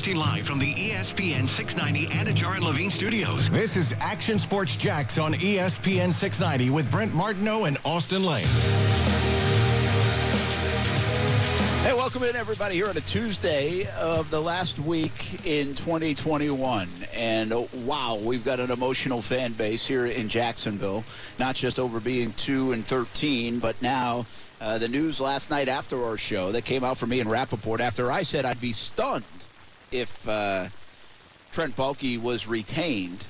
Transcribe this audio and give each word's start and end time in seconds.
broadcasting 0.00 0.16
live 0.16 0.46
from 0.46 0.58
the 0.58 0.72
ESPN 0.74 1.46
690 1.46 2.06
Anidjar 2.06 2.56
and 2.56 2.64
Levine 2.64 2.90
studios. 2.90 3.50
This 3.50 3.76
is 3.76 3.92
Action 4.00 4.38
Sports 4.38 4.74
Jax 4.76 5.18
on 5.18 5.34
ESPN 5.34 6.10
690 6.10 6.70
with 6.70 6.90
Brent 6.90 7.12
Martineau 7.12 7.66
and 7.66 7.76
Austin 7.84 8.24
Lane. 8.24 8.46
Hey, 11.82 11.92
welcome 11.92 12.22
in, 12.22 12.34
everybody, 12.34 12.76
here 12.76 12.88
on 12.88 12.96
a 12.96 13.02
Tuesday 13.02 13.90
of 13.98 14.30
the 14.30 14.40
last 14.40 14.78
week 14.78 15.44
in 15.44 15.74
2021. 15.74 16.88
And 17.12 17.52
oh, 17.52 17.68
wow, 17.84 18.14
we've 18.14 18.44
got 18.44 18.58
an 18.58 18.70
emotional 18.70 19.20
fan 19.20 19.52
base 19.52 19.86
here 19.86 20.06
in 20.06 20.30
Jacksonville, 20.30 21.04
not 21.38 21.56
just 21.56 21.78
over 21.78 22.00
being 22.00 22.32
2 22.34 22.72
and 22.72 22.86
13, 22.86 23.58
but 23.58 23.80
now 23.82 24.24
uh, 24.62 24.78
the 24.78 24.88
news 24.88 25.20
last 25.20 25.50
night 25.50 25.68
after 25.68 26.02
our 26.02 26.16
show 26.16 26.52
that 26.52 26.64
came 26.64 26.84
out 26.84 26.96
from 26.96 27.10
me 27.10 27.20
and 27.20 27.30
Rapoport 27.30 27.82
after 27.82 28.10
I 28.10 28.22
said 28.22 28.46
I'd 28.46 28.62
be 28.62 28.72
stunned 28.72 29.24
if 29.90 30.28
uh, 30.28 30.68
Trent 31.52 31.76
Baalke 31.76 32.20
was 32.20 32.46
retained. 32.46 33.24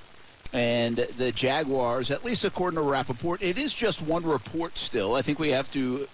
And 0.53 0.97
the 0.97 1.31
Jaguars, 1.31 2.11
at 2.11 2.25
least 2.25 2.45
according 2.45 2.77
to 2.77 2.83
Rapoport, 2.83 3.41
it 3.41 3.57
is 3.57 3.73
just 3.73 4.03
one 4.03 4.25
report 4.25 4.79
still. 4.79 5.15
I 5.15 5.23
think 5.23 5.39
we 5.39 5.51
have 5.51 5.71
to 5.73 6.09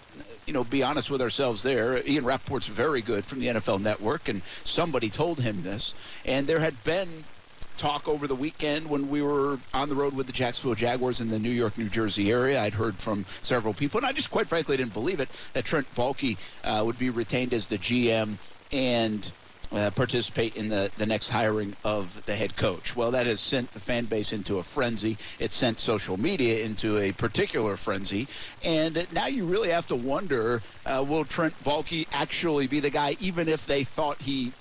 you 0.46 0.52
know, 0.52 0.64
be 0.64 0.82
honest 0.82 1.10
with 1.10 1.20
ourselves 1.20 1.62
there. 1.62 2.06
Ian 2.06 2.24
Rapoport's 2.24 2.68
very 2.68 3.02
good 3.02 3.24
from 3.24 3.40
the 3.40 3.46
NFL 3.46 3.80
Network, 3.80 4.28
and 4.28 4.42
somebody 4.62 5.10
told 5.10 5.40
him 5.40 5.62
this. 5.62 5.94
And 6.24 6.46
there 6.46 6.60
had 6.60 6.82
been 6.84 7.24
talk 7.76 8.08
over 8.08 8.26
the 8.26 8.34
weekend 8.34 8.88
when 8.88 9.10
we 9.10 9.20
were 9.20 9.58
on 9.74 9.88
the 9.88 9.94
road 9.94 10.14
with 10.14 10.26
the 10.26 10.32
Jacksonville 10.32 10.74
Jaguars 10.74 11.20
in 11.20 11.30
the 11.30 11.38
New 11.38 11.50
York, 11.50 11.76
New 11.76 11.88
Jersey 11.88 12.30
area. 12.30 12.62
I'd 12.62 12.74
heard 12.74 12.96
from 12.96 13.26
several 13.42 13.74
people, 13.74 13.98
and 13.98 14.06
I 14.06 14.12
just 14.12 14.30
quite 14.30 14.48
frankly 14.48 14.76
didn't 14.76 14.94
believe 14.94 15.20
it 15.20 15.28
that 15.52 15.64
Trent 15.64 15.92
Baalke 15.94 16.38
uh, 16.64 16.82
would 16.86 16.98
be 16.98 17.10
retained 17.10 17.52
as 17.52 17.66
the 17.66 17.78
GM 17.78 18.36
and 18.72 19.30
uh, 19.72 19.90
participate 19.90 20.54
in 20.56 20.68
the, 20.68 20.90
the 20.96 21.06
next 21.06 21.30
hiring 21.30 21.74
of 21.84 22.24
the 22.26 22.34
head 22.34 22.56
coach. 22.56 22.96
Well, 22.96 23.10
that 23.10 23.26
has 23.26 23.40
sent 23.40 23.72
the 23.72 23.80
fan 23.80 24.06
base 24.06 24.32
into 24.32 24.58
a 24.58 24.62
frenzy. 24.62 25.18
It 25.38 25.52
sent 25.52 25.80
social 25.80 26.16
media 26.16 26.64
into 26.64 26.98
a 26.98 27.12
particular 27.12 27.76
frenzy. 27.76 28.28
And 28.62 29.06
now 29.12 29.26
you 29.26 29.44
really 29.44 29.70
have 29.70 29.86
to 29.88 29.96
wonder 29.96 30.62
uh, 30.84 31.04
will 31.06 31.24
Trent 31.24 31.62
Baalke 31.62 32.06
actually 32.12 32.66
be 32.66 32.80
the 32.80 32.90
guy, 32.90 33.16
even 33.20 33.48
if 33.48 33.66
they 33.66 33.84
thought 33.84 34.22
he 34.22 34.52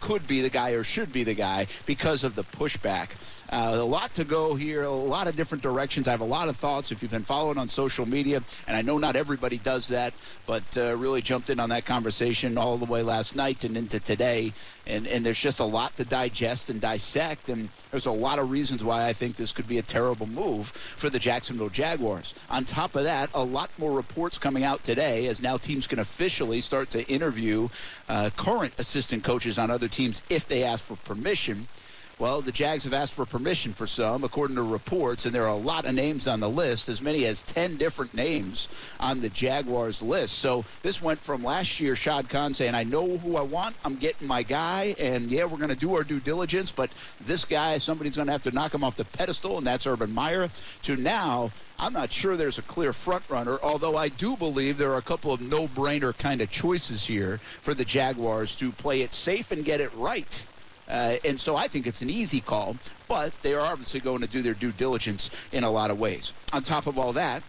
could 0.00 0.26
be 0.26 0.40
the 0.40 0.50
guy 0.50 0.70
or 0.70 0.82
should 0.84 1.12
be 1.12 1.22
the 1.24 1.34
guy 1.34 1.66
because 1.86 2.24
of 2.24 2.34
the 2.34 2.44
pushback? 2.44 3.10
Uh, 3.52 3.72
a 3.74 3.84
lot 3.84 4.14
to 4.14 4.24
go 4.24 4.54
here, 4.54 4.84
a 4.84 4.90
lot 4.90 5.28
of 5.28 5.36
different 5.36 5.62
directions. 5.62 6.08
I 6.08 6.10
have 6.12 6.22
a 6.22 6.24
lot 6.24 6.48
of 6.48 6.56
thoughts. 6.56 6.90
If 6.90 7.02
you've 7.02 7.10
been 7.10 7.22
following 7.22 7.58
on 7.58 7.68
social 7.68 8.08
media, 8.08 8.42
and 8.66 8.74
I 8.74 8.80
know 8.80 8.96
not 8.96 9.14
everybody 9.14 9.58
does 9.58 9.88
that, 9.88 10.14
but 10.46 10.62
uh, 10.78 10.96
really 10.96 11.20
jumped 11.20 11.50
in 11.50 11.60
on 11.60 11.68
that 11.68 11.84
conversation 11.84 12.56
all 12.56 12.78
the 12.78 12.86
way 12.86 13.02
last 13.02 13.36
night 13.36 13.62
and 13.64 13.76
into 13.76 14.00
today. 14.00 14.54
And, 14.86 15.06
and 15.06 15.24
there's 15.24 15.38
just 15.38 15.60
a 15.60 15.66
lot 15.66 15.94
to 15.98 16.04
digest 16.04 16.70
and 16.70 16.80
dissect. 16.80 17.50
And 17.50 17.68
there's 17.90 18.06
a 18.06 18.10
lot 18.10 18.38
of 18.38 18.50
reasons 18.50 18.82
why 18.82 19.06
I 19.06 19.12
think 19.12 19.36
this 19.36 19.52
could 19.52 19.68
be 19.68 19.76
a 19.76 19.82
terrible 19.82 20.26
move 20.26 20.68
for 20.68 21.10
the 21.10 21.18
Jacksonville 21.18 21.68
Jaguars. 21.68 22.34
On 22.48 22.64
top 22.64 22.96
of 22.96 23.04
that, 23.04 23.28
a 23.34 23.44
lot 23.44 23.70
more 23.76 23.92
reports 23.92 24.38
coming 24.38 24.64
out 24.64 24.82
today 24.82 25.26
as 25.26 25.42
now 25.42 25.58
teams 25.58 25.86
can 25.86 25.98
officially 25.98 26.62
start 26.62 26.88
to 26.88 27.06
interview 27.06 27.68
uh, 28.08 28.30
current 28.34 28.72
assistant 28.78 29.24
coaches 29.24 29.58
on 29.58 29.70
other 29.70 29.88
teams 29.88 30.22
if 30.30 30.48
they 30.48 30.64
ask 30.64 30.82
for 30.82 30.96
permission. 30.96 31.68
Well, 32.18 32.40
the 32.40 32.52
Jags 32.52 32.84
have 32.84 32.92
asked 32.92 33.14
for 33.14 33.26
permission 33.26 33.72
for 33.72 33.86
some, 33.86 34.22
according 34.22 34.54
to 34.56 34.62
reports, 34.62 35.26
and 35.26 35.34
there 35.34 35.42
are 35.42 35.48
a 35.48 35.54
lot 35.54 35.86
of 35.86 35.94
names 35.94 36.28
on 36.28 36.38
the 36.38 36.48
list, 36.48 36.88
as 36.88 37.02
many 37.02 37.26
as 37.26 37.42
10 37.42 37.78
different 37.78 38.14
names 38.14 38.68
on 39.00 39.20
the 39.20 39.28
Jaguars 39.28 40.02
list. 40.02 40.38
So 40.38 40.64
this 40.82 41.02
went 41.02 41.20
from 41.20 41.42
last 41.42 41.80
year, 41.80 41.96
Shad 41.96 42.28
Khan 42.28 42.54
saying, 42.54 42.76
I 42.76 42.84
know 42.84 43.16
who 43.16 43.36
I 43.36 43.42
want, 43.42 43.74
I'm 43.84 43.96
getting 43.96 44.28
my 44.28 44.44
guy, 44.44 44.94
and 45.00 45.30
yeah, 45.30 45.46
we're 45.46 45.56
going 45.56 45.70
to 45.70 45.74
do 45.74 45.96
our 45.96 46.04
due 46.04 46.20
diligence, 46.20 46.70
but 46.70 46.90
this 47.26 47.44
guy, 47.44 47.78
somebody's 47.78 48.14
going 48.14 48.26
to 48.26 48.32
have 48.32 48.42
to 48.42 48.52
knock 48.52 48.72
him 48.72 48.84
off 48.84 48.96
the 48.96 49.04
pedestal, 49.04 49.58
and 49.58 49.66
that's 49.66 49.86
Urban 49.86 50.14
Meyer, 50.14 50.48
to 50.82 50.96
now, 50.96 51.50
I'm 51.76 51.94
not 51.94 52.12
sure 52.12 52.36
there's 52.36 52.58
a 52.58 52.62
clear 52.62 52.92
front 52.92 53.28
runner, 53.28 53.58
although 53.64 53.96
I 53.96 54.08
do 54.08 54.36
believe 54.36 54.78
there 54.78 54.92
are 54.92 54.98
a 54.98 55.02
couple 55.02 55.32
of 55.32 55.40
no 55.40 55.66
brainer 55.66 56.16
kind 56.16 56.40
of 56.40 56.50
choices 56.50 57.04
here 57.04 57.38
for 57.62 57.74
the 57.74 57.84
Jaguars 57.84 58.54
to 58.56 58.70
play 58.70 59.02
it 59.02 59.12
safe 59.12 59.50
and 59.50 59.64
get 59.64 59.80
it 59.80 59.92
right. 59.94 60.46
Uh, 60.88 61.16
and 61.24 61.40
so 61.40 61.56
I 61.56 61.68
think 61.68 61.86
it's 61.86 62.02
an 62.02 62.10
easy 62.10 62.40
call, 62.40 62.76
but 63.08 63.32
they 63.42 63.54
are 63.54 63.60
obviously 63.60 64.00
going 64.00 64.20
to 64.20 64.26
do 64.26 64.42
their 64.42 64.54
due 64.54 64.72
diligence 64.72 65.30
in 65.52 65.64
a 65.64 65.70
lot 65.70 65.90
of 65.90 65.98
ways. 65.98 66.32
On 66.52 66.62
top 66.62 66.86
of 66.86 66.98
all 66.98 67.12
that, 67.14 67.42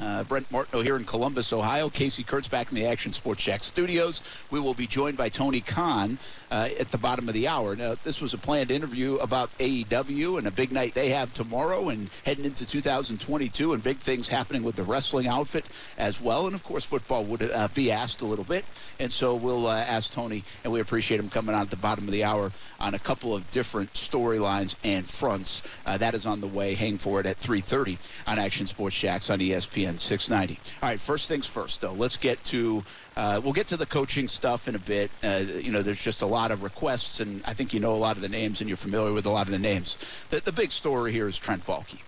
uh, 0.00 0.24
Brent 0.24 0.50
Martineau 0.50 0.82
here 0.82 0.96
in 0.96 1.04
Columbus, 1.04 1.52
Ohio. 1.52 1.88
Casey 1.88 2.24
Kurtz 2.24 2.48
back 2.48 2.70
in 2.70 2.74
the 2.76 2.86
Action 2.86 3.12
Sports 3.12 3.44
Jax 3.44 3.66
studios. 3.66 4.22
We 4.50 4.60
will 4.60 4.74
be 4.74 4.86
joined 4.86 5.16
by 5.16 5.28
Tony 5.28 5.60
Khan 5.60 6.18
uh, 6.50 6.68
at 6.78 6.90
the 6.90 6.98
bottom 6.98 7.28
of 7.28 7.34
the 7.34 7.48
hour. 7.48 7.76
Now, 7.76 7.96
this 8.02 8.20
was 8.20 8.34
a 8.34 8.38
planned 8.38 8.70
interview 8.70 9.16
about 9.16 9.56
AEW 9.58 10.38
and 10.38 10.46
a 10.46 10.50
big 10.50 10.72
night 10.72 10.94
they 10.94 11.10
have 11.10 11.32
tomorrow 11.32 11.88
and 11.88 12.10
heading 12.24 12.44
into 12.44 12.66
2022 12.66 13.72
and 13.72 13.82
big 13.82 13.98
things 13.98 14.28
happening 14.28 14.62
with 14.62 14.76
the 14.76 14.82
wrestling 14.82 15.26
outfit 15.26 15.64
as 15.98 16.20
well. 16.20 16.46
And, 16.46 16.54
of 16.54 16.64
course, 16.64 16.84
football 16.84 17.24
would 17.24 17.50
uh, 17.50 17.68
be 17.74 17.90
asked 17.90 18.20
a 18.20 18.26
little 18.26 18.44
bit. 18.44 18.64
And 18.98 19.12
so 19.12 19.34
we'll 19.34 19.66
uh, 19.66 19.76
ask 19.76 20.12
Tony, 20.12 20.44
and 20.64 20.72
we 20.72 20.80
appreciate 20.80 21.20
him 21.20 21.30
coming 21.30 21.54
on 21.54 21.62
at 21.62 21.70
the 21.70 21.76
bottom 21.76 22.04
of 22.04 22.12
the 22.12 22.24
hour 22.24 22.52
on 22.80 22.94
a 22.94 22.98
couple 22.98 23.34
of 23.34 23.48
different 23.50 23.92
storylines 23.92 24.74
and 24.84 25.08
fronts. 25.08 25.62
Uh, 25.86 25.96
that 25.98 26.14
is 26.14 26.26
on 26.26 26.40
the 26.40 26.46
way. 26.46 26.74
Hang 26.74 26.98
for 26.98 27.20
it 27.20 27.26
at 27.26 27.38
3.30 27.40 27.98
on 28.26 28.38
Action 28.38 28.66
Sports 28.66 28.98
Jax 28.98 29.30
on 29.30 29.40
E 29.40 29.52
ESPN 29.82 29.98
690. 29.98 30.60
All 30.82 30.88
right, 30.88 31.00
first 31.00 31.28
things 31.28 31.46
first, 31.46 31.80
though. 31.80 31.92
Let's 31.92 32.16
get 32.16 32.42
to 32.44 32.84
uh, 33.16 33.40
we'll 33.42 33.52
get 33.52 33.66
to 33.68 33.76
the 33.76 33.86
coaching 33.86 34.28
stuff 34.28 34.68
in 34.68 34.74
a 34.74 34.78
bit. 34.78 35.10
Uh, 35.22 35.42
you 35.60 35.70
know, 35.70 35.82
there's 35.82 36.02
just 36.02 36.22
a 36.22 36.26
lot 36.26 36.50
of 36.50 36.62
requests, 36.62 37.20
and 37.20 37.42
I 37.44 37.54
think 37.54 37.74
you 37.74 37.80
know 37.80 37.92
a 37.92 37.96
lot 37.96 38.16
of 38.16 38.22
the 38.22 38.28
names, 38.28 38.60
and 38.60 38.68
you're 38.68 38.76
familiar 38.76 39.12
with 39.12 39.26
a 39.26 39.30
lot 39.30 39.46
of 39.46 39.52
the 39.52 39.58
names. 39.58 39.96
The, 40.30 40.40
the 40.40 40.52
big 40.52 40.70
story 40.70 41.12
here 41.12 41.28
is 41.28 41.36
Trent 41.36 41.64
Baalke, 41.66 42.00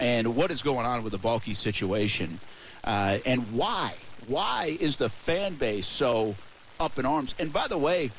and 0.00 0.34
what 0.34 0.50
is 0.50 0.62
going 0.62 0.86
on 0.86 1.02
with 1.02 1.12
the 1.12 1.18
Baalke 1.18 1.54
situation, 1.54 2.40
uh, 2.84 3.18
and 3.26 3.42
why? 3.52 3.94
Why 4.28 4.76
is 4.80 4.96
the 4.96 5.08
fan 5.08 5.54
base 5.54 5.86
so 5.86 6.34
up 6.80 6.98
in 6.98 7.06
arms? 7.06 7.34
And 7.38 7.52
by 7.52 7.68
the 7.68 7.78
way, 7.78 8.10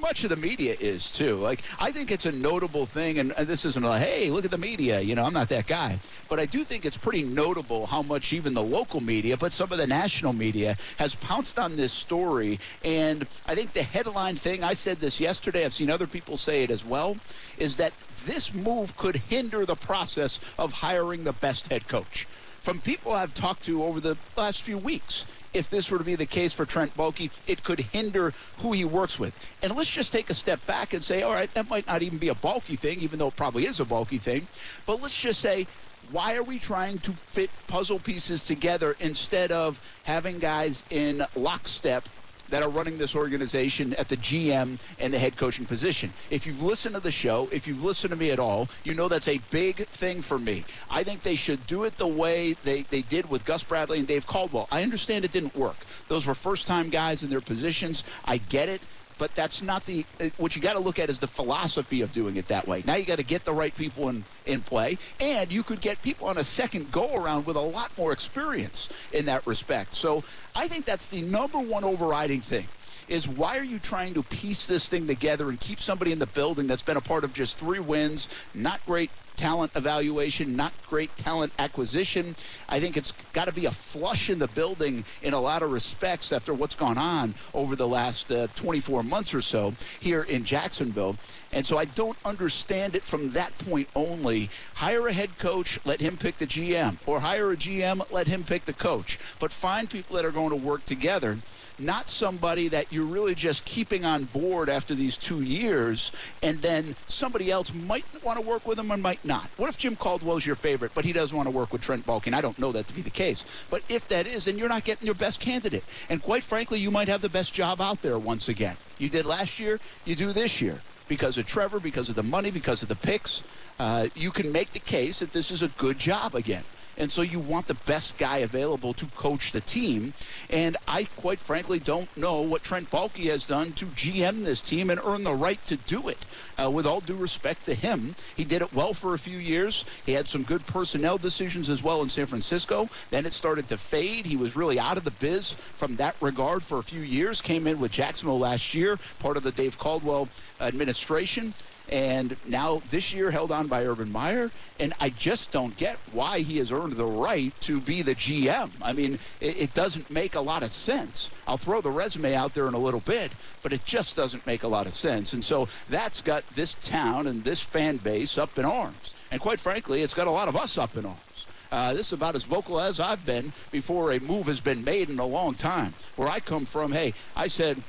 much 0.00 0.24
of 0.24 0.30
the 0.30 0.36
media 0.36 0.76
is 0.78 1.10
too. 1.10 1.36
Like 1.36 1.62
I 1.78 1.92
think 1.92 2.10
it's 2.10 2.26
a 2.26 2.32
notable 2.32 2.86
thing, 2.86 3.18
and, 3.18 3.32
and 3.36 3.46
this 3.46 3.64
isn't 3.64 3.84
a 3.84 3.98
hey, 3.98 4.30
look 4.30 4.44
at 4.44 4.50
the 4.50 4.58
media. 4.58 5.00
You 5.00 5.14
know, 5.14 5.24
I'm 5.24 5.32
not 5.32 5.48
that 5.48 5.66
guy, 5.66 5.98
but 6.28 6.38
I 6.38 6.46
do 6.46 6.64
think 6.64 6.84
it's 6.84 6.96
pretty 6.96 7.22
notable 7.22 7.86
how 7.86 8.02
much 8.02 8.32
even 8.32 8.54
the 8.54 8.62
local 8.62 9.00
media, 9.00 9.36
but 9.36 9.52
some 9.52 9.72
of 9.72 9.78
the 9.78 9.86
national 9.86 10.32
media, 10.32 10.76
has 10.98 11.14
pounced 11.14 11.58
on 11.58 11.76
this 11.76 11.92
story. 11.92 12.58
And 12.84 13.26
I 13.46 13.54
think 13.54 13.72
the 13.72 13.82
headline 13.82 14.36
thing 14.36 14.64
I 14.64 14.74
said 14.74 15.00
this 15.00 15.20
yesterday. 15.20 15.64
I've 15.64 15.72
seen 15.72 15.90
other 15.90 16.06
people 16.06 16.36
say 16.36 16.62
it 16.62 16.70
as 16.70 16.84
well. 16.84 17.16
Is 17.58 17.76
that 17.76 17.92
this 18.26 18.52
move 18.54 18.96
could 18.96 19.16
hinder 19.16 19.64
the 19.66 19.76
process 19.76 20.38
of 20.58 20.72
hiring 20.72 21.24
the 21.24 21.32
best 21.32 21.68
head 21.68 21.88
coach? 21.88 22.26
From 22.62 22.80
people 22.80 23.12
I've 23.12 23.34
talked 23.34 23.64
to 23.64 23.82
over 23.82 23.98
the 23.98 24.16
last 24.36 24.62
few 24.62 24.78
weeks, 24.78 25.26
if 25.54 25.68
this 25.70 25.90
were 25.90 25.98
to 25.98 26.04
be 26.04 26.14
the 26.14 26.26
case 26.26 26.52
for 26.52 26.64
Trent 26.64 26.96
Baalke, 26.96 27.30
it 27.46 27.62
could 27.62 27.80
hinder 27.80 28.32
who 28.58 28.72
he 28.72 28.84
works 28.84 29.18
with. 29.18 29.34
And 29.62 29.74
let's 29.76 29.90
just 29.90 30.12
take 30.12 30.30
a 30.30 30.34
step 30.34 30.64
back 30.66 30.94
and 30.94 31.02
say, 31.02 31.22
all 31.22 31.32
right, 31.32 31.52
that 31.54 31.68
might 31.68 31.86
not 31.86 32.02
even 32.02 32.18
be 32.18 32.28
a 32.28 32.34
Baalke 32.34 32.78
thing, 32.78 33.00
even 33.00 33.18
though 33.18 33.28
it 33.28 33.36
probably 33.36 33.66
is 33.66 33.80
a 33.80 33.84
Baalke 33.84 34.20
thing. 34.20 34.46
But 34.86 35.02
let's 35.02 35.20
just 35.20 35.40
say, 35.40 35.66
why 36.10 36.36
are 36.36 36.42
we 36.42 36.58
trying 36.58 36.98
to 37.00 37.12
fit 37.12 37.50
puzzle 37.68 37.98
pieces 37.98 38.42
together 38.44 38.96
instead 39.00 39.52
of 39.52 39.78
having 40.04 40.38
guys 40.38 40.84
in 40.90 41.24
lockstep 41.36 42.08
that 42.52 42.62
are 42.62 42.68
running 42.68 42.98
this 42.98 43.16
organization 43.16 43.94
at 43.94 44.10
the 44.10 44.16
GM 44.18 44.78
and 45.00 45.12
the 45.12 45.18
head 45.18 45.38
coaching 45.38 45.64
position. 45.64 46.12
If 46.28 46.46
you've 46.46 46.62
listened 46.62 46.94
to 46.94 47.00
the 47.00 47.10
show, 47.10 47.48
if 47.50 47.66
you've 47.66 47.82
listened 47.82 48.10
to 48.10 48.16
me 48.16 48.30
at 48.30 48.38
all, 48.38 48.68
you 48.84 48.92
know 48.92 49.08
that's 49.08 49.26
a 49.26 49.38
big 49.50 49.76
thing 49.86 50.20
for 50.20 50.38
me. 50.38 50.66
I 50.90 51.02
think 51.02 51.22
they 51.22 51.34
should 51.34 51.66
do 51.66 51.84
it 51.84 51.96
the 51.96 52.06
way 52.06 52.52
they, 52.62 52.82
they 52.82 53.00
did 53.00 53.30
with 53.30 53.46
Gus 53.46 53.62
Bradley 53.62 54.00
and 54.00 54.06
Dave 54.06 54.26
Caldwell. 54.26 54.68
I 54.70 54.82
understand 54.82 55.24
it 55.24 55.32
didn't 55.32 55.56
work. 55.56 55.78
Those 56.08 56.26
were 56.26 56.34
first 56.34 56.66
time 56.66 56.90
guys 56.90 57.22
in 57.22 57.30
their 57.30 57.40
positions. 57.40 58.04
I 58.26 58.36
get 58.36 58.68
it 58.68 58.82
but 59.22 59.36
that's 59.36 59.62
not 59.62 59.84
the 59.84 60.04
uh, 60.18 60.30
what 60.36 60.56
you 60.56 60.60
got 60.60 60.72
to 60.72 60.80
look 60.80 60.98
at 60.98 61.08
is 61.08 61.20
the 61.20 61.28
philosophy 61.28 62.00
of 62.00 62.10
doing 62.10 62.34
it 62.34 62.48
that 62.48 62.66
way. 62.66 62.82
Now 62.84 62.96
you 62.96 63.04
got 63.04 63.18
to 63.18 63.22
get 63.22 63.44
the 63.44 63.52
right 63.54 63.72
people 63.72 64.08
in 64.08 64.26
in 64.46 64.62
play, 64.62 64.98
and 65.20 65.52
you 65.52 65.62
could 65.62 65.80
get 65.80 66.02
people 66.02 66.26
on 66.26 66.38
a 66.38 66.42
second 66.42 66.90
go 66.90 67.14
around 67.14 67.46
with 67.46 67.54
a 67.54 67.60
lot 67.60 67.92
more 67.96 68.10
experience 68.10 68.88
in 69.12 69.26
that 69.26 69.46
respect. 69.46 69.94
So 69.94 70.24
I 70.56 70.66
think 70.66 70.86
that's 70.86 71.06
the 71.06 71.22
number 71.22 71.60
one 71.60 71.84
overriding 71.84 72.40
thing. 72.40 72.70
Is 73.06 73.28
why 73.28 73.58
are 73.58 73.64
you 73.64 73.78
trying 73.78 74.14
to 74.14 74.24
piece 74.24 74.66
this 74.66 74.88
thing 74.88 75.06
together 75.06 75.50
and 75.50 75.60
keep 75.60 75.80
somebody 75.80 76.10
in 76.10 76.18
the 76.18 76.26
building 76.26 76.66
that's 76.66 76.82
been 76.82 76.96
a 76.96 77.00
part 77.00 77.22
of 77.22 77.32
just 77.32 77.60
three 77.60 77.78
wins, 77.78 78.26
not 78.54 78.84
great 78.84 79.12
talent 79.36 79.72
evaluation, 79.74 80.56
not 80.56 80.72
great 80.88 81.14
talent 81.16 81.52
acquisition. 81.58 82.36
I 82.68 82.80
think 82.80 82.96
it's 82.96 83.12
got 83.32 83.46
to 83.46 83.52
be 83.52 83.66
a 83.66 83.70
flush 83.70 84.30
in 84.30 84.38
the 84.38 84.48
building 84.48 85.04
in 85.22 85.34
a 85.34 85.40
lot 85.40 85.62
of 85.62 85.72
respects 85.72 86.32
after 86.32 86.54
what's 86.54 86.76
gone 86.76 86.98
on 86.98 87.34
over 87.54 87.76
the 87.76 87.88
last 87.88 88.30
uh, 88.30 88.48
24 88.54 89.02
months 89.02 89.34
or 89.34 89.40
so 89.40 89.74
here 90.00 90.22
in 90.22 90.44
Jacksonville. 90.44 91.16
And 91.52 91.66
so 91.66 91.76
I 91.76 91.84
don't 91.84 92.16
understand 92.24 92.94
it 92.94 93.02
from 93.02 93.32
that 93.32 93.56
point 93.58 93.88
only. 93.94 94.48
Hire 94.74 95.06
a 95.06 95.12
head 95.12 95.38
coach, 95.38 95.78
let 95.84 96.00
him 96.00 96.16
pick 96.16 96.38
the 96.38 96.46
GM, 96.46 96.96
or 97.06 97.20
hire 97.20 97.52
a 97.52 97.56
GM, 97.56 98.10
let 98.10 98.26
him 98.26 98.42
pick 98.44 98.64
the 98.64 98.72
coach. 98.72 99.18
But 99.38 99.52
find 99.52 99.88
people 99.88 100.16
that 100.16 100.24
are 100.24 100.30
going 100.30 100.50
to 100.50 100.56
work 100.56 100.86
together 100.86 101.38
not 101.82 102.08
somebody 102.08 102.68
that 102.68 102.92
you're 102.92 103.04
really 103.04 103.34
just 103.34 103.64
keeping 103.64 104.04
on 104.04 104.24
board 104.24 104.68
after 104.68 104.94
these 104.94 105.18
two 105.18 105.42
years, 105.42 106.12
and 106.42 106.60
then 106.62 106.94
somebody 107.08 107.50
else 107.50 107.72
might 107.74 108.04
want 108.24 108.38
to 108.38 108.46
work 108.46 108.66
with 108.66 108.78
him 108.78 108.90
and 108.90 109.02
might 109.02 109.24
not. 109.24 109.48
What 109.56 109.68
if 109.68 109.78
Jim 109.78 109.96
Caldwell's 109.96 110.46
your 110.46 110.56
favorite, 110.56 110.92
but 110.94 111.04
he 111.04 111.12
doesn't 111.12 111.36
want 111.36 111.46
to 111.46 111.50
work 111.50 111.72
with 111.72 111.82
Trent 111.82 112.06
Baalke? 112.06 112.32
I 112.32 112.40
don't 112.40 112.58
know 112.58 112.72
that 112.72 112.86
to 112.88 112.94
be 112.94 113.02
the 113.02 113.10
case. 113.10 113.44
But 113.70 113.82
if 113.88 114.08
that 114.08 114.26
is, 114.26 114.44
then 114.44 114.58
you're 114.58 114.68
not 114.68 114.84
getting 114.84 115.06
your 115.06 115.14
best 115.14 115.40
candidate. 115.40 115.84
And 116.08 116.22
quite 116.22 116.42
frankly, 116.42 116.78
you 116.78 116.90
might 116.90 117.08
have 117.08 117.20
the 117.20 117.28
best 117.28 117.52
job 117.52 117.80
out 117.80 118.02
there 118.02 118.18
once 118.18 118.48
again. 118.48 118.76
You 118.98 119.08
did 119.08 119.26
last 119.26 119.58
year, 119.58 119.80
you 120.04 120.14
do 120.14 120.32
this 120.32 120.60
year. 120.60 120.80
Because 121.08 121.36
of 121.36 121.46
Trevor, 121.46 121.80
because 121.80 122.08
of 122.08 122.14
the 122.14 122.22
money, 122.22 122.50
because 122.50 122.82
of 122.82 122.88
the 122.88 122.96
picks, 122.96 123.42
uh, 123.78 124.06
you 124.14 124.30
can 124.30 124.50
make 124.50 124.72
the 124.72 124.78
case 124.78 125.18
that 125.18 125.32
this 125.32 125.50
is 125.50 125.62
a 125.62 125.68
good 125.68 125.98
job 125.98 126.34
again. 126.34 126.62
And 126.96 127.10
so 127.10 127.22
you 127.22 127.38
want 127.38 127.66
the 127.66 127.74
best 127.74 128.18
guy 128.18 128.38
available 128.38 128.92
to 128.94 129.06
coach 129.06 129.52
the 129.52 129.60
team. 129.60 130.12
And 130.50 130.76
I, 130.86 131.04
quite 131.16 131.38
frankly, 131.38 131.78
don't 131.78 132.14
know 132.16 132.42
what 132.42 132.62
Trent 132.62 132.90
Baalke 132.90 133.30
has 133.30 133.46
done 133.46 133.72
to 133.72 133.86
GM 133.86 134.44
this 134.44 134.62
team 134.62 134.90
and 134.90 135.00
earn 135.04 135.24
the 135.24 135.34
right 135.34 135.62
to 135.66 135.76
do 135.76 136.08
it. 136.08 136.18
Uh, 136.62 136.70
with 136.70 136.86
all 136.86 137.00
due 137.00 137.16
respect 137.16 137.64
to 137.66 137.74
him, 137.74 138.14
he 138.36 138.44
did 138.44 138.62
it 138.62 138.72
well 138.72 138.94
for 138.94 139.14
a 139.14 139.18
few 139.18 139.38
years. 139.38 139.84
He 140.04 140.12
had 140.12 140.28
some 140.28 140.42
good 140.42 140.66
personnel 140.66 141.18
decisions 141.18 141.70
as 141.70 141.82
well 141.82 142.02
in 142.02 142.08
San 142.08 142.26
Francisco. 142.26 142.88
Then 143.10 143.26
it 143.26 143.32
started 143.32 143.68
to 143.68 143.78
fade. 143.78 144.26
He 144.26 144.36
was 144.36 144.56
really 144.56 144.78
out 144.78 144.98
of 144.98 145.04
the 145.04 145.10
biz 145.12 145.52
from 145.52 145.96
that 145.96 146.14
regard 146.20 146.62
for 146.62 146.78
a 146.78 146.82
few 146.82 147.00
years. 147.00 147.40
Came 147.40 147.66
in 147.66 147.80
with 147.80 147.92
Jacksonville 147.92 148.38
last 148.38 148.74
year, 148.74 148.98
part 149.18 149.36
of 149.36 149.42
the 149.42 149.52
Dave 149.52 149.78
Caldwell 149.78 150.28
administration 150.60 151.54
and 151.88 152.36
now 152.46 152.80
this 152.90 153.12
year 153.12 153.30
held 153.30 153.52
on 153.52 153.66
by 153.66 153.84
Urban 153.84 154.10
Meyer. 154.10 154.50
And 154.78 154.94
I 155.00 155.10
just 155.10 155.52
don't 155.52 155.76
get 155.76 155.96
why 156.12 156.40
he 156.40 156.58
has 156.58 156.72
earned 156.72 156.94
the 156.94 157.06
right 157.06 157.52
to 157.62 157.80
be 157.80 158.02
the 158.02 158.14
GM. 158.14 158.70
I 158.80 158.92
mean, 158.92 159.18
it, 159.40 159.56
it, 159.58 159.74
doesn't 159.74 160.10
make 160.10 160.34
a 160.34 160.40
lot 160.40 160.62
of 160.62 160.70
sense. 160.70 161.30
I'll 161.46 161.58
throw 161.58 161.80
the 161.80 161.90
resume 161.90 162.34
out 162.34 162.54
there 162.54 162.66
in 162.66 162.74
a 162.74 162.78
little 162.78 163.00
bit, 163.00 163.32
but 163.62 163.72
it 163.72 163.84
just 163.84 164.16
doesn't 164.16 164.46
make 164.46 164.62
a 164.62 164.68
lot 164.68 164.86
of 164.86 164.94
sense. 164.94 165.32
And 165.34 165.44
so 165.44 165.68
that's 165.88 166.20
got 166.22 166.46
this 166.50 166.74
town 166.82 167.26
and 167.26 167.44
this 167.44 167.60
fan 167.60 167.98
base 167.98 168.38
up 168.38 168.58
in 168.58 168.64
arms. 168.64 169.14
And 169.30 169.40
quite 169.40 169.60
frankly, 169.60 170.02
it's 170.02 170.14
got 170.14 170.26
a 170.26 170.30
lot 170.30 170.48
of 170.48 170.56
us 170.56 170.78
up 170.78 170.96
in 170.96 171.06
arms. 171.06 171.46
Uh, 171.70 171.94
this 171.94 172.08
is 172.08 172.12
about 172.12 172.36
as 172.36 172.44
vocal 172.44 172.78
as 172.78 173.00
I've 173.00 173.24
been 173.24 173.52
before 173.70 174.12
a 174.12 174.20
move 174.20 174.46
has 174.46 174.60
been 174.60 174.84
made 174.84 175.08
in 175.08 175.18
a 175.18 175.24
long 175.24 175.54
time. 175.54 175.94
Where 176.16 176.28
I 176.28 176.38
come 176.38 176.66
from, 176.66 176.92
hey, 176.92 177.14
I 177.34 177.46
said 177.46 177.82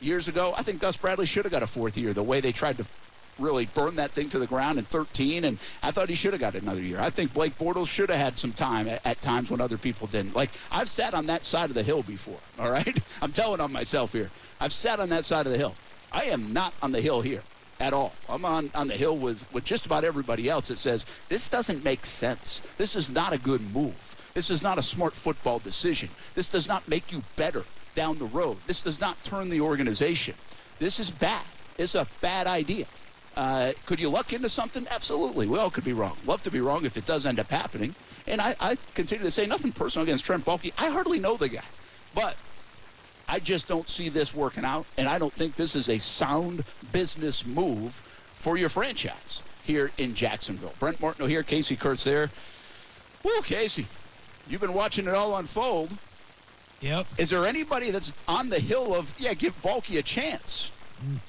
years 0.00 0.26
ago, 0.26 0.52
I 0.56 0.62
think 0.62 0.80
Gus 0.80 0.96
Bradley 0.96 1.26
should 1.26 1.44
have 1.44 1.52
got 1.52 1.62
a 1.62 1.66
fourth 1.66 1.96
year. 1.96 2.12
The 2.12 2.22
way 2.22 2.40
they 2.40 2.52
tried 2.52 2.78
to 2.78 2.86
really 3.40 3.66
burned 3.66 3.98
that 3.98 4.12
thing 4.12 4.28
to 4.30 4.38
the 4.38 4.46
ground 4.46 4.78
in 4.78 4.84
13, 4.84 5.44
and 5.44 5.58
I 5.82 5.90
thought 5.90 6.08
he 6.08 6.14
should 6.14 6.32
have 6.32 6.40
got 6.40 6.54
another 6.54 6.82
year. 6.82 7.00
I 7.00 7.10
think 7.10 7.32
Blake 7.32 7.58
Bortles 7.58 7.88
should 7.88 8.10
have 8.10 8.18
had 8.18 8.38
some 8.38 8.52
time 8.52 8.88
at, 8.88 9.04
at, 9.04 9.20
times 9.20 9.50
when 9.50 9.60
other 9.60 9.78
people 9.78 10.06
didn't. 10.06 10.34
Like, 10.34 10.50
I've 10.70 10.88
sat 10.88 11.14
on 11.14 11.26
that 11.26 11.44
side 11.44 11.70
of 11.70 11.74
the 11.74 11.82
hill 11.82 12.02
before, 12.02 12.38
all 12.58 12.70
right? 12.70 12.98
I'm 13.22 13.32
telling 13.32 13.60
on 13.60 13.72
myself 13.72 14.12
here. 14.12 14.30
I've 14.60 14.72
sat 14.72 15.00
on 15.00 15.08
that 15.10 15.24
side 15.24 15.46
of 15.46 15.52
the 15.52 15.58
hill. 15.58 15.74
I 16.12 16.24
am 16.24 16.52
not 16.52 16.74
on 16.82 16.92
the 16.92 17.00
hill 17.00 17.20
here 17.20 17.42
at 17.78 17.92
all. 17.92 18.12
I'm 18.28 18.44
on, 18.44 18.70
on 18.74 18.88
the 18.88 18.94
hill 18.94 19.16
with, 19.16 19.44
with 19.52 19.64
just 19.64 19.86
about 19.86 20.04
everybody 20.04 20.48
else 20.48 20.68
that 20.68 20.78
says, 20.78 21.06
this 21.28 21.48
doesn't 21.48 21.82
make 21.82 22.04
sense. 22.04 22.62
This 22.76 22.94
is 22.94 23.10
not 23.10 23.32
a 23.32 23.38
good 23.38 23.62
move. 23.74 23.94
This 24.34 24.50
is 24.50 24.62
not 24.62 24.78
a 24.78 24.82
smart 24.82 25.14
football 25.14 25.58
decision. 25.58 26.08
This 26.34 26.46
does 26.46 26.68
not 26.68 26.86
make 26.88 27.10
you 27.10 27.22
better 27.36 27.64
down 27.94 28.18
the 28.18 28.26
road. 28.26 28.58
This 28.66 28.82
does 28.82 29.00
not 29.00 29.22
turn 29.24 29.50
the 29.50 29.60
organization. 29.60 30.34
This 30.78 31.00
is 31.00 31.10
bad. 31.10 31.44
It's 31.78 31.94
a 31.94 32.06
bad 32.20 32.46
idea. 32.46 32.86
Uh, 33.36 33.72
could 33.86 34.00
you 34.00 34.08
luck 34.08 34.32
into 34.32 34.48
something? 34.48 34.86
Absolutely. 34.90 35.46
We 35.46 35.58
all 35.58 35.70
could 35.70 35.84
be 35.84 35.92
wrong. 35.92 36.16
Love 36.26 36.42
to 36.42 36.50
be 36.50 36.60
wrong 36.60 36.84
if 36.84 36.96
it 36.96 37.06
does 37.06 37.26
end 37.26 37.38
up 37.38 37.50
happening. 37.50 37.94
And 38.26 38.40
I, 38.40 38.54
I 38.60 38.76
continue 38.94 39.24
to 39.24 39.30
say 39.30 39.46
nothing 39.46 39.72
personal 39.72 40.02
against 40.02 40.24
Trent 40.24 40.44
Baalke. 40.44 40.72
I 40.76 40.90
hardly 40.90 41.18
know 41.18 41.36
the 41.36 41.48
guy. 41.48 41.62
But 42.14 42.36
I 43.28 43.38
just 43.38 43.68
don't 43.68 43.88
see 43.88 44.08
this 44.08 44.34
working 44.34 44.64
out. 44.64 44.84
And 44.98 45.08
I 45.08 45.18
don't 45.18 45.32
think 45.32 45.54
this 45.54 45.76
is 45.76 45.88
a 45.88 45.98
sound 45.98 46.64
business 46.92 47.46
move 47.46 48.00
for 48.34 48.56
your 48.56 48.68
franchise 48.68 49.42
here 49.64 49.92
in 49.98 50.14
Jacksonville. 50.14 50.74
Brent 50.80 51.00
Martineau 51.00 51.28
here, 51.28 51.42
Casey 51.42 51.76
Kurtz 51.76 52.04
there. 52.04 52.30
Woo, 53.22 53.42
Casey, 53.42 53.86
you've 54.48 54.60
been 54.60 54.74
watching 54.74 55.06
it 55.06 55.14
all 55.14 55.36
unfold. 55.36 55.96
Yep. 56.80 57.06
Is 57.18 57.30
there 57.30 57.46
anybody 57.46 57.90
that's 57.90 58.12
on 58.26 58.48
the 58.48 58.58
hill 58.58 58.94
of, 58.94 59.14
yeah, 59.18 59.34
give 59.34 59.60
Baalke 59.62 59.98
a 59.98 60.02
chance? 60.02 60.70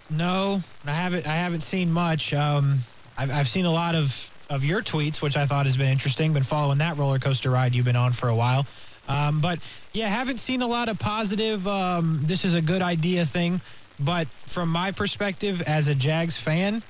No, 0.09 0.61
I 0.85 0.91
haven't. 0.91 1.27
I 1.27 1.35
haven't 1.35 1.61
seen 1.61 1.91
much. 1.91 2.33
Um, 2.33 2.79
I've, 3.17 3.31
I've 3.31 3.47
seen 3.47 3.65
a 3.65 3.71
lot 3.71 3.95
of 3.95 4.31
of 4.49 4.65
your 4.65 4.81
tweets, 4.81 5.21
which 5.21 5.37
I 5.37 5.45
thought 5.45 5.65
has 5.65 5.77
been 5.77 5.87
interesting. 5.87 6.33
Been 6.33 6.43
following 6.43 6.79
that 6.79 6.97
roller 6.97 7.19
coaster 7.19 7.49
ride 7.49 7.73
you've 7.73 7.85
been 7.85 7.95
on 7.95 8.11
for 8.11 8.27
a 8.27 8.35
while. 8.35 8.65
Um, 9.07 9.39
but 9.39 9.59
yeah, 9.93 10.07
haven't 10.09 10.39
seen 10.39 10.61
a 10.61 10.67
lot 10.67 10.89
of 10.89 10.99
positive. 10.99 11.67
Um, 11.67 12.21
this 12.23 12.45
is 12.45 12.53
a 12.53 12.61
good 12.61 12.81
idea 12.81 13.25
thing. 13.25 13.61
But 13.99 14.27
from 14.47 14.69
my 14.69 14.91
perspective 14.91 15.61
as 15.61 15.87
a 15.87 15.95
Jags 15.95 16.35
fan, 16.35 16.83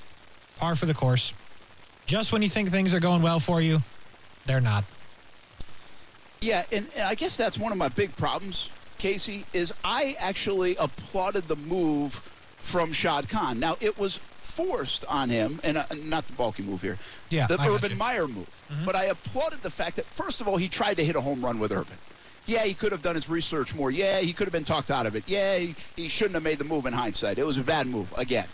par 0.57 0.75
for 0.75 0.85
the 0.85 0.93
course. 0.93 1.33
Just 2.05 2.31
when 2.31 2.41
you 2.41 2.49
think 2.49 2.71
things 2.71 2.93
are 2.93 2.99
going 2.99 3.21
well 3.21 3.39
for 3.39 3.61
you, 3.61 3.81
they're 4.45 4.61
not. 4.61 4.83
Yeah, 6.39 6.63
and, 6.71 6.87
and 6.95 7.03
I 7.03 7.15
guess 7.15 7.37
that's 7.37 7.57
one 7.57 7.71
of 7.71 7.77
my 7.77 7.89
big 7.89 8.15
problems, 8.17 8.69
Casey, 8.97 9.45
is 9.53 9.71
I 9.83 10.15
actually 10.19 10.75
applauded 10.77 11.47
the 11.47 11.55
move 11.55 12.21
from 12.61 12.93
Shad 12.93 13.27
Khan. 13.27 13.59
Now, 13.59 13.75
it 13.81 13.97
was 13.99 14.17
forced 14.17 15.05
on 15.05 15.29
him, 15.29 15.59
and 15.63 15.77
uh, 15.77 15.85
not 16.03 16.27
the 16.27 16.33
Baalke 16.33 16.63
move 16.63 16.81
here, 16.81 16.97
yeah, 17.29 17.47
the 17.47 17.59
I 17.59 17.69
Urban 17.69 17.97
Meyer 17.97 18.27
move. 18.27 18.49
Mm-hmm. 18.71 18.85
But 18.85 18.95
I 18.95 19.05
applauded 19.05 19.61
the 19.63 19.69
fact 19.69 19.95
that, 19.97 20.05
first 20.05 20.41
of 20.41 20.47
all, 20.47 20.57
he 20.57 20.69
tried 20.69 20.95
to 20.95 21.05
hit 21.05 21.15
a 21.15 21.21
home 21.21 21.43
run 21.43 21.59
with 21.59 21.71
Urban. 21.71 21.97
Yeah, 22.45 22.63
he 22.63 22.73
could 22.73 22.91
have 22.91 23.01
done 23.01 23.15
his 23.15 23.29
research 23.29 23.75
more. 23.75 23.91
Yeah, 23.91 24.19
he 24.19 24.33
could 24.33 24.45
have 24.45 24.51
been 24.51 24.63
talked 24.63 24.91
out 24.91 25.05
of 25.05 25.15
it. 25.15 25.23
Yeah, 25.27 25.57
he, 25.57 25.75
he 25.95 26.07
shouldn't 26.07 26.33
have 26.33 26.43
made 26.43 26.57
the 26.57 26.63
move 26.63 26.85
in 26.85 26.93
hindsight. 26.93 27.37
It 27.37 27.45
was 27.45 27.57
a 27.57 27.63
bad 27.63 27.87
move, 27.87 28.11
again. 28.17 28.47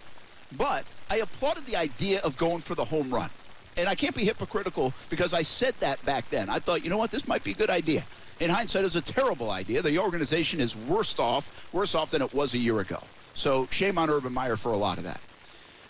But 0.57 0.85
I 1.09 1.17
applauded 1.17 1.65
the 1.65 1.75
idea 1.77 2.19
of 2.21 2.37
going 2.37 2.59
for 2.59 2.75
the 2.75 2.85
home 2.85 3.13
run. 3.13 3.29
And 3.77 3.87
I 3.87 3.95
can't 3.95 4.15
be 4.15 4.25
hypocritical 4.25 4.93
because 5.09 5.33
I 5.33 5.43
said 5.43 5.75
that 5.79 6.03
back 6.03 6.29
then. 6.29 6.49
I 6.49 6.59
thought, 6.59 6.83
you 6.83 6.89
know 6.89 6.97
what, 6.97 7.11
this 7.11 7.27
might 7.27 7.43
be 7.43 7.51
a 7.51 7.55
good 7.55 7.69
idea. 7.69 8.03
In 8.39 8.49
hindsight, 8.49 8.81
it 8.81 8.85
was 8.85 8.95
a 8.95 9.01
terrible 9.01 9.51
idea. 9.51 9.81
The 9.81 9.99
organization 9.99 10.59
is 10.59 10.75
worse 10.75 11.17
off, 11.19 11.67
worse 11.73 11.95
off 11.95 12.11
than 12.11 12.21
it 12.21 12.33
was 12.33 12.53
a 12.53 12.57
year 12.57 12.79
ago. 12.79 13.01
So 13.37 13.67
shame 13.69 13.99
on 13.99 14.09
Urban 14.09 14.33
Meyer 14.33 14.57
for 14.57 14.71
a 14.71 14.77
lot 14.77 14.97
of 14.97 15.03
that. 15.03 15.21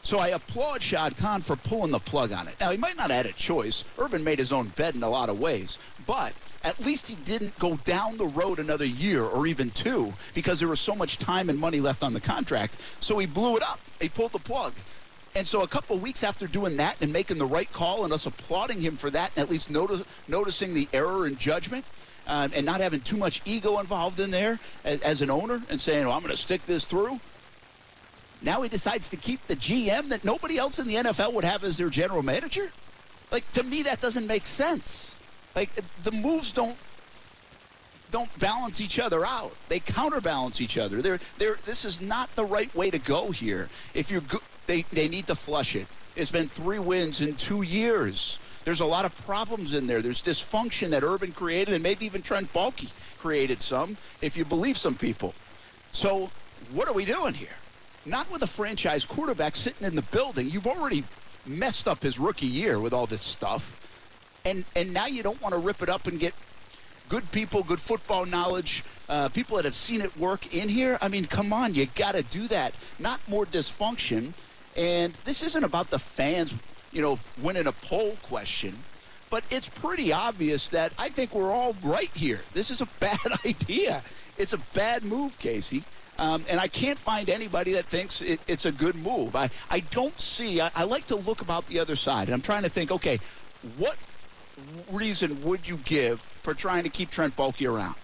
So 0.04 0.20
I 0.20 0.28
applaud 0.28 0.84
Shad 0.84 1.16
Khan 1.16 1.42
for 1.42 1.56
pulling 1.56 1.92
the 1.92 2.00
plug 2.00 2.34
on 2.34 2.48
it. 2.50 2.56
Now, 2.60 2.72
he 2.72 2.78
might 2.78 2.98
not 2.98 3.10
have 3.10 3.26
had 3.26 3.34
a 3.34 3.38
choice. 3.38 3.86
Urban 3.98 4.24
made 4.24 4.38
his 4.38 4.52
own 4.52 4.68
bed 4.70 4.96
in 4.96 5.04
a 5.04 5.10
lot 5.10 5.30
of 5.30 5.40
ways. 5.40 5.80
But 6.06 6.34
at 6.64 6.80
least 6.82 7.08
he 7.08 7.16
didn't 7.16 7.58
go 7.58 7.78
down 7.78 8.18
the 8.18 8.26
road 8.26 8.60
another 8.60 8.86
year 8.86 9.24
or 9.24 9.48
even 9.48 9.72
two 9.72 10.14
because 10.34 10.60
there 10.60 10.68
was 10.68 10.82
so 10.82 10.94
much 10.94 11.20
time 11.20 11.50
and 11.50 11.58
money 11.58 11.80
left 11.80 12.04
on 12.04 12.14
the 12.14 12.20
contract. 12.20 12.76
So 13.00 13.18
he 13.18 13.26
blew 13.26 13.56
it 13.56 13.64
up. 13.64 13.80
He 14.02 14.10
pulled 14.10 14.34
the 14.34 14.40
plug. 14.40 14.74
And 15.34 15.48
so 15.48 15.62
a 15.62 15.68
couple 15.68 15.98
weeks 16.00 16.24
after 16.24 16.48
doing 16.48 16.78
that 16.78 16.98
and 17.00 17.14
making 17.14 17.38
the 17.38 17.46
right 17.46 17.72
call 17.72 18.04
and 18.04 18.12
us 18.12 18.26
applauding 18.26 18.82
him 18.82 18.98
for 18.98 19.10
that 19.12 19.32
and 19.36 19.44
at 19.44 19.50
least 19.50 19.70
notice, 19.70 20.04
noticing 20.28 20.74
the 20.74 20.90
error 20.92 21.28
in 21.28 21.38
judgment, 21.38 21.86
um, 22.28 22.52
and 22.54 22.66
not 22.66 22.82
having 22.82 23.00
too 23.00 23.18
much 23.18 23.42
ego 23.46 23.80
involved 23.80 24.20
in 24.20 24.32
there 24.32 24.60
as, 24.84 25.00
as 25.02 25.22
an 25.22 25.30
owner 25.30 25.62
and 25.70 25.80
saying, 25.80 26.06
well, 26.06 26.16
I'm 26.16 26.22
going 26.22 26.32
to 26.32 26.42
stick 26.42 26.66
this 26.66 26.86
through. 26.86 27.20
Now 28.42 28.62
he 28.62 28.70
decides 28.70 29.10
to 29.10 29.18
keep 29.18 29.46
the 29.48 29.56
GM 29.56 30.10
that 30.10 30.24
nobody 30.24 30.58
else 30.58 30.80
in 30.80 30.88
the 30.88 30.96
NFL 30.96 31.34
would 31.34 31.44
have 31.44 31.64
as 31.64 31.78
their 31.78 31.90
general 31.90 32.24
manager? 32.24 32.70
Like, 33.32 33.50
to 33.54 33.64
me, 33.64 33.84
that 33.84 34.00
doesn't 34.00 34.28
make 34.28 34.46
sense. 34.46 35.16
Like, 35.56 35.70
the 36.04 36.12
moves 36.12 36.54
don't 36.54 36.78
don't 38.12 38.40
balance 38.40 38.80
each 38.80 39.00
other 39.00 39.26
out. 39.26 39.52
They 39.68 39.80
counterbalance 39.80 40.62
each 40.62 40.78
other. 40.78 41.02
They're, 41.02 41.20
they're, 41.38 41.58
this 41.66 41.84
is 41.84 42.00
not 42.00 42.34
the 42.36 42.46
right 42.46 42.74
way 42.74 42.90
to 42.90 43.00
go 43.00 43.32
here. 43.32 43.68
If 43.94 44.10
you're 44.10 44.22
go- 44.22 44.40
they, 44.66 44.84
they 44.94 45.10
need 45.10 45.28
to 45.28 45.36
flush 45.36 45.76
it. 45.76 45.88
It's 46.16 46.32
been 46.32 46.48
three 46.48 46.80
wins 46.80 47.20
in 47.22 47.36
two 47.36 47.64
years. 47.64 48.40
There's 48.64 48.80
a 48.80 48.86
lot 48.86 49.06
of 49.06 49.16
problems 49.26 49.74
in 49.74 49.88
there. 49.88 50.02
There's 50.02 50.24
dysfunction 50.24 50.90
that 50.92 51.04
Urban 51.04 51.32
created, 51.32 51.74
and 51.74 51.84
maybe 51.84 52.06
even 52.06 52.22
Trent 52.22 52.52
Baalke 52.54 52.90
created 53.20 53.62
some, 53.62 53.98
if 54.22 54.36
you 54.36 54.46
believe 54.46 54.78
some 54.78 54.96
people. 54.96 55.34
So 55.92 56.30
what 56.74 56.88
are 56.88 56.94
we 56.94 57.06
doing 57.06 57.34
here? 57.34 57.56
Not 58.08 58.32
with 58.32 58.42
a 58.44 58.48
franchise 58.48 59.06
quarterback 59.06 59.56
sitting 59.56 59.86
in 59.86 59.96
the 59.96 60.02
building. 60.04 60.50
You've 60.50 60.68
already 60.68 61.04
messed 61.46 61.88
up 61.88 62.02
his 62.02 62.18
rookie 62.20 62.48
year 62.48 62.80
with 62.80 62.94
all 62.94 63.06
this 63.06 63.22
stuff. 63.22 63.82
And 64.46 64.64
and 64.76 64.94
now 64.94 65.08
you 65.08 65.24
don't 65.24 65.42
want 65.42 65.54
to 65.54 65.60
rip 65.60 65.82
it 65.82 65.90
up 65.90 66.08
and 66.08 66.20
get 66.20 66.34
good 67.10 67.30
people, 67.32 67.64
good 67.64 67.80
football 67.80 68.26
knowledge, 68.26 68.84
uh, 69.10 69.30
people 69.30 69.58
that 69.58 69.66
have 69.66 69.76
seen 69.76 70.02
it 70.02 70.16
work 70.18 70.54
in 70.54 70.70
here. 70.70 70.98
I 71.02 71.08
mean, 71.08 71.26
come 71.26 71.54
on, 71.54 71.74
you 71.74 71.86
got 71.96 72.14
to 72.14 72.24
do 72.24 72.48
that. 72.50 72.74
Not 73.00 73.20
more 73.28 73.46
dysfunction. 73.46 74.34
And 74.76 75.14
this 75.26 75.42
isn't 75.42 75.64
about 75.64 75.90
the 75.90 76.00
fans, 76.00 76.54
you 76.92 77.02
know, 77.02 77.20
winning 77.42 77.68
a 77.68 77.72
poll 77.72 78.18
question. 78.24 78.76
But 79.30 79.44
it's 79.50 79.68
pretty 79.68 80.14
obvious 80.14 80.70
that 80.70 80.94
I 80.98 81.10
think 81.10 81.34
we're 81.34 81.52
all 81.52 81.76
right 81.84 82.12
here. 82.14 82.42
This 82.54 82.70
is 82.70 82.82
a 82.82 82.86
bad 83.00 83.20
idea. 83.46 84.04
It's 84.38 84.54
a 84.54 84.60
bad 84.74 85.04
move, 85.04 85.38
Casey. 85.40 85.84
Um, 86.20 86.44
and 86.50 86.60
I 86.60 86.68
can't 86.68 86.98
find 86.98 87.30
anybody 87.30 87.74
that 87.74 87.86
thinks 87.86 88.22
it, 88.22 88.40
it's 88.48 88.66
a 88.66 88.72
good 88.72 88.96
move. 88.96 89.36
I, 89.36 89.50
I 89.70 89.82
don't 89.82 90.20
see, 90.20 90.60
I, 90.60 90.72
I 90.76 90.84
like 90.84 91.06
to 91.08 91.16
look 91.16 91.42
about 91.42 91.68
the 91.68 91.80
other 91.80 91.96
side. 91.96 92.28
And 92.28 92.34
I'm 92.34 92.42
trying 92.42 92.64
to 92.64 92.70
think, 92.70 92.92
okay, 92.92 93.20
what 93.78 93.96
reason 94.92 95.44
would 95.44 95.68
you 95.68 95.78
give 95.78 96.20
for 96.42 96.54
trying 96.54 96.84
to 96.84 96.90
keep 96.90 97.12
Trent 97.12 97.36
Baalke 97.36 97.70
around? 97.70 97.96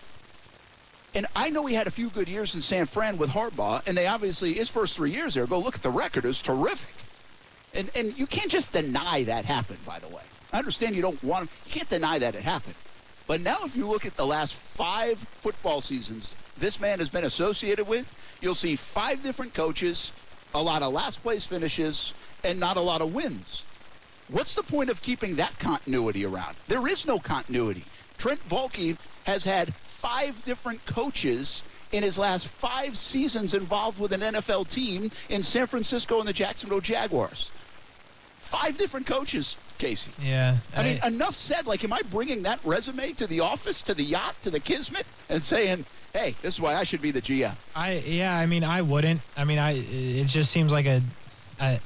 And 1.16 1.28
I 1.36 1.50
know 1.50 1.66
he 1.66 1.76
had 1.76 1.88
a 1.88 1.92
few 1.92 2.10
good 2.10 2.28
years 2.28 2.56
in 2.56 2.62
San 2.62 2.86
Fran 2.86 3.18
with 3.18 3.30
Harbaugh, 3.32 3.82
and 3.86 3.96
they 3.96 4.08
obviously 4.08 4.54
his 4.54 4.70
first 4.70 4.96
three 4.96 5.12
years 5.12 5.36
there. 5.36 5.46
Go 5.46 5.60
look 5.60 5.76
at 5.76 5.84
the 5.84 5.92
record; 5.92 6.26
is 6.26 6.42
terrific. 6.42 6.96
And 7.76 7.92
and 7.94 8.18
you 8.18 8.26
can't 8.26 8.50
just 8.50 8.74
deny 8.74 9.24
that 9.24 9.46
happened. 9.46 9.86
By 9.86 10.00
the 10.00 10.08
way, 10.08 10.24
I 10.52 10.58
understand 10.58 10.96
you 10.96 11.04
don't 11.04 11.24
want 11.24 11.44
him. 11.44 11.50
You 11.68 11.72
can't 11.72 11.90
deny 11.90 12.18
that 12.18 12.34
it 12.34 12.42
happened. 12.42 12.74
But 13.28 13.42
now, 13.42 13.58
if 13.64 13.76
you 13.76 13.88
look 13.88 14.08
at 14.08 14.16
the 14.16 14.26
last 14.26 14.56
five 14.56 15.20
football 15.20 15.82
seasons 15.82 16.36
this 16.64 16.80
man 16.80 17.00
has 17.00 17.10
been 17.10 17.26
associated 17.26 17.86
with, 17.86 18.08
you'll 18.40 18.56
see 18.56 18.78
five 18.78 19.22
different 19.22 19.54
coaches, 19.54 20.14
a 20.56 20.62
lot 20.62 20.82
of 20.82 20.94
last 20.94 21.22
place 21.22 21.46
finishes, 21.46 22.14
and 22.46 22.58
not 22.58 22.78
a 22.78 22.80
lot 22.80 23.02
of 23.02 23.14
wins. 23.14 23.66
What's 24.30 24.56
the 24.56 24.64
point 24.64 24.90
of 24.90 25.02
keeping 25.02 25.36
that 25.36 25.60
continuity 25.60 26.26
around? 26.26 26.56
There 26.70 26.88
is 26.88 27.06
no 27.06 27.20
continuity. 27.20 27.84
Trent 28.18 28.40
Baalke 28.48 28.98
has 29.26 29.44
had 29.44 29.74
five 29.74 30.42
different 30.46 30.86
coaches 30.86 31.64
in 31.92 32.02
his 32.02 32.18
last 32.18 32.48
five 32.48 32.98
seasons 32.98 33.54
involved 33.54 34.00
with 34.00 34.14
an 34.14 34.22
NFL 34.22 34.70
team 34.70 35.12
in 35.28 35.44
San 35.44 35.68
Francisco 35.68 36.20
and 36.20 36.28
the 36.30 36.34
Jacksonville 36.34 36.80
Jaguars. 36.80 37.52
Five 38.40 38.78
different 38.78 39.06
coaches, 39.06 39.58
Casey. 39.78 40.12
Yeah. 40.22 40.58
I 40.76 40.84
mean, 40.84 41.00
enough 41.06 41.36
said. 41.36 41.68
Like, 41.68 41.84
am 41.84 41.94
I 41.94 42.02
bringing 42.10 42.44
that 42.44 42.60
resume 42.64 43.14
to 43.14 43.28
the 43.28 43.40
office, 43.42 43.82
to 43.84 43.94
the 43.94 44.04
yacht, 44.04 44.36
to 44.44 44.50
the 44.50 44.60
Kismet, 44.60 45.06
and 45.30 45.42
saying, 45.42 45.86
"Hey, 46.14 46.36
this 46.42 46.56
is 46.56 46.62
why 46.62 46.76
I 46.76 46.84
should 46.84 47.02
be 47.02 47.12
the 47.12 47.22
GM"? 47.22 47.56
I 47.76 48.04
yeah. 48.06 48.38
I 48.38 48.46
mean, 48.46 48.64
I 48.64 48.82
wouldn't. 48.82 49.22
I 49.36 49.44
mean, 49.44 49.60
I. 49.60 49.74
It 49.78 50.28
just 50.28 50.52
seems 50.52 50.72
like 50.72 50.86
a. 50.86 51.02
a 51.60 51.80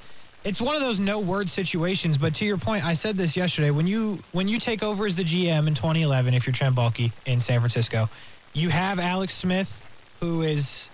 it's 0.44 0.62
one 0.62 0.76
of 0.76 0.82
those 0.82 1.00
no 1.00 1.20
word 1.20 1.50
situations. 1.50 2.18
But 2.18 2.36
to 2.36 2.46
your 2.46 2.58
point, 2.58 2.86
I 2.86 2.94
said 2.94 3.18
this 3.18 3.36
yesterday. 3.36 3.72
When 3.72 3.88
you 3.88 4.20
when 4.32 4.48
you 4.48 4.60
take 4.60 4.84
over 4.84 5.06
as 5.06 5.16
the 5.16 5.24
GM 5.24 5.68
in 5.68 5.74
2011, 5.74 6.34
if 6.34 6.46
you're 6.46 6.54
Trent 6.54 6.76
Baalke 6.76 7.12
in 7.26 7.40
San 7.40 7.60
Francisco, 7.60 8.10
you 8.54 8.70
have 8.70 9.00
Alex 9.00 9.36
Smith, 9.36 9.82
who 10.20 10.42
is 10.44 10.90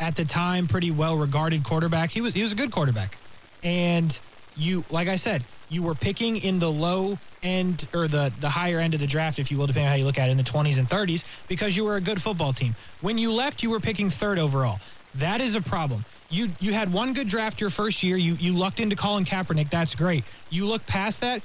at 0.00 0.16
the 0.16 0.24
time 0.24 0.66
pretty 0.66 0.90
well 0.90 1.16
regarded 1.16 1.64
quarterback. 1.64 2.10
He 2.10 2.20
was 2.20 2.34
he 2.34 2.42
was 2.42 2.52
a 2.52 2.56
good 2.56 2.70
quarterback, 2.70 3.16
and 3.62 4.18
you 4.56 4.84
like 4.90 5.08
I 5.08 5.16
said, 5.16 5.44
you 5.68 5.82
were 5.82 5.94
picking 5.94 6.36
in 6.36 6.58
the 6.58 6.70
low 6.70 7.18
end 7.42 7.86
or 7.94 8.08
the 8.08 8.32
the 8.40 8.48
higher 8.48 8.78
end 8.78 8.94
of 8.94 9.00
the 9.00 9.06
draft, 9.06 9.38
if 9.38 9.50
you 9.50 9.58
will, 9.58 9.66
depending 9.66 9.86
on 9.86 9.92
how 9.92 9.96
you 9.96 10.04
look 10.04 10.18
at 10.18 10.28
it, 10.28 10.32
in 10.32 10.36
the 10.36 10.42
20s 10.44 10.78
and 10.78 10.88
30s, 10.88 11.24
because 11.46 11.76
you 11.76 11.84
were 11.84 11.96
a 11.96 12.00
good 12.00 12.20
football 12.20 12.52
team. 12.52 12.74
When 13.00 13.18
you 13.18 13.32
left, 13.32 13.62
you 13.62 13.70
were 13.70 13.80
picking 13.80 14.10
third 14.10 14.38
overall. 14.38 14.80
That 15.14 15.40
is 15.40 15.54
a 15.54 15.60
problem. 15.60 16.04
You 16.30 16.50
you 16.60 16.72
had 16.72 16.92
one 16.92 17.12
good 17.12 17.28
draft 17.28 17.60
your 17.60 17.70
first 17.70 18.02
year. 18.02 18.16
You 18.16 18.34
you 18.34 18.54
lucked 18.54 18.80
into 18.80 18.96
Colin 18.96 19.24
Kaepernick. 19.24 19.70
That's 19.70 19.94
great. 19.94 20.24
You 20.50 20.66
look 20.66 20.86
past 20.86 21.20
that. 21.22 21.42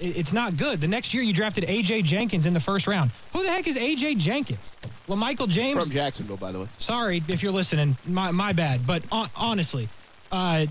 It's 0.00 0.32
not 0.32 0.56
good. 0.56 0.80
The 0.80 0.86
next 0.86 1.12
year 1.12 1.24
you 1.24 1.32
drafted 1.32 1.64
A.J. 1.64 2.02
Jenkins 2.02 2.46
in 2.46 2.54
the 2.54 2.60
first 2.60 2.86
round. 2.86 3.10
Who 3.32 3.42
the 3.42 3.50
heck 3.50 3.66
is 3.66 3.76
A.J. 3.76 4.14
Jenkins? 4.14 4.72
Well, 5.08 5.16
Michael 5.16 5.48
James. 5.48 5.82
From 5.82 5.90
Jacksonville, 5.90 6.36
by 6.36 6.52
the 6.52 6.60
way. 6.60 6.68
Sorry 6.78 7.20
if 7.26 7.42
you're 7.42 7.50
listening. 7.50 7.96
My, 8.06 8.30
my 8.30 8.52
bad. 8.52 8.86
But 8.86 9.02
honestly, 9.10 9.88
uh, 10.30 10.66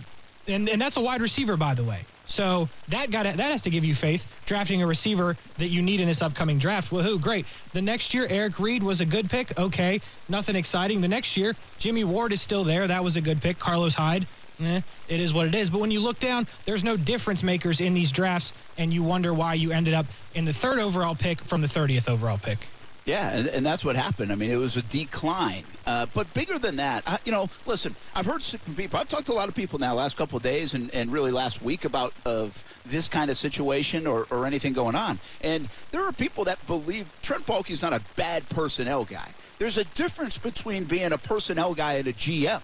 and, 0.48 0.70
and 0.70 0.82
that's 0.82 0.96
a 0.96 1.02
wide 1.02 1.22
receiver, 1.22 1.58
by 1.58 1.74
the 1.74 1.84
way. 1.84 2.06
So 2.28 2.68
that 2.90 3.10
got 3.10 3.24
that 3.24 3.40
has 3.40 3.62
to 3.64 3.70
give 3.70 3.86
you 3.86 3.96
faith 3.96 4.28
drafting 4.46 4.82
a 4.84 4.88
receiver 4.88 5.38
that 5.58 5.70
you 5.70 5.82
need 5.82 6.02
in 6.02 6.08
this 6.08 6.22
upcoming 6.22 6.58
draft. 6.60 6.92
Woohoo, 6.92 7.20
great. 7.22 7.48
The 7.74 7.82
next 7.82 8.14
year, 8.14 8.28
Eric 8.30 8.60
Reid 8.60 8.84
was 8.84 9.02
a 9.02 9.06
good 9.06 9.30
pick. 9.30 9.58
Okay, 9.58 10.02
nothing 10.28 10.56
exciting. 10.56 11.02
The 11.02 11.08
next 11.08 11.38
year, 11.38 11.56
Jimmy 11.80 12.04
Ward 12.04 12.34
is 12.34 12.42
still 12.42 12.64
there. 12.64 12.86
That 12.86 13.04
was 13.04 13.16
a 13.16 13.22
good 13.22 13.42
pick. 13.42 13.60
Carlos 13.60 13.94
Hyde, 13.94 14.28
eh, 14.60 14.82
it 15.08 15.20
is 15.20 15.34
what 15.34 15.48
it 15.48 15.56
is. 15.56 15.70
But 15.70 15.80
when 15.80 15.90
you 15.90 16.02
look 16.02 16.20
down, 16.20 16.48
there's 16.66 16.84
no 16.84 16.98
difference 16.98 17.44
makers 17.44 17.80
in 17.80 17.94
these 17.94 18.12
drafts, 18.12 18.52
and 18.78 18.94
you 18.94 19.04
wonder 19.04 19.34
why 19.34 19.54
you 19.54 19.72
ended 19.72 19.94
up 19.94 20.08
in 20.34 20.44
the 20.44 20.54
third 20.54 20.80
overall 20.80 21.16
pick 21.16 21.42
from 21.42 21.62
the 21.62 21.68
30th 21.68 22.10
overall 22.10 22.38
pick. 22.38 22.70
Yeah, 23.08 23.30
and, 23.30 23.48
and 23.48 23.66
that's 23.66 23.86
what 23.86 23.96
happened. 23.96 24.34
I 24.34 24.36
mean, 24.36 24.52
it 24.52 24.58
was 24.58 24.76
a 24.76 24.82
decline. 24.82 25.64
Uh, 25.86 26.08
but 26.14 26.32
bigger 26.34 26.60
than 26.60 26.76
that, 26.76 27.04
I, 27.08 27.20
you 27.24 27.32
know, 27.32 27.50
listen, 27.66 27.96
I've 28.14 28.26
heard 28.26 28.44
from 28.44 28.76
people, 28.76 29.00
I've 29.00 29.08
talked 29.08 29.28
to 29.28 29.32
a 29.32 29.34
lot 29.34 29.48
of 29.48 29.56
people 29.56 29.80
now 29.80 29.94
last 29.94 30.18
couple 30.18 30.36
of 30.36 30.44
days 30.44 30.74
and, 30.74 30.94
and 30.94 31.10
really 31.10 31.32
last 31.32 31.62
week 31.62 31.86
about 31.86 32.14
of 32.26 32.62
this 32.86 33.08
kind 33.08 33.32
of 33.32 33.38
situation 33.38 34.08
or, 34.08 34.28
or 34.30 34.46
anything 34.46 34.74
going 34.74 34.96
on. 34.96 35.20
And 35.40 35.70
there 35.92 36.06
are 36.06 36.12
people 36.12 36.44
that 36.46 36.68
believe 36.68 37.08
Trent 37.22 37.46
Baalke's 37.46 37.82
not 37.82 37.94
a 37.94 38.02
bad 38.18 38.48
personnel 38.50 39.06
guy. 39.06 39.30
There's 39.58 39.78
a 39.78 39.86
difference 39.86 40.38
between 40.38 40.84
being 40.84 41.14
a 41.14 41.18
personnel 41.18 41.74
guy 41.74 41.94
and 41.94 42.08
a 42.10 42.14
GM 42.14 42.62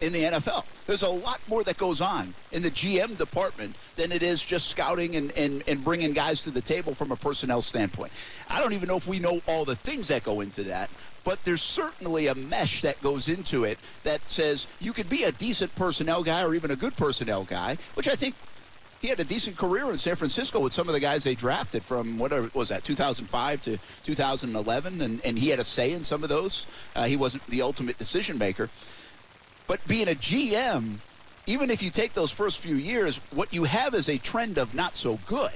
in 0.00 0.12
the 0.12 0.22
NFL. 0.22 0.64
There's 0.86 1.02
a 1.02 1.08
lot 1.08 1.40
more 1.48 1.64
that 1.64 1.76
goes 1.78 2.00
on 2.00 2.34
in 2.52 2.62
the 2.62 2.70
GM 2.70 3.16
department 3.16 3.74
than 3.96 4.12
it 4.12 4.22
is 4.22 4.44
just 4.44 4.68
scouting 4.68 5.16
and, 5.16 5.32
and, 5.32 5.62
and 5.66 5.82
bringing 5.82 6.12
guys 6.12 6.42
to 6.42 6.50
the 6.50 6.60
table 6.60 6.94
from 6.94 7.12
a 7.12 7.16
personnel 7.16 7.62
standpoint. 7.62 8.12
I 8.48 8.60
don't 8.60 8.72
even 8.72 8.88
know 8.88 8.96
if 8.96 9.06
we 9.06 9.18
know 9.18 9.40
all 9.46 9.64
the 9.64 9.76
things 9.76 10.08
that 10.08 10.22
go 10.22 10.40
into 10.40 10.64
that, 10.64 10.90
but 11.24 11.42
there's 11.44 11.62
certainly 11.62 12.26
a 12.26 12.34
mesh 12.34 12.82
that 12.82 13.00
goes 13.02 13.28
into 13.28 13.64
it 13.64 13.78
that 14.04 14.20
says 14.28 14.66
you 14.80 14.92
could 14.92 15.08
be 15.08 15.24
a 15.24 15.32
decent 15.32 15.74
personnel 15.74 16.22
guy 16.22 16.42
or 16.42 16.54
even 16.54 16.70
a 16.70 16.76
good 16.76 16.96
personnel 16.96 17.44
guy, 17.44 17.76
which 17.94 18.08
I 18.08 18.14
think 18.14 18.34
he 19.00 19.08
had 19.08 19.20
a 19.20 19.24
decent 19.24 19.56
career 19.56 19.90
in 19.90 19.98
San 19.98 20.16
Francisco 20.16 20.58
with 20.60 20.72
some 20.72 20.88
of 20.88 20.94
the 20.94 21.00
guys 21.00 21.24
they 21.24 21.34
drafted 21.34 21.84
from 21.84 22.18
whatever 22.18 22.50
was 22.54 22.70
that 22.70 22.82
2005 22.84 23.60
to 23.62 23.78
2011, 24.04 25.00
and, 25.00 25.20
and 25.24 25.38
he 25.38 25.48
had 25.48 25.60
a 25.60 25.64
say 25.64 25.92
in 25.92 26.02
some 26.02 26.22
of 26.22 26.28
those. 26.28 26.66
Uh, 26.94 27.04
he 27.04 27.16
wasn't 27.16 27.42
the 27.48 27.62
ultimate 27.62 27.98
decision 27.98 28.38
maker. 28.38 28.70
But 29.66 29.86
being 29.88 30.08
a 30.08 30.14
GM, 30.14 30.98
even 31.46 31.70
if 31.70 31.82
you 31.82 31.90
take 31.90 32.14
those 32.14 32.30
first 32.30 32.60
few 32.60 32.76
years, 32.76 33.16
what 33.32 33.52
you 33.52 33.64
have 33.64 33.94
is 33.94 34.08
a 34.08 34.16
trend 34.18 34.58
of 34.58 34.74
not 34.74 34.96
so 34.96 35.18
good. 35.26 35.50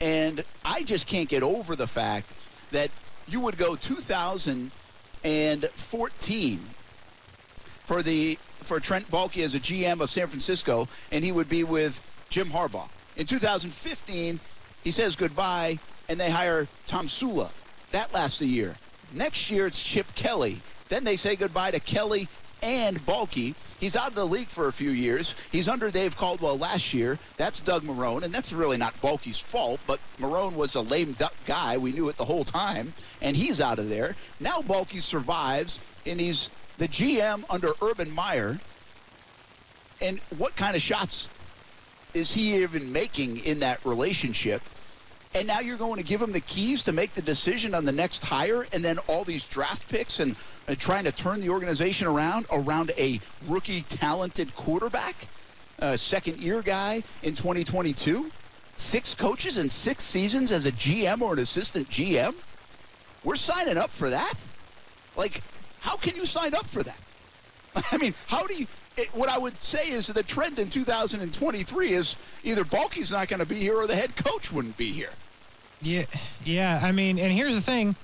And 0.00 0.44
I 0.64 0.82
just 0.82 1.06
can't 1.06 1.28
get 1.28 1.42
over 1.42 1.76
the 1.76 1.86
fact 1.86 2.32
that 2.70 2.90
you 3.28 3.40
would 3.40 3.56
go 3.56 3.76
2014 3.76 6.60
for 7.86 8.02
the 8.02 8.38
for 8.62 8.80
Trent 8.80 9.10
Baalke 9.10 9.44
as 9.44 9.54
a 9.54 9.60
GM 9.60 10.00
of 10.00 10.10
San 10.10 10.26
Francisco, 10.26 10.88
and 11.12 11.24
he 11.24 11.30
would 11.30 11.48
be 11.48 11.62
with 11.62 12.02
Jim 12.30 12.50
Harbaugh. 12.50 12.88
In 13.16 13.26
2015, 13.26 14.40
he 14.82 14.90
says 14.90 15.14
goodbye, 15.14 15.78
and 16.08 16.18
they 16.18 16.30
hire 16.30 16.66
Tomsula. 16.88 17.50
That 17.92 18.12
lasts 18.12 18.40
a 18.40 18.46
year. 18.46 18.74
Next 19.12 19.50
year, 19.50 19.66
it's 19.66 19.80
Chip 19.80 20.12
Kelly. 20.16 20.60
Then 20.88 21.04
they 21.04 21.16
say 21.16 21.36
goodbye 21.36 21.70
to 21.70 21.80
Kelly 21.80 22.28
and 22.62 23.04
Baalke. 23.04 23.54
He's 23.78 23.96
out 23.96 24.08
of 24.08 24.14
the 24.14 24.26
league 24.26 24.48
for 24.48 24.68
a 24.68 24.72
few 24.72 24.90
years. 24.90 25.34
He's 25.52 25.68
under 25.68 25.90
Dave 25.90 26.16
Caldwell 26.16 26.58
last 26.58 26.94
year. 26.94 27.18
That's 27.36 27.60
Doug 27.60 27.82
Marrone, 27.82 28.22
and 28.22 28.32
that's 28.32 28.52
really 28.52 28.76
not 28.76 28.98
Baalke's 29.02 29.38
fault, 29.38 29.80
but 29.86 30.00
Marrone 30.18 30.54
was 30.54 30.74
a 30.74 30.80
lame 30.80 31.12
duck 31.12 31.34
guy. 31.46 31.76
We 31.76 31.92
knew 31.92 32.08
it 32.08 32.16
the 32.16 32.24
whole 32.24 32.44
time, 32.44 32.94
and 33.20 33.36
he's 33.36 33.60
out 33.60 33.78
of 33.78 33.88
there. 33.88 34.16
Now 34.40 34.60
Baalke 34.60 35.02
survives, 35.02 35.78
and 36.06 36.18
he's 36.18 36.48
the 36.78 36.88
GM 36.88 37.44
under 37.50 37.72
Urban 37.82 38.10
Meyer. 38.10 38.58
And 40.00 40.20
what 40.38 40.56
kind 40.56 40.76
of 40.76 40.82
shots 40.82 41.28
is 42.14 42.32
he 42.32 42.62
even 42.62 42.92
making 42.92 43.38
in 43.38 43.60
that 43.60 43.84
relationship? 43.84 44.62
And 45.36 45.46
now 45.46 45.60
you're 45.60 45.76
going 45.76 45.98
to 45.98 46.02
give 46.02 46.20
him 46.20 46.32
the 46.32 46.40
keys 46.40 46.82
to 46.84 46.92
make 46.92 47.14
the 47.14 47.22
decision 47.22 47.74
on 47.74 47.84
the 47.84 47.92
next 47.92 48.24
hire, 48.24 48.66
and 48.72 48.84
then 48.84 48.98
all 49.06 49.22
these 49.22 49.44
draft 49.44 49.88
picks 49.88 50.20
and– 50.20 50.34
trying 50.74 51.04
to 51.04 51.12
turn 51.12 51.40
the 51.40 51.50
organization 51.50 52.08
around 52.08 52.46
around 52.50 52.90
a 52.98 53.20
rookie 53.46 53.82
talented 53.82 54.52
quarterback, 54.56 55.28
a 55.78 55.96
second 55.96 56.38
year 56.38 56.62
guy 56.62 57.04
in 57.22 57.34
2022. 57.34 58.32
Six 58.78 59.14
coaches 59.14 59.56
in 59.56 59.68
six 59.68 60.04
seasons 60.04 60.50
as 60.50 60.66
a 60.66 60.72
GM 60.72 61.22
or 61.22 61.34
an 61.34 61.38
assistant 61.38 61.88
GM. 61.88 62.34
We're 63.24 63.36
signing 63.36 63.78
up 63.78 63.90
for 63.90 64.10
that. 64.10 64.34
Like, 65.16 65.42
how 65.80 65.96
can 65.96 66.14
you 66.16 66.26
sign 66.26 66.54
up 66.54 66.66
for 66.66 66.82
that? 66.82 66.98
I 67.92 67.96
mean, 67.96 68.14
how 68.26 68.46
do 68.46 68.54
you? 68.54 68.66
It, 68.96 69.14
what 69.14 69.28
I 69.28 69.38
would 69.38 69.56
say 69.58 69.88
is 69.88 70.06
the 70.06 70.22
trend 70.22 70.58
in 70.58 70.68
2023 70.68 71.92
is 71.92 72.16
either 72.44 72.64
Baalke's 72.64 73.10
not 73.10 73.28
going 73.28 73.40
to 73.40 73.46
be 73.46 73.56
here 73.56 73.76
or 73.76 73.86
the 73.86 73.96
head 73.96 74.16
coach 74.16 74.50
wouldn't 74.50 74.76
be 74.76 74.90
here. 74.90 75.10
Yeah, 75.80 76.06
yeah. 76.40 76.80
I 76.82 76.92
mean, 76.92 77.18
and 77.18 77.32
here's 77.32 77.54
the 77.54 77.60
thing: 77.62 77.96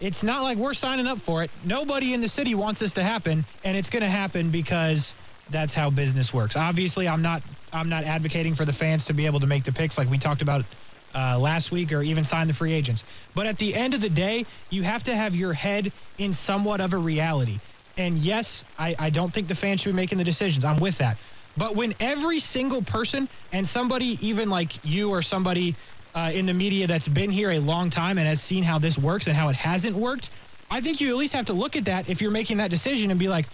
it's 0.00 0.22
not 0.22 0.42
like 0.42 0.58
we're 0.58 0.74
signing 0.74 1.06
up 1.06 1.20
for 1.20 1.42
it. 1.42 1.50
Nobody 1.64 2.14
in 2.14 2.20
the 2.20 2.28
city 2.28 2.54
wants 2.54 2.80
this 2.80 2.94
to 2.94 3.02
happen, 3.02 3.46
and 3.64 3.76
it's 3.76 3.90
going 3.90 4.02
to 4.02 4.10
happen 4.10 4.50
because 4.50 5.14
that's 5.48 5.74
how 5.74 5.90
business 5.90 6.32
works. 6.32 6.56
Obviously, 6.56 7.08
I'm 7.08 7.22
not 7.22 7.42
I'm 7.72 7.88
not 7.88 8.04
advocating 8.04 8.54
for 8.54 8.64
the 8.64 8.72
fans 8.72 9.06
to 9.06 9.14
be 9.14 9.26
able 9.26 9.40
to 9.40 9.46
make 9.48 9.64
the 9.64 9.72
picks 9.72 9.98
like 9.98 10.08
we 10.08 10.18
talked 10.18 10.42
about 10.42 10.66
uh, 11.14 11.38
last 11.38 11.72
week 11.72 11.92
or 11.92 12.02
even 12.02 12.24
sign 12.24 12.46
the 12.46 12.54
free 12.54 12.72
agents. 12.72 13.04
But 13.34 13.46
at 13.46 13.58
the 13.58 13.74
end 13.74 13.94
of 13.94 14.00
the 14.00 14.10
day, 14.10 14.46
you 14.70 14.82
have 14.84 15.02
to 15.04 15.16
have 15.16 15.34
your 15.36 15.52
head 15.52 15.92
in 16.18 16.32
somewhat 16.32 16.80
of 16.80 16.94
a 16.94 16.98
reality. 16.98 17.60
And 17.96 18.18
yes, 18.18 18.64
I, 18.78 18.96
I 18.98 19.10
don't 19.10 19.34
think 19.34 19.48
the 19.48 19.56
fans 19.56 19.80
should 19.80 19.90
be 19.90 19.96
making 19.96 20.18
the 20.18 20.24
decisions. 20.24 20.64
I'm 20.64 20.78
with 20.78 20.98
that. 20.98 21.18
But 21.56 21.74
when 21.76 21.94
every 22.00 22.40
single 22.40 22.82
person 22.82 23.28
and 23.52 23.66
somebody, 23.66 24.26
even 24.26 24.48
like 24.50 24.84
you 24.84 25.10
or 25.10 25.22
somebody 25.22 25.76
uh, 26.18 26.30
in 26.32 26.46
the 26.46 26.54
media 26.54 26.86
that's 26.86 27.06
been 27.06 27.30
here 27.30 27.52
a 27.52 27.58
long 27.60 27.90
time 27.90 28.18
and 28.18 28.26
has 28.26 28.42
seen 28.42 28.64
how 28.64 28.78
this 28.78 28.98
works 28.98 29.28
and 29.28 29.36
how 29.36 29.48
it 29.48 29.54
hasn't 29.54 29.94
worked, 29.94 30.30
I 30.70 30.80
think 30.80 31.00
you 31.00 31.10
at 31.10 31.16
least 31.16 31.32
have 31.34 31.46
to 31.46 31.52
look 31.52 31.76
at 31.76 31.84
that 31.84 32.08
if 32.08 32.20
you're 32.20 32.32
making 32.32 32.56
that 32.56 32.70
decision 32.70 33.10
and 33.10 33.20
be 33.20 33.28
like, 33.28 33.46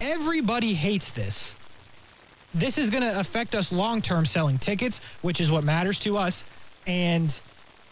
everybody 0.00 0.72
hates 0.72 1.10
this. 1.10 1.52
This 2.54 2.78
is 2.78 2.88
going 2.88 3.02
to 3.02 3.20
affect 3.20 3.54
us 3.54 3.70
long 3.70 4.00
term 4.00 4.24
selling 4.24 4.56
tickets, 4.58 5.02
which 5.20 5.40
is 5.40 5.50
what 5.50 5.62
matters 5.62 5.98
to 6.00 6.16
us, 6.16 6.42
and 6.86 7.38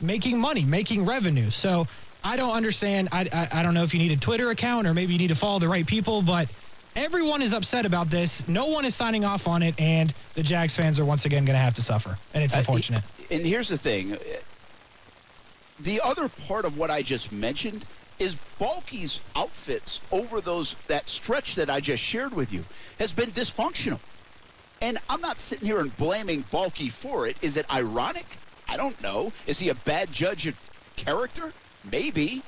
making 0.01 0.39
money, 0.39 0.65
making 0.65 1.05
revenue. 1.05 1.51
So 1.51 1.87
I 2.23 2.37
don't 2.37 2.55
understand. 2.55 3.11
I, 3.13 3.29
I, 3.31 3.61
I 3.61 3.63
don't 3.63 3.75
know 3.75 3.83
if 3.83 3.93
you 3.93 4.01
need 4.01 4.13
a 4.13 4.17
Twitter 4.17 4.49
account 4.51 4.87
or 4.87 4.95
maybe 4.95 5.13
you 5.13 5.19
need 5.19 5.29
to 5.29 5.35
follow 5.35 5.59
the 5.59 5.69
right 5.69 5.87
people, 5.87 6.23
but 6.23 6.49
everyone 6.97 7.43
is 7.43 7.53
upset 7.53 7.85
about 7.85 8.09
this. 8.09 8.49
No 8.49 8.67
one 8.67 8.87
is 8.87 8.95
signing 8.95 9.25
off 9.27 9.47
on 9.47 9.63
it, 9.63 9.79
and 9.79 10.15
the 10.35 10.43
Jags 10.43 10.75
fans 10.75 10.99
are 10.99 11.05
once 11.05 11.27
again 11.27 11.45
going 11.45 11.57
to 11.57 11.61
have 11.63 11.75
to 11.75 11.83
suffer. 11.83 12.17
And 12.33 12.43
it's 12.43 12.55
Uh, 12.55 12.59
unfortunate. 12.59 13.03
And 13.31 13.47
here's 13.47 13.69
the 13.69 13.79
thing. 13.79 14.17
The 15.81 16.01
other 16.03 16.29
part 16.29 16.65
of 16.65 16.77
what 16.77 16.91
I 16.91 17.03
just 17.03 17.33
mentioned 17.33 17.85
is 18.19 18.37
Baalke's 18.61 19.21
outfits 19.35 20.01
over 20.13 20.41
those 20.41 20.77
that 20.87 21.09
stretch 21.09 21.57
that 21.57 21.69
I 21.69 21.81
just 21.81 22.03
shared 22.03 22.33
with 22.33 22.53
you 22.53 22.65
has 22.99 23.13
been 23.13 23.33
dysfunctional. 23.33 23.99
And 24.81 24.99
I'm 25.09 25.21
not 25.21 25.41
sitting 25.41 25.67
here 25.67 25.81
and 25.81 25.97
blaming 25.97 26.45
Baalke 26.45 26.93
for 26.93 27.27
it. 27.27 27.37
Is 27.43 27.57
it 27.57 27.73
ironic? 27.73 28.27
I 28.69 28.77
don't 28.77 29.01
know. 29.03 29.33
Is 29.47 29.59
he 29.59 29.69
a 29.69 29.75
bad 29.75 30.13
judge 30.13 30.47
of 30.47 30.59
character? 30.97 31.53
Maybe. 31.91 32.43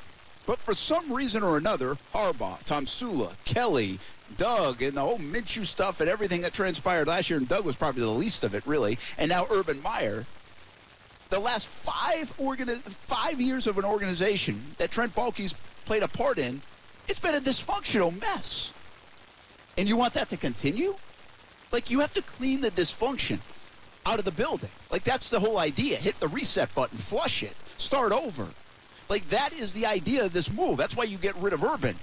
But 0.47 0.59
for 0.59 0.75
some 0.75 1.13
reason 1.13 1.43
or 1.43 1.57
another, 1.57 1.97
Harbaugh, 2.15 2.65
Tomsula, 2.65 3.33
Kelly, 3.45 3.99
Doug, 4.37 4.83
and 4.83 4.97
the 4.97 5.01
whole 5.01 5.19
Minshew 5.19 5.67
stuff 5.67 6.01
and 6.01 6.09
everything 6.09 6.43
that 6.43 6.53
transpired 6.53 7.09
last 7.09 7.31
year, 7.31 7.39
and 7.39 7.49
Doug 7.49 7.65
was 7.65 7.75
probably 7.75 8.03
the 8.03 8.11
least 8.11 8.45
of 8.45 8.55
it, 8.55 8.65
really, 8.67 8.99
and 9.19 9.29
now 9.29 9.47
Urban 9.51 9.83
Meyer, 9.83 10.25
the 11.29 11.39
last 11.39 11.69
five 11.69 12.37
organi- 12.39 12.81
five 12.83 13.41
years 13.41 13.67
of 13.67 13.79
an 13.79 13.85
organization 13.85 14.63
that 14.79 14.91
Trent 14.91 15.15
Baalke's 15.15 15.55
played 15.85 16.03
a 16.03 16.09
part 16.09 16.39
in, 16.39 16.63
it's 17.09 17.19
been 17.19 17.35
a 17.35 17.41
dysfunctional 17.41 18.19
mess. 18.21 18.73
And 19.77 19.89
you 19.89 19.97
want 19.97 20.15
that 20.15 20.31
to 20.31 20.37
continue? 20.37 20.95
Like 21.73 21.91
you 21.91 22.01
have 22.01 22.15
to 22.15 22.23
clean 22.23 22.61
the 22.61 22.71
dysfunction 22.71 23.39
out 24.05 24.19
of 24.19 24.25
the 24.25 24.33
building. 24.33 24.71
Like 24.91 25.05
that's 25.05 25.31
the 25.31 25.41
whole 25.41 25.59
idea. 25.59 25.97
Hit 25.97 26.19
the 26.21 26.29
reset 26.29 26.75
button, 26.75 26.99
flush 26.99 27.43
it, 27.43 27.57
start 27.77 28.13
over. 28.13 28.47
Like 29.09 29.29
that 29.31 29.53
is 29.53 29.73
the 29.73 29.87
idea 29.87 30.25
of 30.25 30.33
this 30.33 30.51
move. 30.51 30.79
That's 30.79 30.97
why 30.97 31.05
you 31.05 31.19
get 31.19 31.37
rid 31.37 31.53
of 31.53 31.63
Urban. 31.63 31.97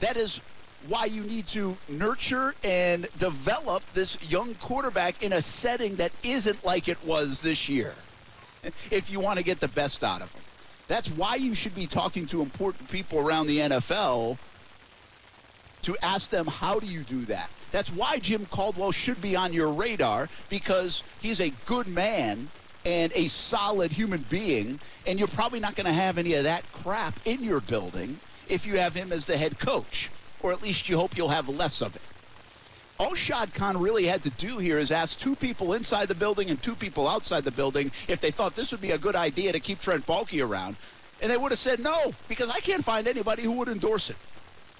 That 0.00 0.16
is 0.16 0.40
why 0.86 1.06
you 1.06 1.22
need 1.22 1.46
to 1.48 1.76
nurture 1.88 2.54
and 2.62 3.08
develop 3.18 3.82
this 3.94 4.16
young 4.30 4.54
quarterback 4.56 5.22
in 5.22 5.32
a 5.32 5.42
setting 5.42 5.96
that 5.96 6.12
isn't 6.22 6.64
like 6.64 6.88
it 6.88 7.02
was 7.04 7.42
this 7.42 7.68
year. 7.68 7.94
If 8.90 9.10
you 9.10 9.20
want 9.20 9.38
to 9.38 9.44
get 9.44 9.60
the 9.60 9.68
best 9.68 10.02
out 10.02 10.20
of 10.20 10.32
him. 10.32 10.42
That's 10.88 11.08
why 11.10 11.36
you 11.36 11.54
should 11.54 11.74
be 11.74 11.86
talking 11.86 12.26
to 12.28 12.42
important 12.42 12.90
people 12.90 13.18
around 13.18 13.46
the 13.46 13.58
NFL 13.58 14.36
to 15.82 15.96
ask 16.02 16.30
them 16.30 16.46
how 16.46 16.80
do 16.80 16.86
you 16.86 17.02
do 17.02 17.24
that. 17.26 17.50
That's 17.70 17.92
why 17.92 18.18
Jim 18.18 18.46
Caldwell 18.46 18.92
should 18.92 19.20
be 19.20 19.36
on 19.36 19.52
your 19.52 19.70
radar 19.70 20.28
because 20.48 21.02
he's 21.20 21.40
a 21.40 21.52
good 21.66 21.86
man 21.86 22.48
and 22.84 23.12
a 23.14 23.28
solid 23.28 23.92
human 23.92 24.24
being, 24.30 24.80
and 25.06 25.18
you're 25.18 25.28
probably 25.28 25.60
not 25.60 25.76
going 25.76 25.86
to 25.86 25.92
have 25.92 26.16
any 26.16 26.34
of 26.34 26.44
that 26.44 26.64
crap 26.72 27.14
in 27.26 27.44
your 27.44 27.60
building 27.60 28.18
if 28.48 28.66
you 28.66 28.78
have 28.78 28.94
him 28.94 29.12
as 29.12 29.26
the 29.26 29.36
head 29.36 29.58
coach, 29.58 30.10
or 30.40 30.52
at 30.52 30.62
least 30.62 30.88
you 30.88 30.96
hope 30.96 31.16
you'll 31.16 31.28
have 31.28 31.48
less 31.48 31.82
of 31.82 31.96
it. 31.96 32.02
All 32.98 33.14
Shad 33.14 33.54
Khan 33.54 33.76
really 33.78 34.06
had 34.06 34.22
to 34.24 34.30
do 34.30 34.58
here 34.58 34.78
is 34.78 34.90
ask 34.90 35.18
two 35.18 35.36
people 35.36 35.74
inside 35.74 36.08
the 36.08 36.14
building 36.14 36.50
and 36.50 36.60
two 36.60 36.74
people 36.74 37.06
outside 37.06 37.44
the 37.44 37.50
building 37.52 37.92
if 38.08 38.20
they 38.20 38.32
thought 38.32 38.56
this 38.56 38.72
would 38.72 38.80
be 38.80 38.90
a 38.90 38.98
good 38.98 39.14
idea 39.14 39.52
to 39.52 39.60
keep 39.60 39.80
Trent 39.80 40.04
Baalke 40.04 40.44
around. 40.44 40.76
And 41.22 41.30
they 41.30 41.36
would 41.36 41.52
have 41.52 41.58
said 41.58 41.80
no, 41.80 42.12
because 42.28 42.50
I 42.50 42.58
can't 42.60 42.84
find 42.84 43.06
anybody 43.06 43.42
who 43.42 43.52
would 43.52 43.68
endorse 43.68 44.10
it. 44.10 44.16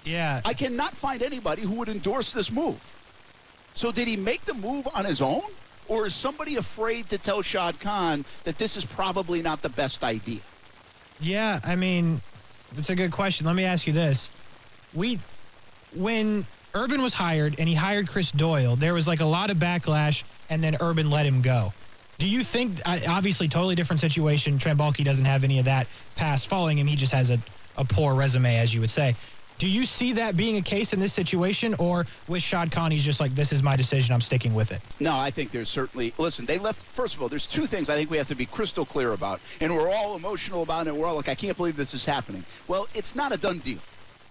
Yeah. 0.05 0.41
I 0.45 0.55
cannot 0.55 0.95
find 0.95 1.23
anybody 1.23 1.63
who 1.63 1.75
would 1.75 1.89
endorse 1.89 2.33
this 2.33 2.51
move. 2.51 2.81
So 3.75 3.93
did 3.93 4.09
he 4.09 4.17
make 4.17 4.45
the 4.45 4.55
move 4.55 4.89
on 4.95 5.05
his 5.05 5.21
own? 5.21 5.43
Or 5.87 6.07
is 6.07 6.15
somebody 6.15 6.57
afraid 6.57 7.09
to 7.11 7.19
tell 7.19 7.41
Shad 7.41 7.81
Khan 7.81 8.25
that 8.45 8.59
this 8.59 8.77
is 8.77 8.85
probably 8.85 9.43
not 9.43 9.63
the 9.63 9.69
best 9.69 10.03
idea? 10.05 10.41
Yeah, 11.21 11.61
I 11.65 11.77
mean, 11.77 12.21
it's 12.77 12.91
a 12.91 12.97
good 12.97 13.11
question. 13.11 13.47
Let 13.47 13.57
me 13.57 13.65
ask 13.65 13.87
you 13.87 13.93
this. 13.93 14.31
We 14.93 15.19
when 15.95 16.47
Urban 16.75 17.03
was 17.03 17.15
hired 17.15 17.57
and 17.59 17.69
he 17.69 17.75
hired 17.75 18.09
Chris 18.09 18.31
Doyle, 18.31 18.77
there 18.77 18.95
was 18.95 19.09
like 19.09 19.21
a 19.21 19.25
lot 19.27 19.51
of 19.51 19.57
backlash 19.57 20.23
and 20.51 20.63
then 20.63 20.77
Urban 20.81 21.11
let 21.11 21.27
him 21.27 21.43
go. 21.43 21.73
Do 22.19 22.27
you 22.27 22.43
think 22.43 22.81
obviously 22.87 23.49
totally 23.49 23.77
different 23.77 24.01
situation. 24.01 24.59
Trent 24.59 24.79
doesn't 24.79 25.25
have 25.25 25.45
any 25.45 25.59
of 25.61 25.65
that 25.67 25.87
past 26.17 26.49
following 26.49 26.79
him. 26.79 26.87
He 26.87 26.97
just 26.97 27.13
has 27.13 27.31
a, 27.31 27.39
a 27.77 27.85
poor 27.85 28.15
resume, 28.15 28.57
as 28.57 28.75
you 28.75 28.81
would 28.81 28.91
say. 28.91 29.15
Do 29.59 29.69
you 29.69 29.87
see 29.87 30.13
that 30.13 30.37
being 30.37 30.57
a 30.57 30.63
case 30.63 30.93
in 30.93 31.01
this 31.01 31.13
situation, 31.13 31.75
or 31.81 32.07
with 32.29 32.45
Shad 32.45 32.71
Khan, 32.71 32.93
he's 32.93 33.05
just 33.05 33.19
like, 33.19 33.35
this 33.35 33.53
is 33.53 33.61
my 33.61 33.75
decision, 33.75 34.15
I'm 34.15 34.21
sticking 34.21 34.55
with 34.55 34.71
it? 34.71 34.81
No, 35.01 35.19
I 35.19 35.33
think 35.33 35.51
there's 35.51 35.69
certainly. 35.69 36.15
Listen, 36.17 36.47
they 36.47 36.59
left. 36.59 36.83
First 36.83 37.17
of 37.17 37.23
all, 37.23 37.29
there's 37.29 37.47
two 37.49 37.67
things 37.67 37.91
I 37.91 37.97
think 37.97 38.09
we 38.09 38.19
have 38.19 38.29
to 38.29 38.37
be 38.37 38.47
crystal 38.47 38.85
clear 38.85 39.15
about, 39.15 39.41
and 39.61 39.75
we're 39.75 39.93
all 39.93 40.15
emotional 40.15 40.63
about 40.63 40.87
it. 40.87 40.95
We're 40.95 41.07
all 41.07 41.17
like, 41.17 41.29
I 41.29 41.35
can't 41.35 41.57
believe 41.57 41.77
this 41.77 41.93
is 41.93 42.05
happening. 42.05 42.45
Well, 42.69 42.87
it's 42.95 43.17
not 43.17 43.33
a 43.33 43.37
done 43.37 43.59
deal, 43.59 43.81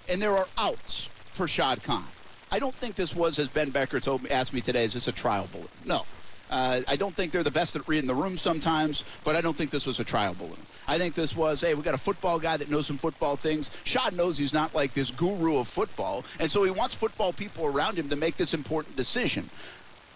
and 0.07 0.21
there 0.21 0.35
are 0.37 0.47
outs 0.57 1.09
for 1.37 1.47
Shad 1.47 1.81
Khan. 1.83 2.03
I 2.51 2.59
don't 2.59 2.75
think 2.75 2.95
this 2.95 3.15
was, 3.15 3.39
as 3.39 3.47
Ben 3.47 3.69
Becker 3.69 3.99
told 3.99 4.23
me, 4.23 4.29
asked 4.29 4.53
me 4.53 4.59
today, 4.61 4.83
is 4.83 4.93
this 4.93 5.07
a 5.07 5.11
trial 5.11 5.47
balloon? 5.51 5.67
No. 5.85 6.05
Uh, 6.49 6.81
I 6.87 6.95
don't 6.95 7.13
think 7.13 7.31
they're 7.33 7.43
the 7.43 7.51
best 7.51 7.75
at 7.75 7.87
reading 7.87 8.07
the 8.07 8.15
room 8.15 8.37
sometimes, 8.37 9.03
but 9.23 9.35
I 9.35 9.41
don't 9.41 9.55
think 9.55 9.69
this 9.69 9.85
was 9.85 9.99
a 9.99 10.03
trial 10.03 10.33
balloon. 10.33 10.57
I 10.87 10.97
think 10.97 11.13
this 11.13 11.35
was, 11.35 11.59
hey, 11.61 11.73
we 11.73 11.83
got 11.83 11.93
a 11.93 11.97
football 11.97 12.39
guy 12.39 12.55
that 12.55 12.69
knows 12.69 12.87
some 12.87 12.97
football 12.97 13.35
things. 13.35 13.69
Shad 13.83 14.13
knows 14.13 14.37
he's 14.37 14.53
not 14.53 14.73
like 14.73 14.93
this 14.93 15.11
guru 15.11 15.57
of 15.57 15.67
football, 15.67 16.23
and 16.39 16.49
so 16.49 16.63
he 16.63 16.71
wants 16.71 16.95
football 16.95 17.33
people 17.33 17.65
around 17.65 17.97
him 17.99 18.07
to 18.09 18.15
make 18.15 18.37
this 18.37 18.53
important 18.53 18.95
decision. 18.95 19.49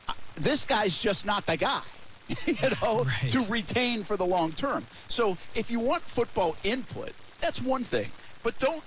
Uh, 0.07 0.13
This 0.35 0.63
guy's 0.65 0.97
just 0.97 1.25
not 1.25 1.45
the 1.45 1.57
guy. 1.57 1.81
you 2.45 2.55
know, 2.81 3.03
Right. 3.03 3.29
to 3.31 3.41
retain 3.49 4.05
for 4.05 4.15
the 4.15 4.25
long 4.25 4.53
term. 4.53 4.85
So 5.09 5.37
if 5.53 5.69
you 5.69 5.81
want 5.81 6.01
football 6.03 6.55
input, 6.63 7.11
that's 7.41 7.61
one 7.61 7.83
thing. 7.83 8.09
But 8.41 8.57
don't 8.57 8.81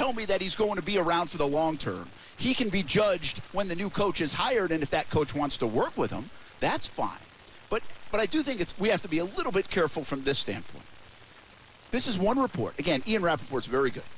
tell 0.00 0.12
me 0.14 0.24
that 0.24 0.40
he's 0.40 0.54
going 0.54 0.76
to 0.76 0.82
be 0.82 0.96
around 0.96 1.28
for 1.28 1.36
the 1.36 1.46
long 1.46 1.76
term. 1.76 2.08
He 2.38 2.54
can 2.54 2.70
be 2.70 2.82
judged 2.82 3.40
when 3.52 3.68
the 3.68 3.76
new 3.76 3.90
coach 3.90 4.22
is 4.22 4.32
hired, 4.32 4.72
and 4.72 4.82
if 4.82 4.88
that 4.90 5.10
coach 5.10 5.34
wants 5.34 5.58
to 5.58 5.66
work 5.66 5.94
with 5.98 6.10
him, 6.10 6.30
that's 6.58 6.86
fine. 6.86 7.26
But 7.68 7.82
but 8.10 8.18
I 8.18 8.24
do 8.24 8.42
think 8.42 8.62
it's 8.62 8.78
we 8.78 8.88
have 8.88 9.02
to 9.02 9.08
be 9.08 9.18
a 9.18 9.26
little 9.26 9.52
bit 9.52 9.68
careful 9.68 10.02
from 10.02 10.24
this 10.24 10.38
standpoint. 10.38 10.86
This 11.90 12.06
is 12.06 12.18
one 12.18 12.38
report. 12.38 12.78
Again, 12.78 13.02
Ian 13.06 13.20
Rapoport's 13.20 13.66
very 13.66 13.90
good. 13.90 14.08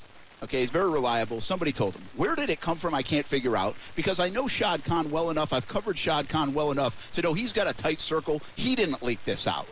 Okay, 0.45 0.61
he's 0.61 0.71
very 0.71 0.89
reliable. 0.89 1.41
Somebody 1.41 1.73
told 1.73 1.95
him. 1.97 2.03
Where 2.17 2.37
did 2.37 2.49
it 2.49 2.61
come 2.61 2.79
from? 2.79 2.95
I 2.95 3.03
can't 3.03 3.27
figure 3.27 3.57
out 3.57 3.75
because 3.97 4.21
I 4.21 4.29
know 4.29 4.47
Shad 4.47 4.85
Khan 4.85 5.11
well 5.11 5.31
enough. 5.31 5.53
I've 5.53 5.67
covered 5.67 5.99
Shad 5.99 6.29
Khan 6.29 6.55
well 6.55 6.71
enough 6.71 7.11
to 7.15 7.23
know 7.23 7.33
he's 7.33 7.53
got 7.53 7.67
a 7.67 7.73
tight 7.73 7.99
circle. 7.99 8.41
He 8.55 8.77
didn't 8.77 9.03
leak 9.03 9.25
this 9.25 9.49
out. 9.49 9.67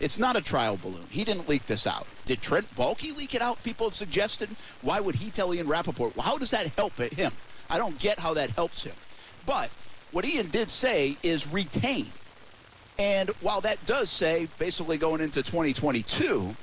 It's 0.00 0.18
not 0.18 0.36
a 0.36 0.40
trial 0.40 0.78
balloon. 0.80 1.06
He 1.10 1.24
didn't 1.24 1.48
leak 1.48 1.66
this 1.66 1.86
out. 1.86 2.06
Did 2.24 2.40
Trent 2.40 2.72
Baalke 2.76 3.16
leak 3.16 3.34
it 3.34 3.42
out? 3.42 3.62
People 3.64 3.86
have 3.86 3.94
suggested. 3.94 4.48
Why 4.82 5.00
would 5.00 5.16
he 5.16 5.30
tell 5.30 5.52
Ian 5.52 5.66
Rapoport? 5.66 6.16
Well, 6.16 6.26
how 6.26 6.38
does 6.38 6.50
that 6.50 6.68
help 6.68 6.94
him? 6.98 7.32
I 7.68 7.78
don't 7.78 7.98
get 7.98 8.18
how 8.18 8.34
that 8.34 8.50
helps 8.50 8.82
him. 8.82 8.94
But 9.44 9.70
what 10.12 10.24
Ian 10.24 10.50
did 10.50 10.70
say 10.70 11.16
is 11.22 11.52
retain. 11.52 12.06
And 12.98 13.30
while 13.40 13.60
that 13.62 13.84
does 13.86 14.10
say 14.10 14.48
basically 14.58 14.98
going 14.98 15.20
into 15.20 15.42
2022, 15.42 16.54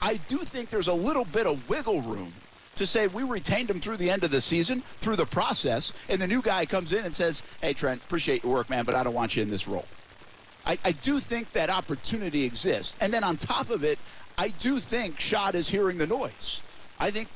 I 0.00 0.16
do 0.28 0.38
think 0.38 0.70
there's 0.70 0.88
a 0.88 0.92
little 0.94 1.24
bit 1.24 1.46
of 1.46 1.68
wiggle 1.68 2.02
room 2.02 2.32
to 2.76 2.86
say 2.86 3.08
we 3.08 3.24
retained 3.24 3.68
him 3.68 3.80
through 3.80 3.96
the 3.96 4.10
end 4.10 4.22
of 4.22 4.30
the 4.30 4.40
season, 4.40 4.82
through 5.00 5.16
the 5.16 5.26
process, 5.26 5.92
and 6.08 6.20
the 6.20 6.28
new 6.28 6.40
guy 6.40 6.64
comes 6.64 6.92
in 6.92 7.04
and 7.04 7.14
says, 7.14 7.42
hey, 7.60 7.72
Trent, 7.72 8.00
appreciate 8.02 8.44
your 8.44 8.52
work, 8.52 8.70
man, 8.70 8.84
but 8.84 8.94
I 8.94 9.02
don't 9.02 9.14
want 9.14 9.34
you 9.34 9.42
in 9.42 9.50
this 9.50 9.66
role. 9.66 9.86
I, 10.68 10.78
I 10.84 10.92
do 10.92 11.18
think 11.18 11.52
that 11.52 11.70
opportunity 11.70 12.44
exists. 12.44 12.96
And 13.00 13.12
then 13.12 13.24
on 13.24 13.38
top 13.38 13.70
of 13.70 13.82
it, 13.82 13.98
I 14.36 14.48
do 14.48 14.78
think 14.78 15.18
Shad 15.18 15.54
is 15.54 15.68
hearing 15.68 15.96
the 15.96 16.06
noise. 16.06 16.60
I 17.00 17.10
think 17.10 17.28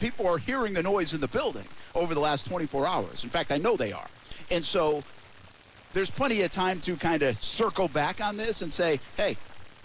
people 0.00 0.26
are 0.26 0.38
hearing 0.38 0.74
the 0.74 0.82
noise 0.82 1.14
in 1.14 1.20
the 1.20 1.28
building 1.28 1.66
over 1.94 2.12
the 2.12 2.20
last 2.20 2.46
24 2.46 2.86
hours. 2.86 3.22
In 3.22 3.30
fact, 3.30 3.52
I 3.52 3.58
know 3.58 3.76
they 3.76 3.92
are. 3.92 4.08
And 4.50 4.64
so 4.64 5.04
there's 5.92 6.10
plenty 6.10 6.42
of 6.42 6.50
time 6.50 6.80
to 6.80 6.96
kind 6.96 7.22
of 7.22 7.40
circle 7.42 7.86
back 7.86 8.20
on 8.20 8.36
this 8.36 8.60
and 8.60 8.72
say, 8.72 8.98
hey, 9.16 9.36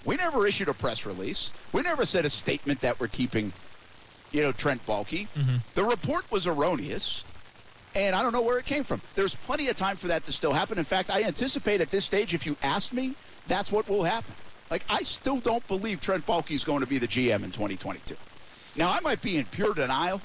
we 0.04 0.16
never 0.16 0.48
issued 0.48 0.68
a 0.68 0.74
press 0.74 1.06
release. 1.06 1.52
We 1.72 1.84
never 1.84 2.06
said 2.06 2.26
a 2.26 2.30
statement 2.30 2.82
that 2.82 3.00
we're 3.00 3.08
keeping, 3.08 3.54
you 4.32 4.42
know, 4.42 4.52
Trent 4.52 4.84
Baalke. 4.88 5.28
Mm-hmm. 5.28 5.58
The 5.76 5.84
report 5.84 6.30
was 6.32 6.48
erroneous, 6.48 7.24
and 7.96 8.16
I 8.16 8.22
don't 8.22 8.34
know 8.34 8.42
where 8.42 8.58
it 8.58 8.66
came 8.66 8.84
from. 8.84 9.02
There's 9.16 9.36
plenty 9.36 9.68
of 9.70 9.76
time 9.76 9.96
for 9.96 10.08
that 10.08 10.24
to 10.26 10.32
still 10.32 10.54
happen. 10.54 10.78
In 10.78 10.86
fact, 10.86 11.10
I 11.10 11.24
anticipate 11.24 11.82
at 11.82 11.90
this 11.90 12.06
stage, 12.06 12.34
if 12.34 12.46
you 12.46 12.56
ask 12.62 12.94
me, 12.94 13.16
that's 13.48 13.72
what 13.72 13.88
will 13.90 14.04
happen. 14.04 14.34
Like, 14.70 14.84
I 14.90 15.02
still 15.04 15.38
don't 15.38 15.68
believe 15.68 16.00
Trent 16.00 16.26
Baalke 16.26 16.52
is 16.52 16.64
going 16.64 16.82
to 16.82 16.88
be 16.88 17.00
the 17.00 17.08
GM 17.08 17.44
in 17.44 17.52
2022. 17.52 18.16
Now, 18.76 18.92
I 18.92 19.00
might 19.00 19.22
be 19.22 19.38
in 19.38 19.46
pure 19.46 19.74
denial, 19.74 20.22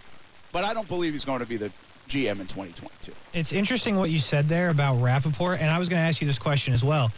but 0.53 0.65
I 0.65 0.75
don't 0.75 0.87
believe 0.89 1.15
he's 1.15 1.25
going 1.25 1.41
to 1.41 1.47
be 1.47 1.57
the 1.57 1.71
GM 2.09 2.41
in 2.41 2.47
2022. 2.47 3.13
It's 3.33 3.53
interesting 3.53 3.97
what 3.97 4.11
you 4.11 4.19
said 4.19 4.49
there 4.49 4.69
about 4.69 4.97
Rapoport, 4.97 5.61
and 5.61 5.71
I 5.71 5.79
was 5.79 5.89
going 5.89 6.01
to 6.01 6.07
ask 6.07 6.21
you 6.21 6.27
this 6.27 6.39
question 6.39 6.75
as 6.75 6.85
well. 6.85 7.11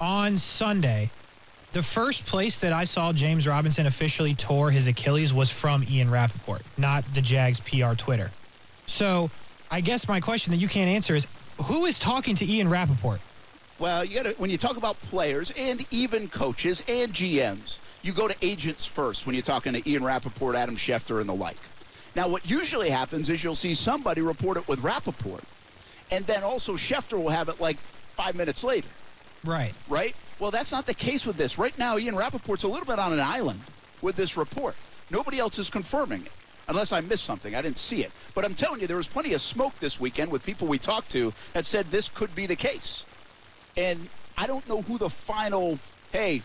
On 0.00 0.36
Sunday, 0.38 1.10
the 1.72 1.82
first 1.82 2.24
place 2.24 2.60
that 2.60 2.72
I 2.72 2.84
saw 2.84 3.12
James 3.12 3.48
Robinson 3.48 3.86
officially 3.86 4.34
tore 4.34 4.70
his 4.70 4.86
Achilles 4.86 5.34
was 5.34 5.50
from 5.50 5.84
Ian 5.90 6.08
Rapoport, 6.08 6.62
not 6.78 7.04
the 7.14 7.20
Jags 7.20 7.58
PR 7.58 7.94
Twitter. 7.94 8.30
So 8.86 9.30
I 9.70 9.80
guess 9.80 10.08
my 10.08 10.20
question 10.20 10.52
that 10.52 10.58
you 10.58 10.68
can't 10.68 10.88
answer 10.88 11.14
is 11.14 11.26
who 11.62 11.86
is 11.86 11.98
talking 11.98 12.36
to 12.36 12.46
Ian 12.46 12.68
Rapoport? 12.68 13.20
Well, 13.78 14.04
you 14.04 14.14
got 14.14 14.22
to 14.24 14.30
when 14.38 14.50
you 14.50 14.58
talk 14.58 14.76
about 14.76 15.00
players 15.02 15.52
and 15.56 15.84
even 15.90 16.28
coaches 16.28 16.82
and 16.88 17.12
GMs, 17.12 17.78
you 18.02 18.12
go 18.12 18.28
to 18.28 18.36
agents 18.42 18.86
first 18.86 19.26
when 19.26 19.34
you're 19.34 19.42
talking 19.42 19.72
to 19.72 19.88
Ian 19.88 20.04
Rapoport, 20.04 20.54
Adam 20.54 20.76
Schefter, 20.76 21.20
and 21.20 21.28
the 21.28 21.34
like. 21.34 21.56
Now, 22.14 22.28
what 22.28 22.48
usually 22.48 22.90
happens 22.90 23.28
is 23.28 23.42
you'll 23.42 23.56
see 23.56 23.74
somebody 23.74 24.20
report 24.20 24.56
it 24.56 24.68
with 24.68 24.80
Rapoport, 24.80 25.42
and 26.12 26.24
then 26.26 26.44
also 26.44 26.74
Schefter 26.74 27.20
will 27.20 27.30
have 27.30 27.48
it 27.48 27.60
like 27.60 27.76
five 28.16 28.36
minutes 28.36 28.62
later. 28.62 28.88
Right. 29.42 29.74
Right? 29.88 30.14
Well, 30.38 30.52
that's 30.52 30.70
not 30.70 30.86
the 30.86 30.94
case 30.94 31.26
with 31.26 31.36
this. 31.36 31.58
Right 31.58 31.76
now, 31.78 31.98
Ian 31.98 32.14
Rapoport's 32.14 32.62
a 32.62 32.68
little 32.68 32.86
bit 32.86 32.98
on 32.98 33.12
an 33.12 33.20
island 33.20 33.60
with 34.02 34.14
this 34.14 34.36
report. 34.36 34.76
Nobody 35.10 35.38
else 35.38 35.58
is 35.58 35.68
confirming 35.68 36.22
it, 36.22 36.32
unless 36.68 36.92
I 36.92 37.00
missed 37.00 37.24
something. 37.24 37.54
I 37.54 37.62
didn't 37.62 37.78
see 37.78 38.02
it. 38.02 38.12
But 38.34 38.44
I'm 38.44 38.54
telling 38.54 38.80
you, 38.80 38.86
there 38.86 38.96
was 38.96 39.08
plenty 39.08 39.32
of 39.34 39.40
smoke 39.40 39.78
this 39.80 40.00
weekend 40.00 40.30
with 40.30 40.44
people 40.44 40.66
we 40.66 40.78
talked 40.78 41.10
to 41.12 41.32
that 41.52 41.64
said 41.64 41.86
this 41.90 42.08
could 42.08 42.34
be 42.34 42.46
the 42.46 42.56
case. 42.56 43.04
And 43.76 44.08
I 44.36 44.46
don't 44.46 44.66
know 44.68 44.82
who 44.82 44.98
the 44.98 45.10
final, 45.10 45.78
hey, 46.12 46.42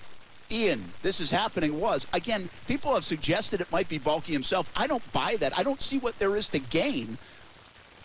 Ian, 0.52 0.84
this 1.02 1.20
is 1.20 1.30
happening 1.30 1.80
was. 1.80 2.08
Again, 2.14 2.50
people 2.68 2.94
have 2.94 3.04
suggested 3.04 3.62
it 3.62 3.72
might 3.72 3.88
be 3.88 4.00
Baalke 4.00 4.26
himself. 4.26 4.72
I 4.76 4.88
don't 4.88 5.12
buy 5.14 5.36
that. 5.38 5.58
I 5.58 5.64
don't 5.64 5.82
see 5.82 6.00
what 6.00 6.18
there 6.18 6.36
is 6.36 6.50
to 6.50 6.60
gain 6.60 7.18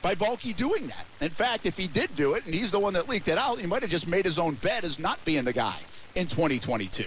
by 0.03 0.15
Baalke 0.15 0.55
doing 0.55 0.87
that. 0.89 1.07
In 1.23 1.31
fact, 1.31 1.65
if 1.65 1.79
he 1.79 1.87
did 1.87 2.15
do 2.15 2.35
it 2.35 2.45
and 2.45 2.55
he's 2.55 2.71
the 2.71 2.79
one 2.79 2.93
that 2.93 3.09
leaked 3.09 3.29
it 3.29 3.39
out, 3.39 3.59
he 3.59 3.67
might 3.67 3.81
have 3.81 3.91
just 3.91 4.07
made 4.07 4.27
his 4.27 4.39
own 4.39 4.55
bet 4.57 4.85
as 4.85 4.99
not 4.99 5.25
being 5.25 5.45
the 5.45 5.53
guy 5.53 5.79
in 6.15 6.27
2022. 6.27 7.07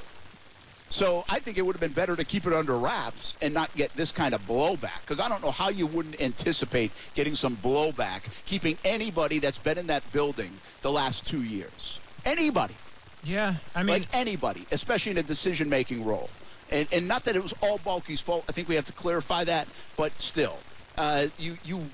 So 0.90 1.26
I 1.28 1.40
think 1.40 1.58
it 1.58 1.66
would 1.66 1.76
have 1.76 1.82
been 1.82 1.92
better 1.92 2.16
to 2.16 2.24
keep 2.24 2.46
it 2.48 2.54
under 2.54 2.78
wraps 2.78 3.36
and 3.42 3.54
not 3.54 3.74
get 3.76 3.92
this 3.94 4.12
kind 4.12 4.34
of 4.34 4.42
blowback 4.48 5.02
because 5.02 5.20
I 5.20 5.28
don't 5.28 5.44
know 5.44 5.52
how 5.52 5.70
you 5.70 5.86
wouldn't 5.86 6.22
anticipate 6.22 6.92
getting 7.14 7.36
some 7.36 7.58
blowback 7.58 8.22
keeping 8.46 8.78
anybody 8.86 9.40
that's 9.40 9.58
been 9.58 9.78
in 9.78 9.88
that 9.88 10.10
building 10.14 10.52
the 10.82 10.92
last 10.92 11.28
two 11.28 11.44
years. 11.44 12.00
Anybody. 12.26 12.76
Yeah, 13.24 13.56
I 13.76 13.84
mean, 13.84 14.02
like 14.02 14.08
anybody, 14.14 14.66
especially 14.72 15.12
in 15.12 15.18
a 15.18 15.24
decision-making 15.24 16.06
role. 16.06 16.30
And, 16.70 16.88
and 16.92 17.08
not 17.08 17.26
that 17.26 17.36
it 17.36 17.42
was 17.42 17.54
all 17.62 17.78
Baalke's 17.80 18.22
fault. 18.22 18.46
I 18.48 18.52
think 18.52 18.70
we 18.70 18.76
have 18.76 18.86
to 18.86 18.94
clarify 18.94 19.44
that. 19.46 19.68
But 19.98 20.18
still, 20.20 20.58
uh, 20.98 21.28
you 21.38 21.58
you 21.66 21.86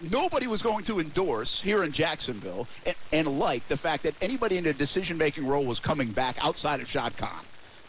nobody 0.00 0.46
was 0.46 0.60
going 0.60 0.84
to 0.84 1.00
endorse 1.00 1.62
here 1.62 1.84
in 1.84 1.92
Jacksonville 1.92 2.66
and, 2.84 2.96
and 3.12 3.38
like 3.38 3.66
the 3.68 3.76
fact 3.76 4.02
that 4.02 4.14
anybody 4.20 4.58
in 4.58 4.66
a 4.66 4.72
decision-making 4.72 5.46
role 5.46 5.64
was 5.64 5.80
coming 5.80 6.10
back 6.10 6.36
outside 6.44 6.80
of 6.80 7.16
Khan 7.16 7.44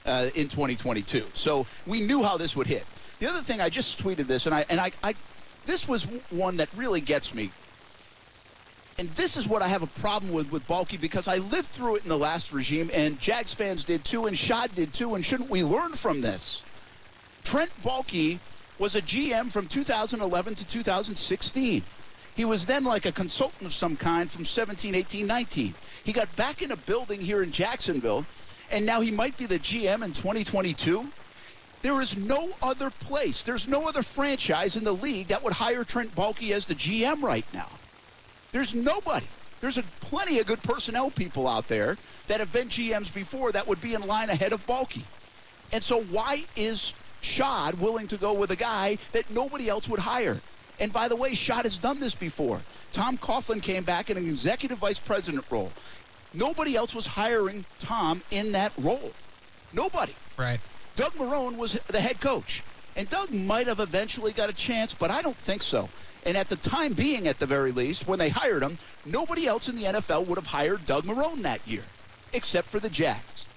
uh, 0.06 0.30
in 0.36 0.50
2022. 0.50 1.26
So 1.34 1.66
we 1.86 2.02
knew 2.02 2.24
how 2.24 2.38
this 2.38 2.56
would 2.56 2.68
hit. 2.68 2.86
The 3.20 3.30
other 3.30 3.42
thing, 3.42 3.62
I 3.62 3.70
just 3.70 4.02
tweeted 4.02 4.28
this, 4.28 4.46
and 4.46 4.56
I 4.56 4.66
and 4.70 4.80
I, 4.80 4.92
I 5.04 5.13
this 5.66 5.88
was 5.88 6.04
one 6.30 6.58
that 6.58 6.70
really 6.76 7.02
gets 7.02 7.34
me 7.34 7.52
and 8.98 9.10
this 9.12 9.38
is 9.38 9.48
what 9.48 9.62
I 9.62 9.68
have 9.68 9.82
a 9.82 9.88
problem 9.88 10.32
with 10.32 10.52
with 10.52 10.68
Baalke 10.68 11.00
because 11.00 11.28
I 11.28 11.38
lived 11.38 11.70
through 11.70 11.98
it 11.98 12.04
in 12.04 12.10
the 12.10 12.18
last 12.18 12.52
regime, 12.54 12.92
and 12.94 13.20
Jags 13.20 13.54
fans 13.54 13.84
did 13.86 14.06
too, 14.06 14.26
and 14.28 14.38
Shad 14.38 14.74
did 14.76 14.94
too, 14.94 15.16
and 15.16 15.26
shouldn't 15.26 15.50
we 15.50 15.63
learn 15.63 15.94
from 15.94 16.22
this? 16.22 16.63
Trent 17.44 17.72
Baalke 17.84 18.39
was 18.80 18.96
a 18.96 19.02
GM 19.02 19.52
from 19.52 19.68
2011 19.68 20.56
to 20.56 20.68
2016. 20.68 21.84
He 22.36 22.46
was 22.46 22.66
then 22.66 22.84
like 22.84 23.06
a 23.06 23.12
consultant 23.12 23.66
of 23.66 23.74
some 23.74 23.96
kind 23.96 24.30
from 24.30 24.46
17, 24.46 24.96
18, 24.96 25.28
19. 25.28 25.76
He 26.04 26.12
got 26.12 26.36
back 26.36 26.62
in 26.62 26.72
a 26.72 26.76
building 26.76 27.22
here 27.22 27.44
in 27.44 27.52
Jacksonville, 27.52 28.26
and 28.71 28.86
now 28.86 29.02
he 29.02 29.12
might 29.12 29.38
be 29.38 29.45
the 29.45 29.60
GM 29.60 30.04
in 30.04 30.13
2022. 30.13 31.08
There 31.82 32.02
is 32.02 32.15
no 32.15 32.49
other 32.62 32.89
place, 32.89 33.43
there's 33.43 33.67
no 33.67 33.88
other 33.88 34.04
franchise 34.04 34.76
in 34.76 34.84
the 34.84 34.93
league 34.93 35.28
that 35.28 35.43
would 35.43 35.54
hire 35.54 35.84
Trent 35.84 36.15
Baalke 36.15 36.52
as 36.52 36.65
the 36.65 36.76
GM 36.76 37.21
right 37.21 37.45
now. 37.54 37.69
There's 38.52 38.73
nobody. 38.73 39.28
There's 39.60 39.78
a, 39.78 39.84
plenty 40.02 40.39
of 40.39 40.45
good 40.45 40.62
personnel 40.62 41.10
people 41.10 41.47
out 41.47 41.67
there 41.67 41.97
that 42.28 42.39
have 42.39 42.52
been 42.54 42.67
GMs 42.67 43.13
before 43.13 43.52
that 43.52 43.67
would 43.67 43.82
be 43.82 43.93
in 43.93 44.02
line 44.02 44.30
ahead 44.30 44.54
of 44.54 44.65
Baalke. 44.65 45.04
And 45.71 45.84
so 45.84 46.02
why 46.04 46.45
is 46.56 46.93
Shad 47.21 47.80
willing 47.80 48.08
to 48.10 48.17
go 48.17 48.34
with 48.34 48.52
a 48.52 48.56
guy 48.56 48.97
that 49.12 49.30
nobody 49.32 49.69
else 49.69 49.89
would 49.89 50.02
hire? 50.02 50.39
And 50.80 50.91
by 50.91 51.08
the 51.08 51.15
way, 51.15 51.34
Shad 51.34 51.65
has 51.65 51.78
done 51.78 51.99
this 51.99 52.15
before. 52.15 52.62
Tom 52.91 53.17
Coughlin 53.17 53.62
came 53.62 53.84
back 53.84 54.10
in 54.10 54.17
an 54.17 54.28
executive 54.28 54.78
vice 54.78 54.99
president 54.99 55.45
role. 55.49 55.71
Nobody 56.34 56.76
else 56.76 56.96
was 56.96 57.06
hiring 57.06 57.65
Tom 57.80 58.24
in 58.32 58.54
that 58.54 58.72
role. 58.78 59.12
Nobody. 59.72 60.13
right. 60.38 60.60
Doug 60.96 61.13
Marrone 61.13 61.58
was 61.58 61.80
the 61.88 62.00
head 62.00 62.22
coach. 62.22 62.63
And 62.96 63.10
Doug 63.10 63.32
might 63.32 63.65
have 63.67 63.80
eventually 63.80 64.32
got 64.32 64.50
a 64.50 64.54
chance, 64.54 64.93
but 64.93 65.10
I 65.10 65.24
don't 65.24 65.38
think 65.38 65.63
so. 65.63 65.89
And 66.26 66.38
at 66.38 66.50
the 66.50 66.56
time 66.56 66.93
being, 66.93 67.28
at 67.28 67.39
the 67.39 67.46
very 67.46 67.72
least, 67.72 68.08
when 68.08 68.19
they 68.19 68.30
hired 68.30 68.62
him, 68.62 68.78
nobody 69.06 69.48
else 69.48 69.67
in 69.67 69.76
the 69.76 69.84
NFL 69.84 70.28
would 70.28 70.38
have 70.38 70.48
hired 70.48 70.86
Doug 70.86 71.04
Marrone 71.04 71.41
that 71.41 71.67
year, 71.67 71.84
except 72.32 72.67
for 72.67 72.80
the 72.80 72.89
Jags. 72.89 73.48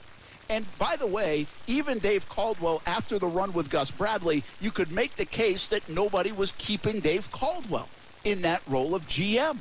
And 0.48 0.64
by 0.78 0.96
the 0.96 1.06
way, 1.06 1.46
even 1.66 1.98
Dave 1.98 2.28
Caldwell, 2.28 2.80
after 2.86 3.18
the 3.18 3.26
run 3.26 3.52
with 3.52 3.68
Gus 3.68 3.90
Bradley, 3.90 4.44
you 4.60 4.70
could 4.70 4.90
make 4.90 5.16
the 5.16 5.24
case 5.24 5.66
that 5.66 5.88
nobody 5.88 6.32
was 6.32 6.52
keeping 6.52 7.00
Dave 7.00 7.30
Caldwell 7.32 7.88
in 8.24 8.42
that 8.42 8.62
role 8.66 8.94
of 8.94 9.06
GM. 9.08 9.58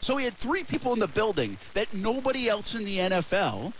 So 0.00 0.16
he 0.16 0.24
had 0.24 0.34
three 0.34 0.64
people 0.64 0.92
in 0.92 0.98
the 0.98 1.08
building 1.08 1.56
that 1.74 1.92
nobody 1.92 2.48
else 2.48 2.74
in 2.74 2.84
the 2.84 2.98
NFL 2.98 3.72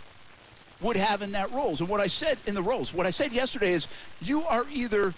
would 0.81 0.97
have 0.97 1.21
in 1.21 1.31
that 1.31 1.51
roles. 1.51 1.79
And 1.79 1.89
what 1.89 2.01
I 2.01 2.07
said 2.07 2.37
in 2.45 2.53
the 2.53 2.61
roles, 2.61 2.93
what 2.93 3.05
I 3.05 3.09
said 3.09 3.31
yesterday 3.31 3.73
is 3.73 3.87
you 4.21 4.43
are 4.43 4.65
either 4.71 5.13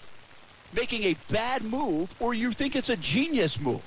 making 0.72 1.02
a 1.04 1.16
bad 1.30 1.62
move 1.62 2.14
or 2.20 2.32
you 2.34 2.52
think 2.52 2.76
it's 2.76 2.88
a 2.88 2.96
genius 2.96 3.60
move. 3.60 3.82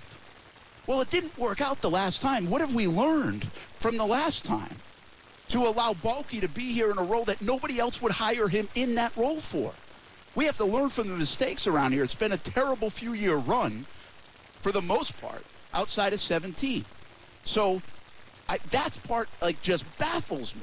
Well, 0.86 1.02
it 1.02 1.10
didn't 1.10 1.38
work 1.38 1.62
out 1.62 1.82
the 1.82 1.90
last 1.90 2.22
time. 2.22 2.50
What 2.50 2.62
have 2.62 2.76
we 2.76 2.88
learned 2.88 3.46
from 3.80 3.98
the 3.98 4.06
last 4.06 4.44
time 4.44 4.76
to 5.50 5.60
allow 5.60 5.94
Baalke 5.94 6.42
to 6.42 6.50
be 6.50 6.74
here 6.74 6.92
in 6.92 6.98
a 6.98 7.04
role 7.04 7.24
that 7.26 7.42
nobody 7.42 7.80
else 7.80 8.02
would 8.02 8.12
hire 8.12 8.50
him 8.50 8.68
in 8.76 8.96
that 8.96 9.16
role 9.16 9.40
for? 9.40 9.72
We 10.36 10.46
have 10.46 10.58
to 10.58 10.66
learn 10.66 10.90
from 10.90 11.08
the 11.08 11.16
mistakes 11.16 11.68
around 11.68 11.94
here. 11.94 12.04
It's 12.04 12.16
been 12.16 12.32
a 12.34 12.38
terrible 12.38 12.90
few 12.90 13.14
year 13.14 13.36
run 13.36 13.86
for 14.62 14.72
the 14.72 14.82
most 14.82 15.20
part 15.22 15.46
outside 15.74 16.12
of 16.12 16.20
17. 16.20 16.84
So 17.44 17.82
I, 18.48 18.60
that's 18.72 18.98
part 18.98 19.30
like 19.42 19.62
just 19.62 19.86
baffles 19.98 20.56
me 20.56 20.62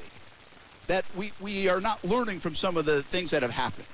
that 0.87 1.05
we, 1.15 1.31
we 1.39 1.69
are 1.69 1.79
not 1.79 2.03
learning 2.03 2.39
from 2.39 2.55
some 2.55 2.77
of 2.77 2.85
the 2.85 3.03
things 3.03 3.31
that 3.31 3.41
have 3.41 3.51
happened. 3.51 3.87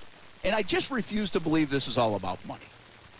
And 0.43 0.55
I 0.55 0.61
just 0.61 0.89
refuse 0.91 1.29
to 1.31 1.39
believe 1.39 1.69
this 1.69 1.87
is 1.87 1.97
all 1.97 2.15
about 2.15 2.43
money. 2.45 2.65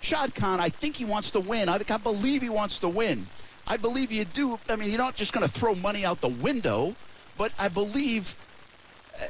Shad 0.01 0.35
Khan, 0.35 0.59
I 0.59 0.69
think 0.69 0.95
he 0.95 1.05
wants 1.05 1.31
to 1.31 1.39
win. 1.39 1.69
I, 1.69 1.79
I 1.89 1.97
believe 1.97 2.41
he 2.41 2.49
wants 2.49 2.79
to 2.79 2.87
win. 2.87 3.27
I 3.65 3.77
believe 3.77 4.11
you 4.11 4.25
do. 4.25 4.59
I 4.69 4.75
mean, 4.75 4.89
you're 4.89 4.97
not 4.97 5.15
just 5.15 5.33
going 5.33 5.45
to 5.45 5.51
throw 5.51 5.75
money 5.75 6.05
out 6.05 6.21
the 6.21 6.29
window, 6.29 6.95
but 7.37 7.51
I 7.59 7.67
believe. 7.67 8.35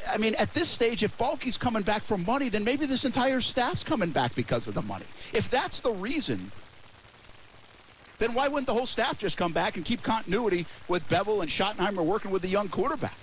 I 0.09 0.17
mean, 0.17 0.35
at 0.35 0.53
this 0.53 0.67
stage, 0.67 1.01
if 1.01 1.17
Baalke's 1.17 1.57
coming 1.57 1.81
back 1.81 2.03
for 2.03 2.17
money, 2.17 2.49
then 2.49 2.63
maybe 2.63 2.85
this 2.85 3.05
entire 3.05 3.39
staff's 3.39 3.83
coming 3.83 4.09
back 4.09 4.35
because 4.35 4.67
of 4.67 4.73
the 4.73 4.81
money. 4.81 5.05
If 5.31 5.49
that's 5.49 5.79
the 5.79 5.93
reason, 5.93 6.51
then 8.19 8.33
why 8.33 8.47
wouldn't 8.47 8.67
the 8.67 8.73
whole 8.73 8.85
staff 8.85 9.17
just 9.17 9.37
come 9.37 9.53
back 9.53 9.75
and 9.75 9.85
keep 9.85 10.01
continuity 10.01 10.65
with 10.87 11.07
Bevell 11.07 11.41
and 11.41 11.49
Schottenheimer 11.49 12.03
working 12.03 12.31
with 12.31 12.41
the 12.41 12.47
young 12.47 12.67
quarterback? 12.67 13.17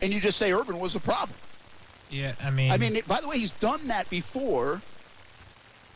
And 0.00 0.12
you 0.12 0.20
just 0.20 0.38
say 0.38 0.52
Urban 0.52 0.78
was 0.78 0.92
the 0.92 1.00
problem. 1.00 1.36
Yeah, 2.10 2.34
I 2.42 2.50
mean, 2.50 2.70
I 2.70 2.76
mean, 2.76 3.00
by 3.08 3.20
the 3.20 3.28
way, 3.28 3.38
he's 3.38 3.52
done 3.52 3.88
that 3.88 4.08
before 4.08 4.80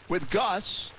with 0.09 0.29
Gus. 0.31 0.93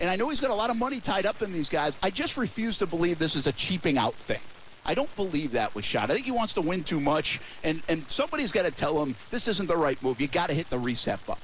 And 0.00 0.08
I 0.08 0.16
know 0.16 0.28
he's 0.28 0.40
got 0.40 0.50
a 0.50 0.54
lot 0.54 0.70
of 0.70 0.76
money 0.76 1.00
tied 1.00 1.26
up 1.26 1.42
in 1.42 1.52
these 1.52 1.68
guys. 1.68 1.98
I 2.02 2.10
just 2.10 2.36
refuse 2.36 2.78
to 2.78 2.86
believe 2.86 3.18
this 3.18 3.34
is 3.36 3.46
a 3.46 3.52
cheaping 3.52 3.98
out 3.98 4.14
thing. 4.14 4.40
I 4.86 4.94
don't 4.94 5.14
believe 5.16 5.52
that 5.52 5.74
with 5.74 5.84
Shad. 5.84 6.10
I 6.10 6.14
think 6.14 6.24
he 6.24 6.30
wants 6.30 6.54
to 6.54 6.62
win 6.62 6.82
too 6.82 7.00
much, 7.00 7.40
and, 7.62 7.82
and 7.88 8.08
somebody's 8.08 8.52
got 8.52 8.64
to 8.64 8.70
tell 8.70 9.02
him 9.02 9.16
this 9.30 9.46
isn't 9.48 9.66
the 9.66 9.76
right 9.76 10.02
move. 10.02 10.18
You 10.20 10.28
got 10.28 10.46
to 10.48 10.54
hit 10.54 10.70
the 10.70 10.78
reset 10.78 11.24
button. 11.26 11.42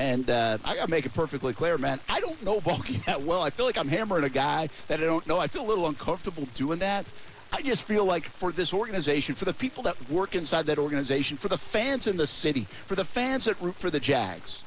And 0.00 0.30
uh, 0.30 0.56
I 0.64 0.76
got 0.76 0.86
to 0.86 0.90
make 0.90 1.04
it 1.04 1.12
perfectly 1.12 1.52
clear, 1.52 1.76
man. 1.76 2.00
I 2.08 2.20
don't 2.20 2.42
know 2.42 2.58
Baalke 2.62 3.04
that 3.04 3.20
well. 3.20 3.42
I 3.42 3.50
feel 3.50 3.66
like 3.66 3.76
I'm 3.76 3.86
hammering 3.86 4.24
a 4.24 4.30
guy 4.30 4.70
that 4.88 4.98
I 4.98 5.04
don't 5.04 5.26
know. 5.26 5.38
I 5.38 5.46
feel 5.46 5.62
a 5.62 5.68
little 5.68 5.86
uncomfortable 5.88 6.48
doing 6.54 6.78
that. 6.78 7.04
I 7.52 7.60
just 7.60 7.82
feel 7.82 8.06
like 8.06 8.24
for 8.24 8.50
this 8.50 8.72
organization, 8.72 9.34
for 9.34 9.44
the 9.44 9.52
people 9.52 9.82
that 9.82 9.96
work 10.08 10.34
inside 10.34 10.64
that 10.66 10.78
organization, 10.78 11.36
for 11.36 11.48
the 11.48 11.58
fans 11.58 12.06
in 12.06 12.16
the 12.16 12.26
city, 12.26 12.66
for 12.86 12.94
the 12.94 13.04
fans 13.04 13.44
that 13.44 13.60
root 13.60 13.74
for 13.74 13.90
the 13.90 14.00
Jags, 14.00 14.62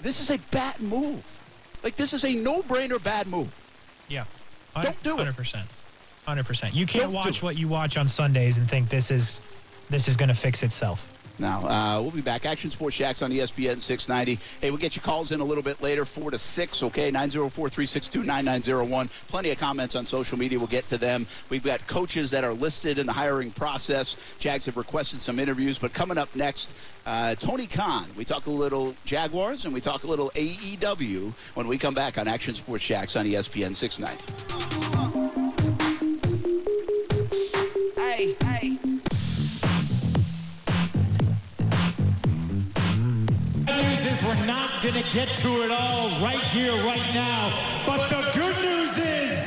this 0.00 0.20
is 0.20 0.30
a 0.30 0.38
bad 0.52 0.78
move. 0.78 1.24
Like, 1.82 1.96
this 1.96 2.12
is 2.12 2.24
a 2.24 2.32
no-brainer 2.32 3.02
bad 3.02 3.26
move. 3.26 3.52
yeah, 4.08 4.24
Don't 4.80 5.02
do 5.02 5.14
it. 5.14 5.18
Hundred 5.18 5.36
percent, 5.36 5.68
hundred 6.24 6.46
percent. 6.46 6.72
You 6.72 6.86
can't 6.86 7.04
Don't 7.04 7.14
watch 7.14 7.42
what 7.42 7.56
you 7.56 7.66
watch 7.66 7.96
on 7.96 8.06
Sundays 8.06 8.58
and 8.58 8.70
think 8.70 8.88
this 8.88 9.10
is 9.10 9.40
this 9.90 10.06
is 10.06 10.16
going 10.16 10.28
to 10.28 10.36
fix 10.36 10.62
itself. 10.62 11.08
Now, 11.38 11.66
uh, 11.66 12.00
we'll 12.00 12.10
be 12.10 12.20
back. 12.20 12.44
Action 12.44 12.70
Sports 12.70 12.96
Jax 12.96 13.22
on 13.22 13.30
ESPN 13.30 13.80
690. 13.80 14.38
Hey, 14.60 14.70
we'll 14.70 14.78
get 14.78 14.94
your 14.94 15.02
calls 15.02 15.32
in 15.32 15.40
a 15.40 15.44
little 15.44 15.62
bit 15.62 15.80
later, 15.80 16.04
4 16.04 16.30
to 16.30 16.38
6, 16.38 16.82
okay? 16.84 17.10
904 17.10 17.68
362 17.68 18.22
9901. 18.22 19.08
Plenty 19.28 19.50
of 19.50 19.58
comments 19.58 19.94
on 19.94 20.04
social 20.04 20.38
media. 20.38 20.58
We'll 20.58 20.68
get 20.68 20.88
to 20.90 20.98
them. 20.98 21.26
We've 21.48 21.64
got 21.64 21.86
coaches 21.86 22.30
that 22.30 22.44
are 22.44 22.52
listed 22.52 22.98
in 22.98 23.06
the 23.06 23.12
hiring 23.12 23.50
process. 23.50 24.16
Jags 24.38 24.66
have 24.66 24.76
requested 24.76 25.20
some 25.20 25.38
interviews, 25.38 25.78
but 25.78 25.92
coming 25.92 26.18
up 26.18 26.34
next, 26.36 26.74
uh, 27.06 27.34
Tony 27.36 27.66
Khan. 27.66 28.06
We 28.16 28.24
talk 28.24 28.46
a 28.46 28.50
little 28.50 28.94
Jaguars 29.04 29.64
and 29.64 29.74
we 29.74 29.80
talk 29.80 30.04
a 30.04 30.06
little 30.06 30.30
AEW 30.34 31.32
when 31.54 31.66
we 31.66 31.78
come 31.78 31.94
back 31.94 32.18
on 32.18 32.28
Action 32.28 32.54
Sports 32.54 32.84
Jax 32.84 33.16
on 33.16 33.26
ESPN 33.26 33.74
690. 33.74 34.22
Hey, 37.96 38.36
hey. 38.40 38.61
Going 44.82 44.94
to 44.94 45.12
get 45.12 45.28
to 45.38 45.62
it 45.62 45.70
all 45.70 46.08
right 46.20 46.42
here, 46.50 46.72
right 46.84 47.14
now. 47.14 47.52
But 47.86 48.08
the 48.08 48.22
good 48.38 48.56
news 48.62 48.98
is, 48.98 49.38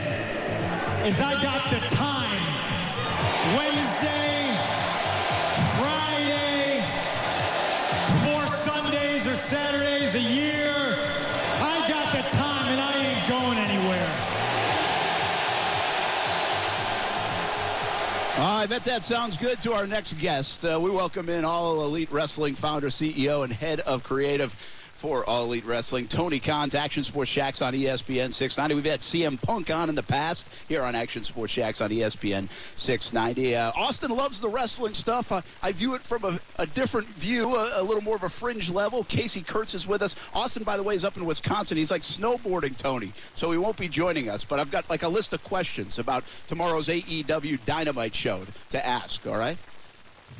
is 1.06 1.20
I 1.20 1.42
got 1.42 1.70
the 1.72 1.96
time. 1.96 2.16
I 18.66 18.68
bet 18.68 18.84
that 18.86 19.04
sounds 19.04 19.38
good 19.38 19.62
to 19.62 19.74
our 19.74 19.86
next 19.86 20.18
guest. 20.18 20.66
Uh, 20.66 20.80
we 20.82 20.90
welcome 20.90 21.30
in 21.30 21.46
All 21.46 21.84
Elite 21.84 22.12
Wrestling 22.12 22.56
founder, 22.56 22.88
CEO, 22.88 23.44
and 23.44 23.54
head 23.54 23.82
of 23.82 24.04
creative 24.04 24.56
for 24.96 25.28
All 25.30 25.44
Elite 25.44 25.66
Wrestling, 25.66 26.08
Tony 26.08 26.40
Khan's 26.40 26.74
Action 26.74 27.04
Sports 27.04 27.32
Jax 27.32 27.62
on 27.62 27.74
ESPN 27.74 28.32
690. 28.34 28.76
We've 28.76 28.92
had 28.92 29.02
CM 29.02 29.42
Punk 29.42 29.70
on 29.70 29.90
in 29.90 29.96
the 29.96 30.04
past 30.04 30.48
here 30.70 30.84
on 30.84 30.96
Action 30.96 31.24
Sports 31.24 31.54
Jax 31.54 31.82
on 31.82 31.90
ESPN 31.90 32.48
690. 32.76 33.56
Uh, 33.56 33.72
Austin 33.76 34.12
loves 34.12 34.40
the 34.40 34.48
wrestling 34.48 34.94
stuff. 34.94 35.32
Uh, 35.32 35.42
I 35.62 35.74
view 35.74 35.96
it 35.96 36.02
from 36.02 36.24
a, 36.24 36.40
a 36.58 36.66
different 36.66 37.08
view, 37.10 37.56
a, 37.56 37.82
a, 37.82 37.84
little 37.84 38.02
more 38.02 38.16
of 38.16 38.24
a 38.24 38.30
fringe 38.30 38.70
level. 38.70 39.04
Casey 39.04 39.42
Kurtz 39.42 39.74
is 39.74 39.86
with 39.86 40.02
us. 40.02 40.16
Austin, 40.34 40.64
by 40.64 40.78
the 40.78 40.84
way, 40.84 40.96
is 40.96 41.04
up 41.04 41.18
in 41.18 41.26
Wisconsin. 41.26 41.78
He's 41.78 41.92
like 41.92 42.02
snowboarding 42.02 42.78
Tony, 42.78 43.12
so 43.36 43.52
he 43.52 43.58
won't 43.58 43.78
be 43.78 43.90
joining 43.90 44.30
us. 44.30 44.46
But 44.46 44.60
I've 44.60 44.72
got 44.72 44.90
like 44.90 45.04
a 45.04 45.10
list 45.10 45.34
of 45.34 45.44
questions 45.44 46.00
about 46.00 46.24
tomorrow's 46.48 46.88
AEW 46.88 47.60
Dynamite 47.66 48.16
show 48.16 48.42
to 48.70 48.86
ask. 48.86 49.28
All 49.28 49.38
right. 49.38 49.58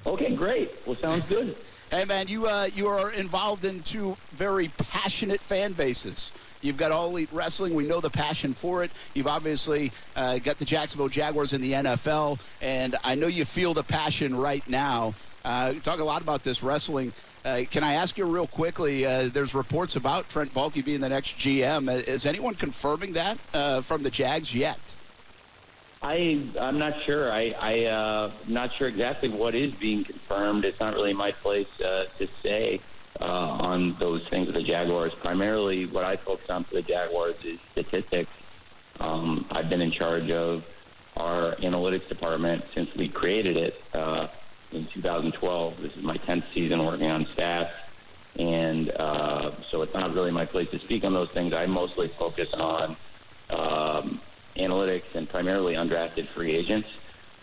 Okay, 0.06 0.34
great. 0.36 0.72
Well, 0.86 0.96
sounds 0.96 1.24
good. 1.26 1.56
Hey, 1.92 2.04
man, 2.04 2.28
you 2.28 2.48
uh, 2.48 2.68
you 2.74 2.88
are 2.88 3.12
involved 3.12 3.64
in 3.64 3.84
two 3.84 4.18
very 4.32 4.70
passionate 4.70 5.40
fan 5.40 5.74
bases. 5.74 6.32
You've 6.62 6.78
got 6.78 6.92
All 6.92 7.10
Elite 7.10 7.30
Wrestling. 7.32 7.76
We 7.76 7.86
know 7.86 8.02
the 8.02 8.10
passion 8.10 8.56
for 8.56 8.84
it. 8.84 8.90
You've 9.14 9.28
obviously 9.28 9.92
uh, 10.16 10.40
got 10.40 10.58
the 10.58 10.66
Jacksonville 10.66 11.10
Jaguars 11.10 11.54
in 11.54 11.62
the 11.62 11.74
NFL, 11.74 12.40
and 12.60 12.96
I 13.04 13.14
know 13.14 13.28
you 13.28 13.46
feel 13.46 13.76
the 13.76 13.84
passion 13.84 14.36
right 14.36 14.68
now. 14.68 15.14
Uh, 15.44 15.74
talk 15.74 16.00
a 16.00 16.04
lot 16.04 16.24
about 16.24 16.44
this 16.44 16.64
wrestling. 16.64 17.14
Uh, 17.46 17.62
can 17.70 17.84
I 17.84 17.94
ask 17.94 18.18
you 18.18 18.26
real 18.26 18.48
quickly? 18.48 19.06
Uh, 19.06 19.30
there's 19.32 19.54
reports 19.54 19.96
about 19.96 20.28
Trent 20.28 20.52
Baalke 20.56 20.84
being 20.84 21.02
the 21.02 21.10
next 21.10 21.38
GM. 21.38 21.88
Uh, 21.88 21.98
is 22.12 22.26
anyone 22.26 22.56
confirming 22.56 23.14
that 23.14 23.38
uh, 23.54 23.82
from 23.82 24.02
the 24.02 24.10
Jags 24.10 24.56
yet? 24.56 24.95
I 26.06 26.52
I'm 26.60 26.78
not 26.78 27.02
sure. 27.04 27.32
I 27.32 27.56
I 27.60 27.86
uh, 27.86 28.32
not 28.46 28.70
sure 28.78 28.88
exactly 28.88 29.30
what 29.30 29.56
is 29.56 29.74
being 29.74 30.04
confirmed. 30.04 30.64
It's 30.64 30.80
not 30.80 30.94
really 30.94 31.14
my 31.14 31.32
place 31.32 31.68
uh, 31.84 32.06
to 32.20 32.28
say 32.44 32.84
uh, 33.20 33.26
on 33.26 33.98
those 34.00 34.22
things 34.30 34.46
with 34.46 34.56
the 34.56 34.62
Jaguars. 34.62 35.14
Primarily, 35.16 35.88
what 35.88 36.04
I 36.04 36.16
focus 36.18 36.46
on 36.50 36.64
for 36.66 36.76
the 36.76 36.84
Jaguars 36.84 37.38
is 37.44 37.60
statistics. 37.72 38.36
Um, 39.00 39.48
I've 39.50 39.68
been 39.68 39.82
in 39.82 39.90
charge 39.90 40.30
of 40.30 40.66
our 41.18 41.56
analytics 41.56 42.08
department 42.08 42.66
since 42.76 42.94
we 42.96 43.10
created 43.10 43.58
it 43.58 43.88
uh, 43.94 44.28
in 44.72 44.88
2012. 44.94 45.82
This 45.82 45.94
is 45.94 46.04
my 46.04 46.18
10th 46.18 46.54
season 46.54 46.86
working 46.86 47.10
on 47.10 47.26
stats. 47.26 47.72
And 48.38 48.92
uh, 48.92 49.56
so 49.72 49.82
it's 49.82 49.94
not 49.96 50.14
really 50.14 50.32
my 50.32 50.46
place 50.46 50.70
to 50.70 50.80
speak 50.80 51.04
on 51.04 51.14
those 51.14 51.30
things. 51.34 51.56
I 51.56 51.66
mostly 51.66 52.10
focus 52.20 52.50
on 52.54 52.98
um, 53.50 54.22
analytics 54.56 55.16
and 55.16 55.28
primarily 55.28 55.76
undrafted 55.76 56.28
free 56.28 56.52
agents. 56.52 56.90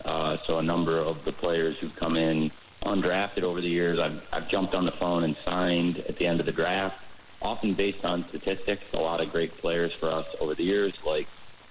Uh, 0.05 0.37
so 0.45 0.59
a 0.59 0.63
number 0.63 0.97
of 0.97 1.23
the 1.23 1.31
players 1.31 1.77
who've 1.77 1.95
come 1.95 2.17
in 2.17 2.51
undrafted 2.85 3.43
over 3.43 3.61
the 3.61 3.69
years, 3.69 3.99
I've, 3.99 4.27
I've 4.33 4.47
jumped 4.49 4.75
on 4.75 4.85
the 4.85 4.91
phone 4.91 5.23
and 5.23 5.35
signed 5.45 5.99
at 6.09 6.17
the 6.17 6.27
end 6.27 6.39
of 6.39 6.45
the 6.45 6.51
draft, 6.51 6.99
often 7.41 7.73
based 7.73 8.03
on 8.03 8.27
statistics. 8.27 8.83
A 8.93 8.97
lot 8.97 9.21
of 9.21 9.31
great 9.31 9.57
players 9.57 9.93
for 9.93 10.09
us 10.09 10.27
over 10.39 10.53
the 10.53 10.63
years, 10.63 10.93
like 11.05 11.27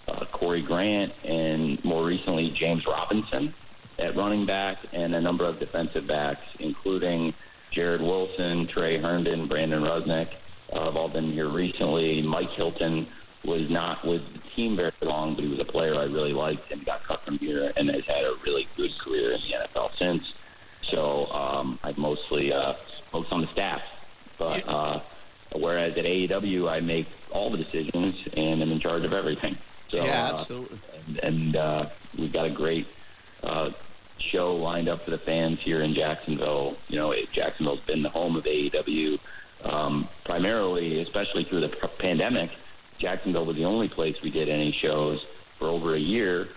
uh, 0.08 0.24
Corey 0.26 0.62
Grant 0.62 1.12
and 1.24 1.82
more 1.84 2.04
recently 2.04 2.50
James 2.50 2.86
Robinson 2.86 3.52
at 3.98 4.16
running 4.16 4.46
back 4.46 4.78
and 4.92 5.14
a 5.14 5.20
number 5.20 5.44
of 5.44 5.58
defensive 5.58 6.06
backs, 6.06 6.46
including 6.58 7.34
Jarrod 7.70 8.00
Wilson, 8.00 8.66
Tre 8.66 8.98
Herndon, 8.98 9.46
Brandon 9.46 9.82
Rusnak, 9.82 10.28
uh, 10.72 10.84
have 10.84 10.96
all 10.96 11.08
been 11.08 11.30
here 11.30 11.48
recently. 11.48 12.22
Mike 12.22 12.50
Hilton 12.50 13.06
was 13.44 13.68
not 13.70 14.04
with 14.04 14.22
team 14.54 14.76
very 14.76 14.92
long, 15.00 15.34
but 15.34 15.44
he 15.44 15.50
was 15.50 15.60
a 15.60 15.64
player 15.64 15.94
I 15.94 16.04
really 16.04 16.32
liked 16.32 16.70
and 16.70 16.84
got 16.84 17.02
cut 17.02 17.20
from 17.20 17.38
here 17.38 17.72
and 17.76 17.90
has 17.90 18.04
had 18.04 18.24
a 18.24 18.34
really 18.44 18.68
good 18.76 18.96
career 18.98 19.32
in 19.32 19.40
the 19.40 19.54
NFL 19.54 19.96
since. 19.96 20.34
So 20.82 21.30
um, 21.32 21.78
I've 21.82 21.98
mostly 21.98 22.52
uh, 22.52 22.74
focused 23.10 23.32
on 23.32 23.40
the 23.40 23.46
staff. 23.48 23.82
But 24.38 24.68
uh, 24.68 25.00
whereas 25.54 25.96
at 25.96 26.04
AEW, 26.04 26.68
I 26.68 26.80
make 26.80 27.06
all 27.30 27.50
the 27.50 27.58
decisions 27.58 28.28
and 28.36 28.62
I'm 28.62 28.72
in 28.72 28.80
charge 28.80 29.04
of 29.04 29.14
everything. 29.14 29.56
So, 29.88 29.98
yeah, 29.98 30.32
absolutely. 30.34 30.78
Uh, 30.88 30.96
and 31.06 31.18
and 31.18 31.56
uh, 31.56 31.86
we've 32.18 32.32
got 32.32 32.46
a 32.46 32.50
great 32.50 32.86
uh, 33.42 33.70
show 34.18 34.56
lined 34.56 34.88
up 34.88 35.02
for 35.02 35.10
the 35.10 35.18
fans 35.18 35.60
here 35.60 35.80
in 35.80 35.94
Jacksonville. 35.94 36.76
You 36.88 36.98
know, 36.98 37.14
Jacksonville's 37.32 37.80
been 37.80 38.02
the 38.02 38.08
home 38.08 38.36
of 38.36 38.44
AEW 38.44 39.18
um, 39.64 40.08
primarily, 40.24 41.00
especially 41.00 41.44
through 41.44 41.60
the 41.60 41.68
pandemic. 41.98 42.50
Jacksonville 43.02 43.44
was 43.44 43.56
the 43.56 43.64
only 43.64 43.88
place 43.88 44.22
we 44.22 44.30
did 44.30 44.48
any 44.48 44.70
shows 44.70 45.26
for 45.58 45.66
over 45.66 45.94
a 45.94 45.98
year. 45.98 46.48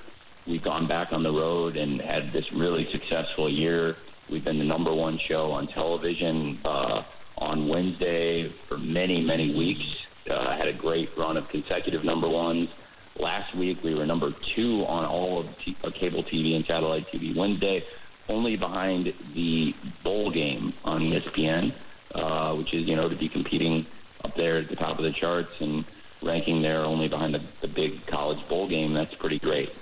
We've 0.46 0.62
gone 0.62 0.86
back 0.86 1.12
on 1.12 1.24
the 1.24 1.32
road 1.32 1.76
and 1.76 2.00
had 2.00 2.32
this 2.32 2.54
really 2.54 2.86
successful 2.86 3.50
year. 3.50 3.98
We've 4.30 4.46
been 4.46 4.60
the 4.60 4.64
number 4.64 4.94
one 4.94 5.18
show 5.18 5.52
on 5.52 5.66
television 5.66 6.60
uh, 6.64 7.02
on 7.40 7.68
Wednesday 7.68 8.44
for 8.44 8.78
many, 8.78 9.22
many 9.22 9.56
weeks. 9.56 10.06
Uh, 10.30 10.56
had 10.56 10.68
a 10.68 10.74
great 10.74 11.18
run 11.18 11.36
of 11.36 11.50
consecutive 11.50 12.04
number 12.04 12.30
ones. 12.30 12.70
Last 13.18 13.56
week 13.56 13.84
we 13.84 13.96
were 13.96 14.06
number 14.06 14.30
two 14.30 14.86
on 14.86 15.04
all 15.04 15.40
of 15.40 15.58
t- 15.58 15.76
uh, 15.84 15.90
cable 15.90 16.22
TV 16.22 16.56
and 16.56 16.64
satellite 16.64 17.08
TV 17.08 17.36
Wednesday, 17.36 17.84
only 18.30 18.56
behind 18.56 19.14
the 19.34 19.74
bowl 20.04 20.30
game 20.30 20.74
on 20.84 21.02
ESPN, 21.02 21.74
uh, 22.14 22.54
which 22.54 22.76
is 22.76 22.88
you 22.88 22.96
know 22.96 23.10
to 23.10 23.16
be 23.16 23.30
competing 23.30 23.84
up 24.24 24.36
there 24.36 24.58
at 24.58 24.68
the 24.68 24.76
top 24.76 25.00
of 25.00 25.06
the 25.06 25.12
charts 25.12 25.60
and 25.62 25.86
ranking 26.22 26.62
there 26.62 26.82
only 26.82 27.08
behind 27.08 27.34
the, 27.34 27.42
the 27.62 27.68
big 27.68 28.06
college 28.06 28.48
bowl 28.48 28.68
game. 28.68 28.94
That's 28.94 29.14
pretty 29.14 29.40
great. 29.40 29.74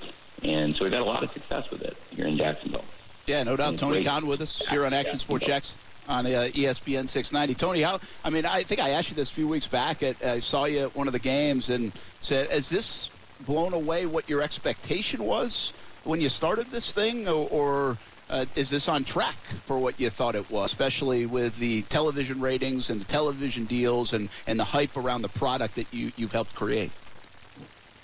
And 0.43 0.75
so 0.75 0.83
we've 0.83 0.93
had 0.93 1.01
a 1.01 1.05
lot 1.05 1.23
of 1.23 1.31
success 1.31 1.71
with 1.71 1.81
it 1.81 1.95
here 2.09 2.25
in 2.25 2.37
Jacksonville. 2.37 2.83
Yeah, 3.25 3.43
no 3.43 3.55
doubt. 3.55 3.77
Tony 3.77 4.03
Khan 4.03 4.27
with 4.27 4.41
us 4.41 4.67
here 4.67 4.85
on 4.85 4.93
Action 4.93 5.17
Sports 5.17 5.45
Jax 5.45 5.75
on 6.09 6.25
uh, 6.25 6.49
ESPN 6.53 7.07
690. 7.07 7.55
Tony, 7.55 7.81
how? 7.81 7.99
I 8.23 8.29
mean, 8.29 8.45
I 8.45 8.63
think 8.63 8.81
I 8.81 8.89
asked 8.89 9.09
you 9.09 9.15
this 9.15 9.31
a 9.31 9.33
few 9.33 9.47
weeks 9.47 9.67
back. 9.67 10.03
At, 10.03 10.21
I 10.23 10.39
saw 10.39 10.65
you 10.65 10.81
at 10.81 10.95
one 10.95 11.07
of 11.07 11.13
the 11.13 11.19
games 11.19 11.69
and 11.69 11.93
said, 12.19 12.49
"Has 12.49 12.69
this 12.69 13.09
blown 13.45 13.73
away 13.73 14.05
what 14.05 14.27
your 14.27 14.41
expectation 14.41 15.23
was 15.23 15.71
when 16.03 16.19
you 16.19 16.29
started 16.29 16.67
this 16.71 16.91
thing, 16.91 17.27
or, 17.27 17.47
or 17.49 17.97
uh, 18.29 18.45
is 18.55 18.69
this 18.69 18.87
on 18.87 19.03
track 19.03 19.35
for 19.65 19.77
what 19.77 19.99
you 19.99 20.09
thought 20.09 20.35
it 20.35 20.49
was, 20.49 20.71
especially 20.71 21.25
with 21.25 21.57
the 21.57 21.81
television 21.83 22.39
ratings 22.39 22.89
and 22.89 23.01
the 23.01 23.05
television 23.05 23.65
deals 23.65 24.13
and, 24.13 24.29
and 24.47 24.59
the 24.59 24.63
hype 24.63 24.95
around 24.97 25.21
the 25.21 25.29
product 25.29 25.75
that 25.75 25.93
you, 25.93 26.11
you've 26.15 26.31
helped 26.31 26.55
create? 26.55 26.91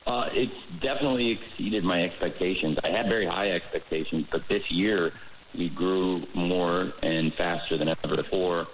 Uh, 0.06 0.30
it's 0.34 0.66
definitely 0.80 1.30
exceeded 1.30 1.84
my 1.84 2.04
expectations. 2.04 2.80
I 2.84 2.90
had 2.90 3.08
very 3.08 3.26
high 3.26 3.52
expectations, 3.52 4.28
but 4.30 4.48
this 4.48 4.72
year 4.72 5.12
we 5.56 5.70
grew 5.70 6.24
more 6.34 6.92
and 7.04 7.34
faster 7.34 7.78
than 7.78 7.90
ever 7.90 8.16
before. 8.16 8.68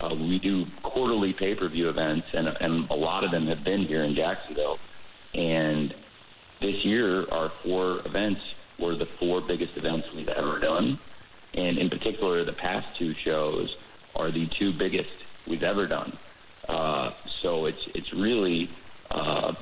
Uh, 0.00 0.14
we 0.18 0.38
do 0.38 0.66
quarterly 0.82 1.32
pay-per-view 1.32 1.88
events, 1.88 2.34
and, 2.34 2.48
and 2.60 2.88
a 2.90 2.94
lot 2.94 3.22
of 3.22 3.30
them 3.30 3.46
have 3.46 3.62
been 3.62 3.80
here 3.80 4.02
in 4.02 4.14
Jacksonville. 4.14 4.78
And 5.34 5.94
this 6.58 6.84
year, 6.84 7.24
our 7.30 7.50
four 7.50 7.98
events 8.04 8.54
were 8.80 8.94
the 8.94 9.06
four 9.06 9.40
biggest 9.40 9.76
events 9.76 10.12
we've 10.12 10.28
ever 10.28 10.58
done. 10.58 10.98
And 11.54 11.78
in 11.78 11.90
particular, 11.90 12.44
the 12.44 12.52
past 12.52 12.96
two 12.96 13.12
shows 13.14 13.76
are 14.16 14.30
the 14.30 14.46
two 14.46 14.72
biggest 14.72 15.24
we've 15.46 15.62
ever 15.62 15.86
done. 15.86 16.12
Uh, 16.68 17.12
so 17.26 17.66
it's 17.66 17.86
it's 17.94 18.12
really 18.12 18.68
uh, 19.10 19.54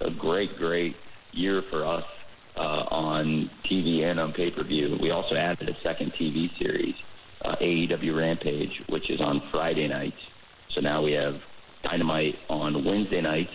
a 0.00 0.10
great, 0.10 0.56
great 0.56 0.96
year 1.32 1.60
for 1.60 1.84
us 1.84 2.04
uh, 2.56 2.86
on 2.90 3.50
TV 3.64 4.02
and 4.02 4.20
on 4.20 4.32
pay-per-view. 4.32 4.98
We 5.00 5.10
also 5.10 5.34
added 5.34 5.68
a 5.68 5.74
second 5.74 6.12
TV 6.12 6.50
series, 6.56 6.94
uh, 7.44 7.56
AEW 7.56 8.16
Rampage, 8.16 8.82
which 8.88 9.10
is 9.10 9.20
on 9.20 9.40
Friday 9.40 9.88
nights. 9.88 10.22
So 10.68 10.80
now 10.80 11.02
we 11.02 11.12
have 11.12 11.44
Dynamite 11.82 12.38
on 12.48 12.84
Wednesday 12.84 13.20
nights 13.20 13.52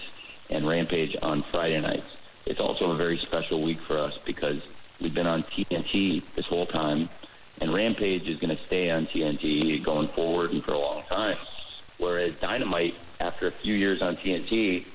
and 0.50 0.68
Rampage 0.68 1.16
on 1.22 1.42
Friday 1.44 1.80
nights. 1.80 2.18
It's 2.46 2.60
also 2.60 2.92
a 2.92 2.96
very 2.96 3.18
special 3.18 3.62
week 3.62 3.80
for 3.80 3.98
us 3.98 4.18
because 4.18 4.62
we've 5.00 5.14
been 5.14 5.28
on 5.28 5.44
TNT 5.44 6.24
this 6.36 6.46
whole 6.46 6.66
time, 6.66 7.10
and 7.62 7.74
Rampage 7.74 8.28
is 8.30 8.40
going 8.40 8.56
to 8.56 8.64
stay 8.64 8.92
on 8.92 9.08
TNT 9.08 9.82
going 9.84 10.08
forward 10.08 10.52
and 10.52 10.64
for 10.64 10.74
a 10.74 10.80
long 10.80 11.04
time. 11.04 11.38
Whereas 11.98 12.34
Dynamite, 12.40 12.96
after 13.20 13.48
a 13.48 13.52
few 13.52 13.74
years 13.74 14.02
on 14.02 14.16
TNT, 14.16 14.86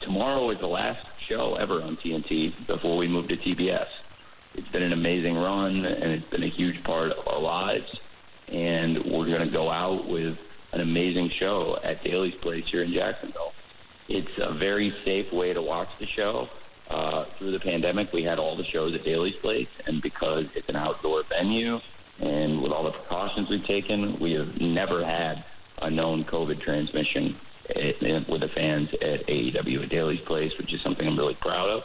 tomorrow 0.00 0.50
is 0.50 0.58
the 0.58 0.68
last 0.68 1.06
show 1.18 1.54
ever 1.56 1.82
on 1.82 1.96
TNT 1.96 2.66
before 2.66 2.96
we 2.96 3.08
move 3.08 3.28
to 3.28 3.36
TBS. 3.36 3.88
It's 4.54 4.68
been 4.68 4.82
an 4.82 4.92
amazing 4.92 5.36
run, 5.36 5.84
and 5.84 6.12
it's 6.12 6.26
been 6.26 6.42
a 6.42 6.48
huge 6.48 6.82
part 6.82 7.12
of 7.12 7.28
our 7.28 7.40
lives. 7.40 8.00
And 8.48 8.98
we're 9.04 9.26
going 9.26 9.46
to 9.46 9.54
go 9.54 9.70
out 9.70 10.06
with 10.06 10.38
an 10.72 10.80
amazing 10.80 11.28
show 11.28 11.78
at 11.82 12.02
Daly's 12.02 12.34
Place 12.34 12.66
here 12.66 12.82
in 12.82 12.92
Jacksonville. 12.92 13.52
It's 14.08 14.38
a 14.38 14.50
very 14.50 14.90
safe 15.04 15.32
way 15.32 15.52
to 15.52 15.60
watch 15.60 15.88
the 15.98 16.06
show. 16.06 16.48
Uh, 16.90 17.24
through 17.24 17.50
the 17.50 17.60
pandemic, 17.60 18.12
we 18.12 18.22
had 18.22 18.38
all 18.38 18.56
the 18.56 18.64
shows 18.64 18.94
at 18.94 19.04
Daly's 19.04 19.36
Place, 19.36 19.68
and 19.86 20.00
because 20.00 20.46
it's 20.54 20.68
an 20.70 20.76
outdoor 20.76 21.22
venue, 21.24 21.80
and 22.20 22.62
with 22.62 22.72
all 22.72 22.82
the 22.82 22.92
precautions 22.92 23.50
we've 23.50 23.64
taken, 23.64 24.18
we 24.18 24.32
have 24.32 24.60
never 24.60 25.04
had 25.04 25.44
a 25.82 25.90
known 25.90 26.24
COVID 26.24 26.60
transmission 26.60 27.36
at, 27.76 28.00
with 28.28 28.40
the 28.40 28.48
fans 28.48 28.92
at 28.94 29.26
AEW 29.26 29.82
at 29.82 29.88
Daly's 29.90 30.20
Place, 30.20 30.56
which 30.56 30.72
is 30.72 30.80
something 30.80 31.06
I'm 31.06 31.16
really 31.16 31.34
proud 31.34 31.68
of. 31.68 31.84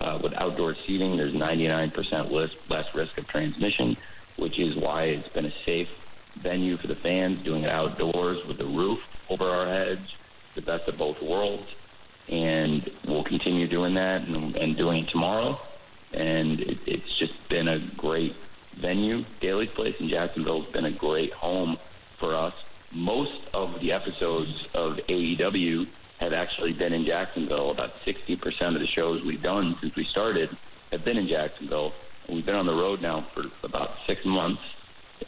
Uh, 0.00 0.18
with 0.22 0.34
outdoor 0.34 0.74
seating, 0.74 1.16
there's 1.16 1.32
99% 1.32 2.30
less, 2.30 2.50
less 2.68 2.94
risk 2.94 3.18
of 3.18 3.26
transmission, 3.26 3.96
which 4.36 4.58
is 4.58 4.76
why 4.76 5.04
it's 5.04 5.28
been 5.28 5.46
a 5.46 5.50
safe 5.50 5.90
venue 6.36 6.76
for 6.76 6.86
the 6.86 6.96
fans, 6.96 7.42
doing 7.42 7.64
it 7.64 7.70
outdoors 7.70 8.44
with 8.46 8.58
the 8.58 8.64
roof 8.64 9.06
over 9.28 9.48
our 9.48 9.66
heads, 9.66 10.14
the 10.54 10.62
best 10.62 10.88
of 10.88 10.98
both 10.98 11.20
worlds. 11.22 11.74
And 12.28 12.88
we'll 13.06 13.24
continue 13.24 13.66
doing 13.66 13.94
that 13.94 14.22
and, 14.22 14.56
and 14.56 14.76
doing 14.76 15.04
it 15.04 15.08
tomorrow. 15.08 15.60
And 16.12 16.60
it, 16.60 16.78
it's 16.86 17.16
just 17.16 17.48
been 17.48 17.68
a 17.68 17.78
great 17.78 18.34
venue. 18.74 19.24
Daily's 19.40 19.70
Place 19.70 20.00
in 20.00 20.08
Jacksonville 20.08 20.62
has 20.62 20.72
been 20.72 20.84
a 20.84 20.90
great 20.90 21.32
home 21.32 21.78
for 22.16 22.34
us. 22.34 22.54
Most 22.92 23.40
of 23.52 23.80
the 23.80 23.92
episodes 23.92 24.66
of 24.74 24.96
AEW 25.08 25.86
have 26.18 26.32
actually 26.32 26.72
been 26.72 26.92
in 26.92 27.04
Jacksonville. 27.04 27.70
About 27.70 28.00
60% 28.04 28.74
of 28.74 28.80
the 28.80 28.86
shows 28.86 29.22
we've 29.22 29.42
done 29.42 29.76
since 29.80 29.94
we 29.96 30.04
started 30.04 30.48
have 30.92 31.04
been 31.04 31.18
in 31.18 31.26
Jacksonville. 31.26 31.92
We've 32.28 32.46
been 32.46 32.54
on 32.54 32.66
the 32.66 32.74
road 32.74 33.02
now 33.02 33.20
for 33.20 33.44
about 33.62 33.98
six 34.06 34.24
months, 34.24 34.62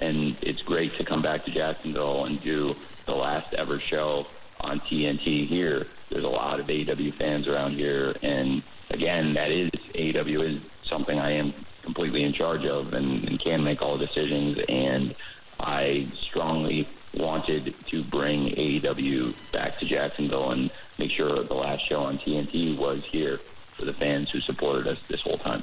and 0.01 0.37
it's 0.43 0.63
great 0.63 0.95
to 0.97 1.05
come 1.05 1.23
back 1.23 1.45
to 1.45 1.51
Jacksonville 1.51 2.25
and 2.25 2.41
do 2.41 2.75
the 3.05 3.15
last 3.15 3.53
ever 3.55 3.79
show 3.79 4.27
on 4.61 4.81
TNT 4.81 5.47
here. 5.47 5.87
There's 6.09 6.25
a 6.25 6.29
lot 6.29 6.61
of 6.61 6.67
AEW 6.67 7.15
fans 7.15 7.49
around 7.49 7.75
here, 7.75 8.15
and 8.23 8.63
again, 8.91 9.35
that 9.35 9.51
is 9.51 9.71
AEW 9.71 10.43
is 10.43 10.61
something 10.85 11.19
I 11.19 11.33
am 11.33 11.53
completely 11.83 12.25
in 12.25 12.33
charge 12.33 12.65
of 12.65 12.95
and, 12.95 13.27
and 13.29 13.39
can 13.39 13.63
make 13.63 13.83
all 13.83 13.97
decisions. 13.97 14.59
And 14.69 15.15
I 15.61 16.09
strongly 16.15 16.89
wanted 17.15 17.75
to 17.87 18.03
bring 18.05 18.51
AEW 18.51 19.35
back 19.53 19.79
to 19.79 19.87
Jacksonville 19.87 20.51
and 20.51 20.71
make 20.99 21.11
sure 21.11 21.43
the 21.43 21.55
last 21.55 21.87
show 21.87 22.03
on 22.03 22.19
TNT 22.19 22.77
was 22.77 23.05
here 23.05 23.41
for 23.79 23.85
the 23.85 23.95
fans 23.95 24.31
who 24.31 24.41
supported 24.41 24.87
us 24.87 24.99
this 25.09 25.23
whole 25.23 25.39
time. 25.39 25.63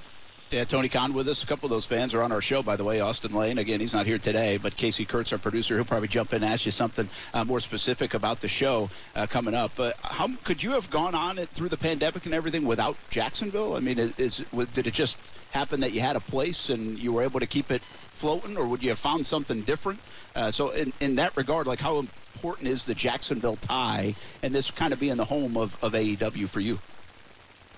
Yeah, 0.53 0.65
Tony 0.65 0.87
Khan 0.87 1.15
with 1.15 1.27
us. 1.27 1.41
A 1.41 1.47
couple 1.47 1.65
of 1.65 1.71
those 1.71 1.87
fans 1.87 2.13
are 2.13 2.21
on 2.21 2.31
our 2.31 2.39
show, 2.39 2.61
by 2.61 2.75
the 2.75 2.83
way. 2.83 2.99
Austin 2.99 3.33
Lane, 3.33 3.57
again, 3.57 3.79
he's 3.79 3.91
not 3.91 4.05
here 4.05 4.19
today, 4.19 4.57
but 4.57 4.77
Casey 4.77 5.03
Kurtz, 5.03 5.33
our 5.33 5.39
producer, 5.39 5.73
he'll 5.73 5.83
probably 5.83 6.07
jump 6.07 6.31
in 6.31 6.43
and 6.43 6.53
ask 6.53 6.67
you 6.67 6.71
something 6.71 7.09
uh, 7.33 7.43
more 7.43 7.59
specific 7.59 8.13
about 8.13 8.39
the 8.39 8.47
show 8.47 8.87
uh, 9.15 9.25
coming 9.25 9.55
up. 9.55 9.71
But 9.75 9.97
how 10.03 10.29
could 10.43 10.61
you 10.61 10.69
have 10.73 10.91
gone 10.91 11.15
on 11.15 11.39
it 11.39 11.49
through 11.49 11.69
the 11.69 11.77
pandemic 11.77 12.27
and 12.27 12.35
everything 12.35 12.65
without 12.65 12.97
Jacksonville? 13.09 13.75
I 13.75 13.79
mean, 13.79 13.97
is, 13.97 14.13
is 14.19 14.45
did 14.73 14.85
it 14.85 14.93
just 14.93 15.17
happen 15.53 15.79
that 15.79 15.91
you 15.91 16.01
had 16.01 16.15
a 16.15 16.19
place 16.19 16.69
and 16.69 16.99
you 16.99 17.13
were 17.13 17.23
able 17.23 17.39
to 17.39 17.47
keep 17.47 17.71
it 17.71 17.81
floating, 17.81 18.55
or 18.55 18.67
would 18.67 18.83
you 18.83 18.89
have 18.89 18.99
found 18.99 19.25
something 19.25 19.61
different? 19.61 19.99
Uh, 20.35 20.51
so, 20.51 20.69
in, 20.69 20.93
in 20.99 21.15
that 21.15 21.35
regard, 21.35 21.65
like 21.65 21.79
how 21.79 21.97
important 21.97 22.67
is 22.67 22.85
the 22.85 22.93
Jacksonville 22.93 23.55
tie 23.55 24.13
and 24.43 24.53
this 24.53 24.69
kind 24.69 24.93
of 24.93 24.99
being 24.99 25.17
the 25.17 25.25
home 25.25 25.57
of, 25.57 25.83
of 25.83 25.93
AEW 25.93 26.47
for 26.47 26.59
you? 26.59 26.77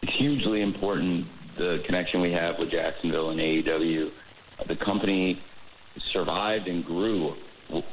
It's 0.01 0.11
hugely 0.11 0.61
important 0.61 1.25
the 1.55 1.79
connection 1.85 2.21
we 2.21 2.31
have 2.31 2.59
with 2.59 2.71
Jacksonville 2.71 3.29
and 3.29 3.39
AEW. 3.39 4.11
The 4.67 4.75
company 4.75 5.39
survived 5.99 6.67
and 6.67 6.85
grew 6.85 7.35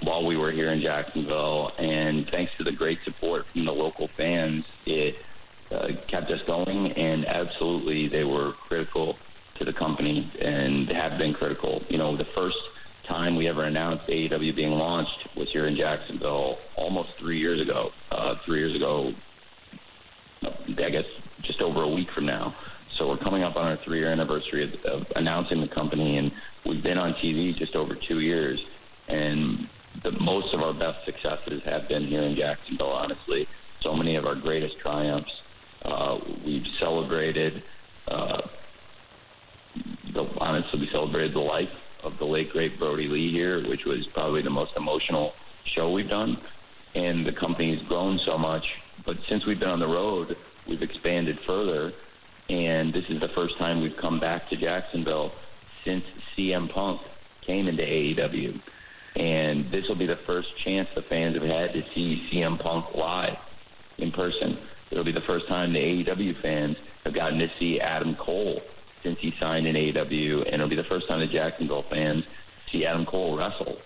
while 0.02 0.24
we 0.24 0.36
were 0.36 0.50
here 0.50 0.70
in 0.70 0.80
Jacksonville, 0.80 1.72
and 1.78 2.28
thanks 2.28 2.54
to 2.56 2.64
the 2.64 2.72
great 2.72 3.00
support 3.02 3.46
from 3.46 3.64
the 3.64 3.72
local 3.72 4.06
fans, 4.06 4.66
it 4.84 5.16
uh, 5.70 5.92
kept 6.06 6.30
us 6.30 6.42
going. 6.42 6.92
And 6.92 7.26
absolutely, 7.26 8.08
they 8.08 8.24
were 8.24 8.52
critical 8.52 9.16
to 9.56 9.64
the 9.64 9.72
company 9.72 10.28
and 10.40 10.88
have 10.90 11.18
been 11.18 11.32
critical. 11.32 11.82
You 11.88 11.98
know, 11.98 12.16
the 12.16 12.24
first 12.24 12.58
time 13.04 13.34
we 13.34 13.48
ever 13.48 13.64
announced 13.64 14.06
AEW 14.06 14.54
being 14.54 14.72
launched 14.72 15.34
was 15.34 15.50
here 15.50 15.66
in 15.66 15.74
Jacksonville 15.74 16.58
almost 16.76 17.12
three 17.14 17.38
years 17.38 17.60
ago. 17.60 17.92
Uh, 18.10 18.34
three 18.36 18.58
years 18.58 18.74
ago, 18.74 19.14
I 20.42 20.90
guess 20.90 21.06
just 21.40 21.62
over 21.62 21.82
a 21.82 21.88
week 21.88 22.10
from 22.10 22.26
now. 22.26 22.54
So 23.02 23.08
we're 23.08 23.16
coming 23.16 23.42
up 23.42 23.56
on 23.56 23.66
our 23.66 23.74
three-year 23.74 24.06
anniversary 24.06 24.62
of, 24.62 24.84
of 24.84 25.12
announcing 25.16 25.60
the 25.60 25.66
company, 25.66 26.18
and 26.18 26.30
we've 26.64 26.84
been 26.84 26.98
on 26.98 27.14
TV 27.14 27.52
just 27.52 27.74
over 27.74 27.96
two 27.96 28.20
years. 28.20 28.64
And 29.08 29.66
the 30.02 30.12
most 30.12 30.54
of 30.54 30.62
our 30.62 30.72
best 30.72 31.04
successes 31.04 31.64
have 31.64 31.88
been 31.88 32.04
here 32.04 32.22
in 32.22 32.36
Jacksonville. 32.36 32.92
Honestly, 32.92 33.48
so 33.80 33.96
many 33.96 34.14
of 34.14 34.24
our 34.24 34.36
greatest 34.36 34.78
triumphs. 34.78 35.42
Uh, 35.84 36.20
we've 36.44 36.68
celebrated. 36.68 37.64
Uh, 38.06 38.40
the, 40.12 40.24
honestly, 40.38 40.78
we 40.78 40.86
celebrated 40.86 41.32
the 41.32 41.40
life 41.40 41.98
of 42.04 42.16
the 42.18 42.24
late 42.24 42.52
great 42.52 42.78
Brodie 42.78 43.08
Lee 43.08 43.32
here, 43.32 43.66
which 43.66 43.84
was 43.84 44.06
probably 44.06 44.42
the 44.42 44.50
most 44.50 44.76
emotional 44.76 45.34
show 45.64 45.90
we've 45.90 46.08
done. 46.08 46.36
And 46.94 47.26
the 47.26 47.32
company's 47.32 47.82
grown 47.82 48.20
so 48.20 48.38
much, 48.38 48.80
but 49.04 49.18
since 49.24 49.44
we've 49.44 49.58
been 49.58 49.70
on 49.70 49.80
the 49.80 49.88
road, 49.88 50.36
we've 50.68 50.82
expanded 50.82 51.40
further 51.40 51.92
and 52.52 52.92
this 52.92 53.08
is 53.08 53.18
the 53.18 53.28
first 53.28 53.56
time 53.56 53.80
we've 53.80 53.96
come 53.96 54.18
back 54.18 54.50
to 54.50 54.56
Jacksonville 54.56 55.32
since 55.84 56.04
CM 56.36 56.68
Punk 56.68 57.00
came 57.40 57.66
into 57.66 57.82
AEW. 57.82 58.60
And 59.16 59.70
this 59.70 59.88
will 59.88 59.94
be 59.94 60.04
the 60.04 60.16
first 60.16 60.54
chance 60.58 60.90
the 60.94 61.00
fans 61.00 61.34
have 61.34 61.44
had 61.44 61.72
to 61.72 61.82
see 61.82 62.28
CM 62.30 62.58
Punk 62.58 62.94
live 62.94 63.38
in 63.96 64.12
person. 64.12 64.58
It'll 64.90 65.02
be 65.02 65.12
the 65.12 65.20
first 65.22 65.48
time 65.48 65.72
the 65.72 66.04
AEW 66.04 66.36
fans 66.36 66.76
have 67.04 67.14
gotten 67.14 67.38
to 67.38 67.48
see 67.48 67.80
Adam 67.80 68.14
Cole 68.16 68.62
since 69.02 69.18
he 69.18 69.30
signed 69.30 69.66
in 69.66 69.74
AEW, 69.74 70.44
and 70.44 70.54
it'll 70.54 70.68
be 70.68 70.76
the 70.76 70.84
first 70.84 71.08
time 71.08 71.20
the 71.20 71.26
Jacksonville 71.26 71.82
fans 71.82 72.26
see 72.70 72.84
Adam 72.84 73.06
Cole 73.06 73.34
wrestle 73.34 73.78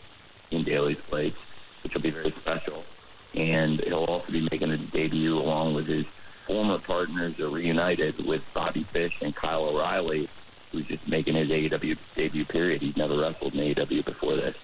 in 0.50 0.64
Daily's 0.64 0.98
Place, 0.98 1.36
which 1.84 1.94
will 1.94 2.02
be 2.02 2.10
very 2.10 2.32
special. 2.32 2.84
And 3.32 3.80
he'll 3.82 4.04
also 4.04 4.32
be 4.32 4.40
making 4.50 4.72
a 4.72 4.76
debut 4.76 5.38
along 5.38 5.74
with 5.74 5.86
his 5.86 6.04
former 6.46 6.78
partners 6.78 7.38
are 7.40 7.48
reunited 7.48 8.24
with 8.24 8.42
Bobby 8.54 8.84
Fish 8.84 9.18
and 9.20 9.34
Kyle 9.34 9.64
O'Reilly, 9.64 10.28
who's 10.70 10.86
just 10.86 11.06
making 11.08 11.34
his 11.34 11.48
AEW 11.48 11.98
debut 12.14 12.44
period. 12.44 12.80
He's 12.80 12.96
never 12.96 13.18
wrestled 13.18 13.54
in 13.54 13.74
AEW 13.74 14.04
before 14.04 14.36
this. 14.36 14.56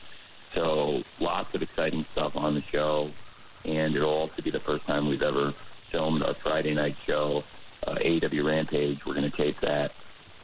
So 0.54 1.02
lots 1.18 1.54
of 1.54 1.62
exciting 1.62 2.04
stuff 2.12 2.36
on 2.36 2.54
the 2.54 2.62
show, 2.62 3.10
and 3.64 3.96
it'll 3.96 4.10
also 4.10 4.42
be 4.42 4.50
the 4.50 4.60
first 4.60 4.86
time 4.86 5.08
we've 5.08 5.22
ever 5.22 5.52
filmed 5.90 6.22
our 6.22 6.34
Friday 6.34 6.74
night 6.74 6.96
show, 7.04 7.42
uh, 7.86 7.94
AEW 7.96 8.44
Rampage. 8.44 9.04
We're 9.04 9.14
going 9.14 9.30
to 9.30 9.36
tape 9.36 9.58
that 9.60 9.92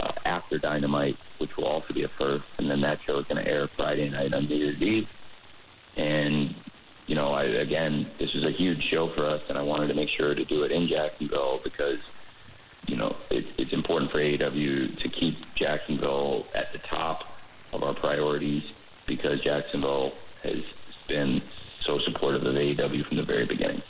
uh, 0.01 0.12
after 0.24 0.59
Dynamite, 0.59 1.16
which 1.38 1.57
will 1.57 1.66
also 1.66 1.94
be 1.94 2.03
a 2.03 2.09
first, 2.09 2.44
and 2.59 2.68
then 2.68 2.81
that 2.81 3.01
show 3.03 3.18
is 3.18 3.27
going 3.27 3.44
to 3.44 3.51
air 3.51 3.68
Friday 3.68 4.09
night 4.09 4.33
on 4.33 4.46
New 4.46 4.57
Year's 4.57 4.83
Eve. 4.83 5.09
And 5.96 6.55
you 7.09 7.14
know, 7.14 7.33
I, 7.33 7.44
again, 7.44 8.07
this 8.18 8.35
is 8.35 8.44
a 8.44 8.51
huge 8.51 8.85
show 8.85 9.09
for 9.09 9.25
us, 9.25 9.42
and 9.49 9.57
I 9.57 9.62
wanted 9.62 9.88
to 9.88 9.94
make 9.94 10.11
sure 10.11 10.35
to 10.35 10.44
do 10.44 10.62
it 10.62 10.71
in 10.71 10.87
Jacksonville 10.87 11.59
because, 11.64 11.99
you 12.87 12.97
know, 12.97 13.16
it, 13.31 13.47
it's 13.57 13.73
important 13.73 14.11
for 14.11 14.18
AEW 14.18 14.97
to 14.99 15.09
keep 15.09 15.55
Jacksonville 15.55 16.47
at 16.55 16.71
the 16.73 16.79
top 16.79 17.25
of 17.73 17.83
our 17.83 17.94
priorities 17.94 18.73
because 19.07 19.40
Jacksonville 19.40 20.12
has 20.42 20.62
been 21.09 21.40
so 21.81 21.99
supportive 21.99 22.44
of 22.44 22.55
AEW 22.55 23.07
from 23.07 23.16
the 23.16 23.23
very 23.23 23.47
beginning. 23.47 23.81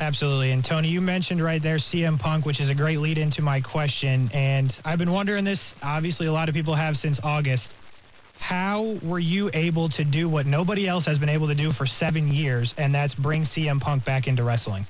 Absolutely. 0.00 0.52
And 0.52 0.64
Tony, 0.64 0.86
you 0.86 1.00
mentioned 1.00 1.42
right 1.42 1.60
there 1.60 1.78
CM 1.78 2.20
Punk, 2.20 2.46
which 2.46 2.60
is 2.60 2.68
a 2.68 2.74
great 2.76 3.00
lead 3.00 3.18
into 3.18 3.42
my 3.42 3.60
question. 3.60 4.30
And 4.32 4.78
I've 4.84 5.00
been 5.00 5.10
wondering 5.10 5.42
this, 5.42 5.74
obviously, 5.82 6.28
a 6.28 6.32
lot 6.32 6.48
of 6.48 6.54
people 6.54 6.74
have 6.74 6.96
since 6.96 7.18
August 7.24 7.74
how 8.38 8.96
were 9.02 9.18
you 9.18 9.50
able 9.52 9.88
to 9.90 10.04
do 10.04 10.28
what 10.28 10.46
nobody 10.46 10.86
else 10.86 11.04
has 11.06 11.18
been 11.18 11.28
able 11.28 11.48
to 11.48 11.54
do 11.54 11.72
for 11.72 11.86
seven 11.86 12.28
years, 12.28 12.74
and 12.78 12.94
that's 12.94 13.14
bring 13.14 13.42
CM 13.42 13.80
Punk 13.80 14.04
back 14.04 14.28
into 14.28 14.44
wrestling? 14.44 14.86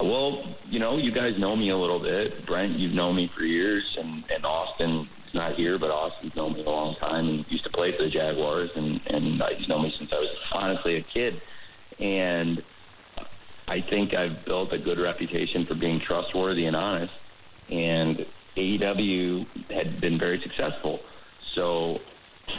Well, 0.00 0.44
you 0.68 0.78
know, 0.78 0.96
you 0.96 1.12
guys 1.12 1.38
know 1.38 1.54
me 1.54 1.68
a 1.68 1.76
little 1.76 1.98
bit. 1.98 2.46
Brent, 2.46 2.78
you've 2.78 2.94
known 2.94 3.16
me 3.16 3.26
for 3.26 3.44
years, 3.44 3.96
and, 4.00 4.24
and 4.34 4.44
Austin 4.46 5.06
is 5.28 5.34
not 5.34 5.52
here, 5.52 5.78
but 5.78 5.90
Austin's 5.90 6.34
known 6.34 6.54
me 6.54 6.64
a 6.64 6.68
long 6.68 6.94
time 6.96 7.28
and 7.28 7.52
used 7.52 7.64
to 7.64 7.70
play 7.70 7.92
for 7.92 8.02
the 8.02 8.10
Jaguars, 8.10 8.74
and, 8.74 9.00
and 9.08 9.42
he's 9.56 9.68
known 9.68 9.82
me 9.82 9.94
since 9.96 10.12
I 10.12 10.18
was 10.18 10.34
honestly 10.52 10.96
a 10.96 11.02
kid. 11.02 11.40
And 12.00 12.62
I 13.68 13.80
think 13.80 14.14
I've 14.14 14.44
built 14.44 14.72
a 14.72 14.78
good 14.78 14.98
reputation 14.98 15.66
for 15.66 15.74
being 15.74 16.00
trustworthy 16.00 16.64
and 16.64 16.74
honest, 16.74 17.12
and 17.70 18.24
AEW 18.56 19.46
had 19.70 20.00
been 20.00 20.18
very 20.18 20.40
successful. 20.40 21.00
So 21.42 22.00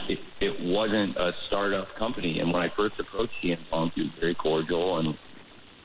it, 0.07 0.19
it 0.39 0.59
wasn't 0.59 1.17
a 1.17 1.33
startup 1.47 1.95
company. 1.95 2.39
And 2.39 2.51
when 2.51 2.61
I 2.61 2.69
first 2.69 2.99
approached 2.99 3.41
CM 3.41 3.59
Punk, 3.69 3.93
he 3.95 4.03
was 4.03 4.11
very 4.11 4.35
cordial, 4.35 4.99
and 4.99 5.17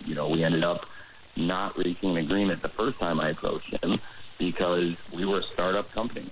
you 0.05 0.15
know 0.15 0.29
we 0.29 0.45
ended 0.45 0.65
up 0.65 0.87
not 1.37 1.77
reaching 1.79 2.11
an 2.11 2.17
agreement 2.19 2.63
the 2.63 2.69
first 2.69 2.99
time 2.99 3.21
I 3.21 3.31
approached 3.31 3.75
him 3.83 4.01
because 4.39 4.97
we 5.13 5.25
were 5.25 5.39
a 5.39 5.43
startup 5.43 5.91
company, 5.93 6.31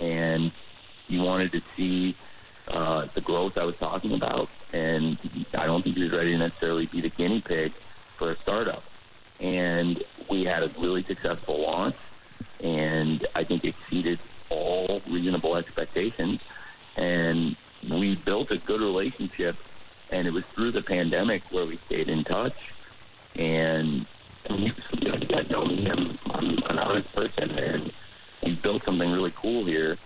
and 0.00 0.50
he 1.06 1.18
wanted 1.18 1.52
to 1.52 1.62
see 1.76 2.14
uh, 2.68 3.06
the 3.14 3.20
growth 3.20 3.58
I 3.58 3.64
was 3.64 3.76
talking 3.76 4.12
about 4.14 4.48
and 4.72 5.18
I 5.54 5.66
don't 5.66 5.82
think 5.82 5.96
he 5.96 6.02
was 6.02 6.12
ready 6.12 6.32
to 6.32 6.38
necessarily 6.38 6.86
be 6.86 7.00
the 7.00 7.08
guinea 7.08 7.40
pig 7.40 7.72
for 8.16 8.32
a 8.32 8.36
startup. 8.36 8.82
And 9.40 10.02
we 10.28 10.44
had 10.44 10.62
a 10.62 10.70
really 10.78 11.02
successful 11.04 11.62
launch, 11.62 11.96
and 12.62 13.26
I 13.34 13.44
think 13.44 13.64
exceeded 13.64 14.18
all 14.50 15.00
reasonable 15.08 15.56
expectations. 15.56 16.40
And 16.98 17.56
we 17.88 18.16
built 18.16 18.50
a 18.50 18.58
good 18.58 18.80
relationship, 18.80 19.56
and 20.10 20.26
it 20.26 20.32
was 20.32 20.44
through 20.46 20.72
the 20.72 20.82
pandemic 20.82 21.42
where 21.50 21.64
we 21.64 21.76
stayed 21.76 22.08
in 22.08 22.24
touch. 22.24 22.72
And, 23.36 24.04
you 24.50 24.72
know, 25.00 25.16
you 25.16 25.48
know 25.48 25.64
me, 25.64 25.88
I'm, 25.88 26.18
I'm 26.32 26.58
an 26.70 26.78
honest 26.78 27.14
person, 27.14 27.50
and 27.52 27.92
we 28.42 28.56
built 28.56 28.84
something 28.84 29.10
really 29.10 29.32
cool 29.36 29.64
here. 29.64 29.96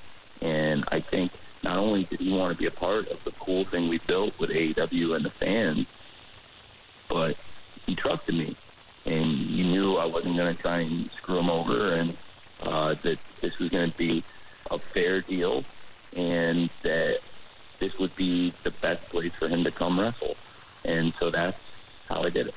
And 0.42 0.84
I 0.92 1.00
think 1.00 1.32
not 1.62 1.78
only 1.78 2.04
did 2.04 2.20
he 2.20 2.30
want 2.30 2.52
to 2.52 2.58
be 2.58 2.66
a 2.66 2.70
part 2.70 3.08
of 3.08 3.24
the 3.24 3.30
cool 3.32 3.64
thing 3.64 3.88
we 3.88 3.98
built 3.98 4.38
with 4.38 4.50
AEW 4.50 5.16
and 5.16 5.24
the 5.24 5.30
fans, 5.30 5.86
but 7.08 7.36
he 7.86 7.94
trusted 7.94 8.34
me, 8.34 8.54
and 9.06 9.24
he 9.24 9.62
knew 9.62 9.96
I 9.96 10.04
wasn't 10.04 10.36
going 10.36 10.54
to 10.54 10.60
try 10.60 10.80
and 10.80 11.10
screw 11.12 11.38
him 11.38 11.48
over, 11.48 11.94
and 11.94 12.16
uh, 12.60 12.94
that 13.02 13.18
this 13.40 13.58
was 13.58 13.70
going 13.70 13.90
to 13.90 13.96
be 13.96 14.22
a 14.70 14.78
fair 14.78 15.22
deal, 15.22 15.64
and 16.16 16.70
that 16.82 17.18
this 17.78 17.98
would 17.98 18.14
be 18.16 18.52
the 18.62 18.70
best 18.70 19.08
place 19.08 19.34
for 19.34 19.48
him 19.48 19.64
to 19.64 19.70
come 19.70 19.98
wrestle. 19.98 20.36
And 20.84 21.12
so 21.14 21.30
that's 21.30 21.58
how 22.08 22.22
I 22.22 22.30
did 22.30 22.48
it. 22.48 22.54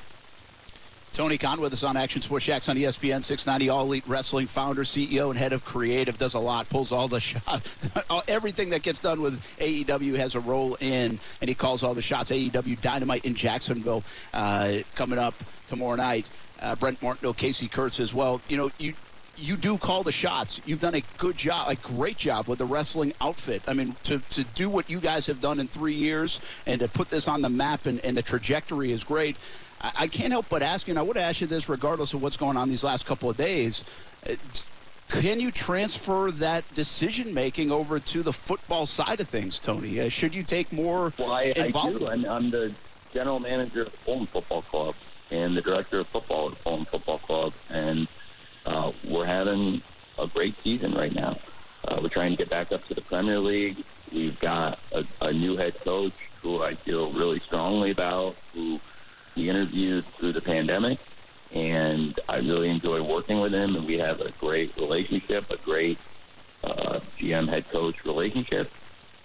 Tony 1.16 1.38
Khan 1.38 1.62
with 1.62 1.72
us 1.72 1.82
on 1.82 1.96
Action 1.96 2.20
Sports 2.20 2.44
Jax 2.44 2.68
on 2.68 2.76
ESPN 2.76 3.24
690, 3.24 3.70
All 3.70 3.84
Elite 3.84 4.04
Wrestling 4.06 4.46
founder, 4.46 4.82
CEO, 4.82 5.30
and 5.30 5.38
head 5.38 5.54
of 5.54 5.64
creative. 5.64 6.18
Does 6.18 6.34
a 6.34 6.38
lot, 6.38 6.68
pulls 6.68 6.92
all 6.92 7.08
the 7.08 7.20
shots. 7.20 7.70
Everything 8.28 8.68
that 8.68 8.82
gets 8.82 9.00
done 9.00 9.22
with 9.22 9.40
AEW 9.58 10.16
has 10.16 10.34
a 10.34 10.40
role 10.40 10.74
in, 10.74 11.18
and 11.40 11.48
he 11.48 11.54
calls 11.54 11.82
all 11.82 11.94
the 11.94 12.02
shots. 12.02 12.30
AEW 12.30 12.78
Dynamite 12.82 13.24
in 13.24 13.34
Jacksonville 13.34 14.04
uh, 14.34 14.74
coming 14.94 15.18
up 15.18 15.34
tomorrow 15.68 15.96
night. 15.96 16.28
Uh, 16.60 16.74
Brent 16.74 17.00
Martineau, 17.02 17.32
Casey 17.32 17.68
Kurtz 17.68 17.98
as 17.98 18.12
well. 18.12 18.42
You 18.48 18.58
know, 18.58 18.70
you 18.76 18.92
you 19.38 19.56
do 19.56 19.76
call 19.78 20.02
the 20.02 20.12
shots. 20.12 20.60
You've 20.64 20.80
done 20.80 20.94
a 20.94 21.02
good 21.18 21.36
job, 21.36 21.68
a 21.68 21.74
great 21.76 22.16
job 22.16 22.48
with 22.48 22.58
the 22.58 22.64
wrestling 22.64 23.12
outfit. 23.20 23.62
I 23.66 23.74
mean, 23.74 23.94
to, 24.04 24.20
to 24.30 24.44
do 24.54 24.68
what 24.68 24.88
you 24.88 25.00
guys 25.00 25.26
have 25.26 25.40
done 25.40 25.60
in 25.60 25.68
three 25.68 25.94
years 25.94 26.40
and 26.66 26.80
to 26.80 26.88
put 26.88 27.10
this 27.10 27.28
on 27.28 27.42
the 27.42 27.48
map 27.48 27.86
and, 27.86 28.00
and 28.00 28.16
the 28.16 28.22
trajectory 28.22 28.92
is 28.92 29.04
great. 29.04 29.36
I, 29.80 29.92
I 30.00 30.06
can't 30.06 30.32
help 30.32 30.48
but 30.48 30.62
ask 30.62 30.86
you, 30.86 30.92
and 30.92 30.98
I 30.98 31.02
would 31.02 31.16
ask 31.16 31.40
you 31.40 31.46
this 31.46 31.68
regardless 31.68 32.14
of 32.14 32.22
what's 32.22 32.36
going 32.36 32.56
on 32.56 32.68
these 32.68 32.84
last 32.84 33.04
couple 33.06 33.28
of 33.28 33.36
days. 33.36 33.84
It's, 34.24 34.68
can 35.08 35.38
you 35.38 35.52
transfer 35.52 36.30
that 36.32 36.64
decision 36.74 37.32
making 37.32 37.70
over 37.70 38.00
to 38.00 38.22
the 38.22 38.32
football 38.32 38.86
side 38.86 39.20
of 39.20 39.28
things, 39.28 39.58
Tony? 39.58 40.00
Uh, 40.00 40.08
should 40.08 40.34
you 40.34 40.42
take 40.42 40.72
more 40.72 41.12
Well, 41.18 41.32
I, 41.32 41.52
I 41.56 41.66
involvement? 41.66 42.00
do. 42.00 42.08
I'm, 42.08 42.24
I'm 42.24 42.50
the 42.50 42.72
general 43.12 43.38
manager 43.38 43.82
of 43.82 43.92
the 43.92 43.96
Fulham 43.98 44.26
Football 44.26 44.62
Club 44.62 44.94
and 45.30 45.56
the 45.56 45.60
director 45.60 46.00
of 46.00 46.08
football 46.08 46.46
at 46.46 46.54
the 46.54 46.62
Fulham 46.62 46.84
Football 46.86 47.18
Club, 47.18 47.52
and 47.70 48.08
uh, 48.66 48.92
we're 49.08 49.24
having 49.24 49.80
a 50.18 50.26
great 50.26 50.56
season 50.62 50.92
right 50.94 51.14
now. 51.14 51.36
Uh, 51.86 51.98
we're 52.02 52.08
trying 52.08 52.32
to 52.32 52.36
get 52.36 52.50
back 52.50 52.72
up 52.72 52.86
to 52.88 52.94
the 52.94 53.00
Premier 53.00 53.38
League. 53.38 53.84
We've 54.12 54.38
got 54.40 54.78
a, 54.92 55.04
a 55.20 55.32
new 55.32 55.56
head 55.56 55.78
coach 55.80 56.12
who 56.42 56.62
I 56.62 56.74
feel 56.74 57.10
really 57.12 57.38
strongly 57.38 57.90
about, 57.90 58.36
who 58.54 58.80
we 59.36 59.48
interviewed 59.48 60.04
through 60.04 60.32
the 60.32 60.40
pandemic, 60.40 60.98
and 61.52 62.18
I 62.28 62.38
really 62.38 62.68
enjoy 62.68 63.02
working 63.02 63.40
with 63.40 63.52
him. 63.52 63.76
And 63.76 63.86
we 63.86 63.98
have 63.98 64.20
a 64.20 64.30
great 64.32 64.76
relationship, 64.76 65.50
a 65.50 65.56
great 65.58 65.98
uh, 66.64 67.00
GM 67.18 67.48
head 67.48 67.68
coach 67.70 68.04
relationship, 68.04 68.70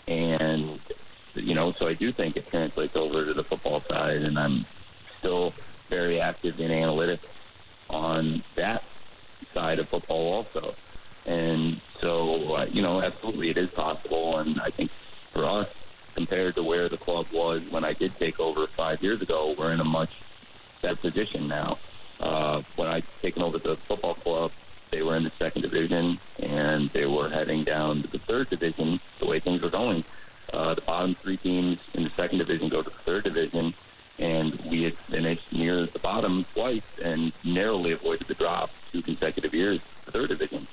and 0.07 0.79
you 1.33 1.55
know, 1.55 1.71
so 1.71 1.87
I 1.87 1.93
do 1.93 2.11
think 2.11 2.35
it 2.35 2.47
translates 2.47 2.95
over 2.95 3.25
to 3.25 3.33
the 3.33 3.43
football 3.43 3.79
side, 3.81 4.21
and 4.23 4.37
I'm 4.37 4.65
still 5.17 5.53
very 5.89 6.19
active 6.19 6.59
in 6.59 6.71
analytics 6.71 7.25
on 7.89 8.43
that 8.55 8.83
side 9.53 9.79
of 9.79 9.89
football 9.89 10.33
also. 10.33 10.75
And 11.25 11.79
so, 11.99 12.55
uh, 12.55 12.65
you 12.71 12.81
know, 12.81 13.01
absolutely 13.01 13.49
it 13.49 13.57
is 13.57 13.69
possible. 13.69 14.37
And 14.37 14.59
I 14.59 14.69
think 14.69 14.91
for 15.33 15.45
us, 15.45 15.69
compared 16.15 16.55
to 16.55 16.63
where 16.63 16.89
the 16.89 16.97
club 16.97 17.27
was 17.31 17.61
when 17.69 17.85
I 17.85 17.93
did 17.93 18.17
take 18.19 18.39
over 18.39 18.67
five 18.67 19.01
years 19.01 19.21
ago, 19.21 19.55
we're 19.57 19.71
in 19.71 19.79
a 19.79 19.85
much 19.85 20.21
better 20.81 20.95
position 20.95 21.47
now. 21.47 21.77
Uh, 22.19 22.61
when 22.75 22.87
I 22.87 23.01
taken 23.21 23.41
over 23.41 23.57
the 23.57 23.75
football 23.75 24.13
club, 24.13 24.51
they 24.91 25.01
were 25.01 25.15
in 25.15 25.23
the 25.23 25.31
second 25.31 25.61
division 25.61 26.19
and 26.39 26.89
they 26.89 27.05
were 27.05 27.29
heading 27.29 27.63
down 27.63 28.01
to 28.01 28.07
the 28.07 28.19
third 28.19 28.49
division 28.49 28.99
the 29.19 29.25
way 29.25 29.39
things 29.39 29.61
were 29.61 29.69
going. 29.69 30.03
Uh, 30.53 30.73
the 30.73 30.81
bottom 30.81 31.15
three 31.15 31.37
teams 31.37 31.79
in 31.93 32.03
the 32.03 32.09
second 32.11 32.39
division 32.39 32.67
go 32.67 32.81
to 32.81 32.89
the 32.89 32.95
third 32.97 33.23
division, 33.23 33.73
and 34.21 34.53
we 34.69 34.83
had 34.83 34.95
finished 34.95 35.51
near 35.51 35.87
the 35.87 35.99
bottom 35.99 36.45
twice 36.53 36.85
and 37.03 37.33
narrowly 37.43 37.91
avoided 37.91 38.27
the 38.27 38.35
drop 38.35 38.69
two 38.91 39.01
consecutive 39.01 39.53
years 39.53 39.81
the 40.05 40.11
third 40.11 40.29
division. 40.29 40.67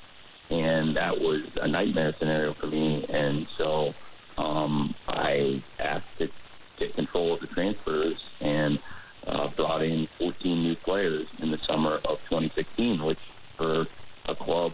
And 0.51 0.95
that 0.95 1.19
was 1.19 1.43
a 1.57 1.67
nightmare 1.67 2.13
scenario 2.13 2.53
for 2.53 2.67
me. 2.67 3.05
And 3.09 3.47
so 3.47 3.93
um, 4.37 4.93
I 5.07 5.61
asked 5.79 6.17
to 6.19 6.29
get 6.77 6.95
control 6.95 7.33
of 7.33 7.39
the 7.39 7.47
transfers 7.47 8.23
and 8.39 8.79
uh, 9.27 9.47
brought 9.49 9.83
in 9.83 10.05
14 10.07 10.63
new 10.63 10.75
players 10.75 11.27
in 11.39 11.51
the 11.51 11.57
summer 11.57 11.95
of 12.05 12.21
2016, 12.29 13.03
which 13.03 13.19
for 13.57 13.87
a 14.27 14.35
club 14.35 14.73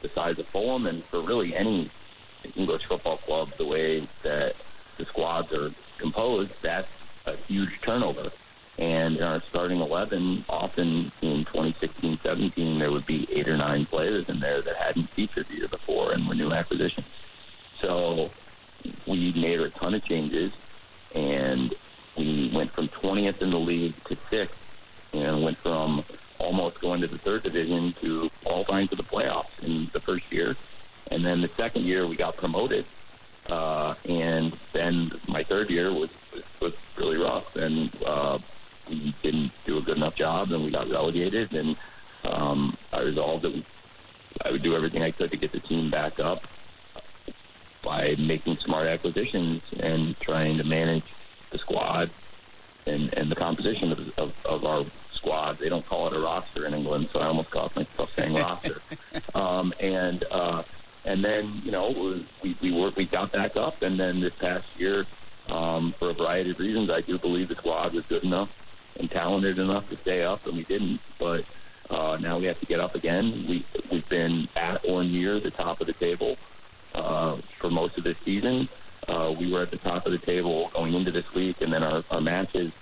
the 0.00 0.08
size 0.08 0.38
of 0.38 0.46
Fulham 0.46 0.86
and 0.86 1.04
for 1.04 1.20
really 1.20 1.54
any 1.54 1.90
English 2.56 2.86
football 2.86 3.16
club, 3.18 3.52
the 3.56 3.66
way 3.66 4.06
that 4.22 4.54
the 4.96 5.04
squads 5.04 5.52
are 5.52 5.72
composed, 5.98 6.50
that's 6.62 6.88
a 7.26 7.36
huge 7.48 7.80
turnover. 7.80 8.30
And 8.78 9.16
in 9.16 9.22
our 9.22 9.40
starting 9.42 9.80
11, 9.80 10.44
often 10.48 11.12
in 11.20 11.44
2016-17, 11.44 12.78
there 12.78 12.90
would 12.90 13.06
be 13.06 13.28
eight 13.30 13.46
or 13.46 13.56
nine 13.56 13.84
players 13.86 14.28
in 14.28 14.40
there 14.40 14.62
that 14.62 14.76
hadn't 14.76 15.10
featured 15.10 15.46
the 15.48 15.56
year 15.56 15.68
before 15.68 16.12
and 16.12 16.26
were 16.26 16.34
new 16.34 16.52
acquisitions. 16.52 17.06
So 17.80 18.30
we 19.06 19.32
made 19.32 19.60
a 19.60 19.70
ton 19.70 19.94
of 19.94 20.04
changes, 20.04 20.52
and 21.14 21.74
we 22.16 22.50
went 22.52 22.70
from 22.70 22.88
20th 22.88 23.42
in 23.42 23.50
the 23.50 23.58
league 23.58 23.94
to 24.04 24.16
sixth, 24.30 24.58
and 25.12 25.42
went 25.42 25.58
from 25.58 26.04
almost 26.38 26.80
going 26.80 27.00
to 27.02 27.06
the 27.06 27.18
third 27.18 27.42
division 27.42 27.92
to 28.00 28.30
qualifying 28.42 28.88
for 28.88 28.96
the 28.96 29.02
playoffs 29.02 29.62
in 29.62 29.88
the 29.92 30.00
first 30.00 30.30
year. 30.32 30.56
And 31.10 31.24
then 31.24 31.40
the 31.40 31.48
second 31.48 31.84
year, 31.84 32.06
we 32.06 32.16
got 32.16 32.36
promoted. 32.36 32.84
Uh, 33.48 33.94
and 34.08 34.56
then 34.72 35.12
my 35.28 35.42
third 35.42 35.70
year 35.70 35.92
was, 35.92 36.10
was, 36.32 36.42
was 36.60 36.74
really 36.96 37.16
rough. 37.16 37.54
And 37.56 37.90
uh, 38.04 38.38
we 38.88 39.14
didn't 39.22 39.52
do 39.64 39.78
a 39.78 39.82
good 39.82 39.96
enough 39.96 40.14
job, 40.14 40.52
and 40.52 40.64
we 40.64 40.70
got 40.70 40.90
relegated. 40.90 41.54
And 41.54 41.76
um, 42.24 42.76
I 42.92 43.02
resolved 43.02 43.42
that 43.42 43.52
we, 43.52 43.64
I 44.44 44.50
would 44.50 44.62
do 44.62 44.74
everything 44.74 45.02
I 45.02 45.10
could 45.10 45.30
to 45.30 45.36
get 45.36 45.52
the 45.52 45.60
team 45.60 45.90
back 45.90 46.18
up 46.18 46.46
by 47.82 48.14
making 48.18 48.56
smart 48.58 48.86
acquisitions 48.86 49.62
and 49.80 50.18
trying 50.20 50.56
to 50.58 50.64
manage 50.64 51.04
the 51.50 51.58
squad 51.58 52.10
and, 52.86 53.12
and 53.14 53.30
the 53.30 53.34
composition 53.34 53.92
of, 53.92 54.18
of, 54.18 54.32
of 54.44 54.64
our 54.64 54.84
squad. 55.12 55.58
They 55.58 55.68
don't 55.68 55.86
call 55.86 56.06
it 56.08 56.12
a 56.14 56.20
roster 56.20 56.66
in 56.66 56.74
England, 56.74 57.08
so 57.12 57.20
I 57.20 57.26
almost 57.26 57.50
caught 57.50 57.74
myself 57.76 58.12
saying 58.14 58.34
roster. 58.34 58.80
Um, 59.34 59.72
and 59.80 60.24
uh, 60.30 60.62
and 61.04 61.24
then 61.24 61.62
you 61.64 61.70
know 61.70 62.22
we 62.42 62.56
we 62.60 62.70
worked, 62.70 62.96
we 62.96 63.06
got 63.06 63.32
back 63.32 63.56
up, 63.56 63.80
and 63.82 63.98
then 63.98 64.20
this 64.20 64.34
past 64.34 64.66
year, 64.78 65.06
um, 65.50 65.92
for 65.92 66.10
a 66.10 66.14
variety 66.14 66.50
of 66.50 66.58
reasons, 66.58 66.90
I 66.90 67.00
do 67.00 67.18
believe 67.18 67.48
the 67.48 67.54
squad 67.54 67.94
was 67.94 68.06
good 68.06 68.24
enough 68.24 68.50
and 68.98 69.10
talented 69.10 69.58
enough 69.58 69.88
to 69.90 69.96
stay 69.96 70.22
up, 70.22 70.46
and 70.46 70.56
we 70.56 70.64
didn't. 70.64 71.00
But 71.18 71.44
uh, 71.90 72.18
now 72.20 72.38
we 72.38 72.46
have 72.46 72.60
to 72.60 72.66
get 72.66 72.80
up 72.80 72.94
again. 72.94 73.44
We 73.48 73.64
we've 73.90 74.08
been 74.08 74.48
at 74.56 74.84
or 74.84 75.04
near 75.04 75.40
the 75.40 75.50
top 75.50 75.80
of 75.80 75.86
the 75.86 75.92
table 75.92 76.36
uh, 76.94 77.36
for 77.58 77.70
most 77.70 77.98
of 77.98 78.04
this 78.04 78.18
season. 78.18 78.68
Uh, 79.08 79.34
we 79.36 79.52
were 79.52 79.62
at 79.62 79.70
the 79.70 79.78
top 79.78 80.06
of 80.06 80.12
the 80.12 80.18
table 80.18 80.70
going 80.74 80.94
into 80.94 81.10
this 81.10 81.34
week, 81.34 81.60
and 81.60 81.72
then 81.72 81.82
our, 81.82 82.04
our 82.10 82.20
matches 82.20 82.72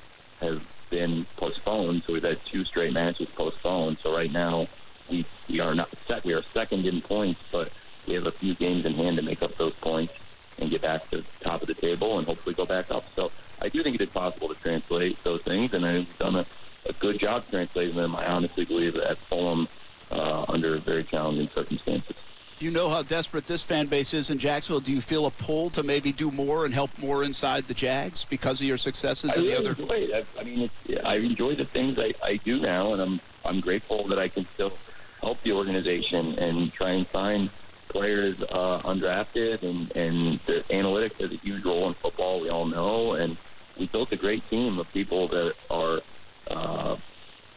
have 0.40 0.62
been 0.90 1.24
postponed. 1.36 2.02
So 2.04 2.12
we've 2.12 2.22
had 2.22 2.44
two 2.44 2.64
straight 2.64 2.92
matches 2.92 3.28
postponed. 3.30 3.98
So 4.02 4.14
right 4.14 4.32
now 4.32 4.68
we 5.08 5.24
we 5.48 5.60
are 5.60 5.74
not 5.74 5.88
set. 6.06 6.24
We 6.24 6.34
are 6.34 6.42
second 6.42 6.86
in 6.86 7.00
points, 7.00 7.42
but 7.50 7.72
we 8.06 8.14
have 8.14 8.26
a 8.26 8.32
few 8.32 8.54
games 8.54 8.84
in 8.84 8.94
hand 8.94 9.16
to 9.16 9.22
make 9.22 9.42
up 9.42 9.56
those 9.56 9.74
points 9.74 10.12
and 10.60 10.70
get 10.70 10.82
back 10.82 11.08
to 11.10 11.18
the 11.18 11.24
top 11.42 11.62
of 11.62 11.68
the 11.68 11.74
table 11.74 12.18
and 12.18 12.26
hopefully 12.26 12.54
go 12.54 12.66
back 12.66 12.90
up. 12.90 13.04
So 13.16 13.30
I 13.60 13.68
do 13.68 13.82
think 13.82 13.96
it 13.96 14.02
is 14.02 14.10
possible 14.10 14.48
to 14.48 14.54
translate 14.54 15.22
those 15.24 15.42
things, 15.42 15.72
and 15.72 15.84
I've 15.84 16.18
done 16.18 16.36
a, 16.36 16.46
a 16.88 16.92
good 16.94 17.18
job 17.18 17.44
translating 17.50 17.96
them. 17.96 18.14
I 18.16 18.26
honestly 18.26 18.64
believe 18.64 18.96
at 18.96 19.18
Fulham 19.18 19.68
uh, 20.10 20.44
under 20.48 20.76
very 20.78 21.04
challenging 21.04 21.48
circumstances. 21.48 22.16
You 22.58 22.70
know 22.70 22.90
how 22.90 23.02
desperate 23.02 23.46
this 23.46 23.62
fan 23.62 23.86
base 23.86 24.12
is 24.12 24.28
in 24.28 24.38
Jacksonville. 24.38 24.80
Do 24.80 24.92
you 24.92 25.00
feel 25.00 25.24
a 25.24 25.30
pull 25.30 25.70
to 25.70 25.82
maybe 25.82 26.12
do 26.12 26.30
more 26.30 26.66
and 26.66 26.74
help 26.74 26.90
more 26.98 27.24
inside 27.24 27.64
the 27.64 27.72
Jags 27.72 28.26
because 28.26 28.60
of 28.60 28.66
your 28.66 28.76
successes 28.76 29.30
I 29.30 29.36
really 29.36 29.50
the 29.52 29.58
other? 29.58 29.70
enjoy 29.70 29.94
it. 29.94 30.26
I, 30.36 30.40
I 30.40 30.44
mean, 30.44 30.60
it's, 30.60 31.04
I 31.04 31.16
enjoy 31.16 31.54
the 31.54 31.64
things 31.64 31.98
I, 31.98 32.12
I 32.22 32.36
do 32.36 32.60
now, 32.60 32.92
and 32.92 33.00
I'm 33.00 33.20
I'm 33.46 33.60
grateful 33.60 34.06
that 34.08 34.18
I 34.18 34.28
can 34.28 34.46
still 34.52 34.76
help 35.22 35.42
the 35.42 35.52
organization 35.52 36.38
and 36.38 36.70
try 36.70 36.90
and 36.90 37.06
find 37.06 37.50
players 37.90 38.40
uh, 38.42 38.80
undrafted. 38.84 39.62
And 39.62 39.94
and 39.96 40.40
the 40.46 40.64
analytics 40.70 41.20
has 41.20 41.32
a 41.32 41.36
huge 41.36 41.64
role 41.64 41.86
in 41.88 41.94
football. 41.94 42.40
We 42.40 42.48
all 42.48 42.66
know, 42.66 43.12
and 43.12 43.36
we 43.78 43.86
built 43.86 44.12
a 44.12 44.16
great 44.16 44.48
team 44.48 44.78
of 44.78 44.90
people 44.92 45.28
that 45.28 45.54
are 45.70 46.00
uh, 46.48 46.96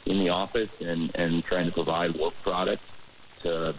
in 0.06 0.20
the 0.20 0.30
office 0.30 0.70
and, 0.82 1.12
and 1.16 1.44
trying 1.44 1.66
to 1.66 1.72
provide 1.72 2.14
work 2.16 2.34
product 2.42 2.84
to 3.42 3.74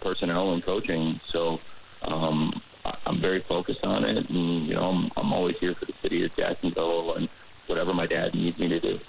personnel 0.00 0.52
and 0.52 0.62
coaching. 0.62 1.20
So 1.26 1.60
um, 2.02 2.60
I'm 3.06 3.18
very 3.18 3.40
focused 3.40 3.84
on 3.84 4.04
it, 4.04 4.28
and 4.28 4.66
you 4.66 4.74
know 4.74 4.82
I'm, 4.82 5.10
I'm 5.16 5.32
always 5.32 5.58
here 5.58 5.74
for 5.74 5.84
the 5.84 5.94
city 5.94 6.24
of 6.24 6.34
Jacksonville 6.36 7.14
and 7.14 7.28
whatever 7.66 7.94
my 7.94 8.06
dad 8.06 8.34
needs 8.34 8.58
me 8.58 8.68
to 8.68 8.80
do. 8.80 9.00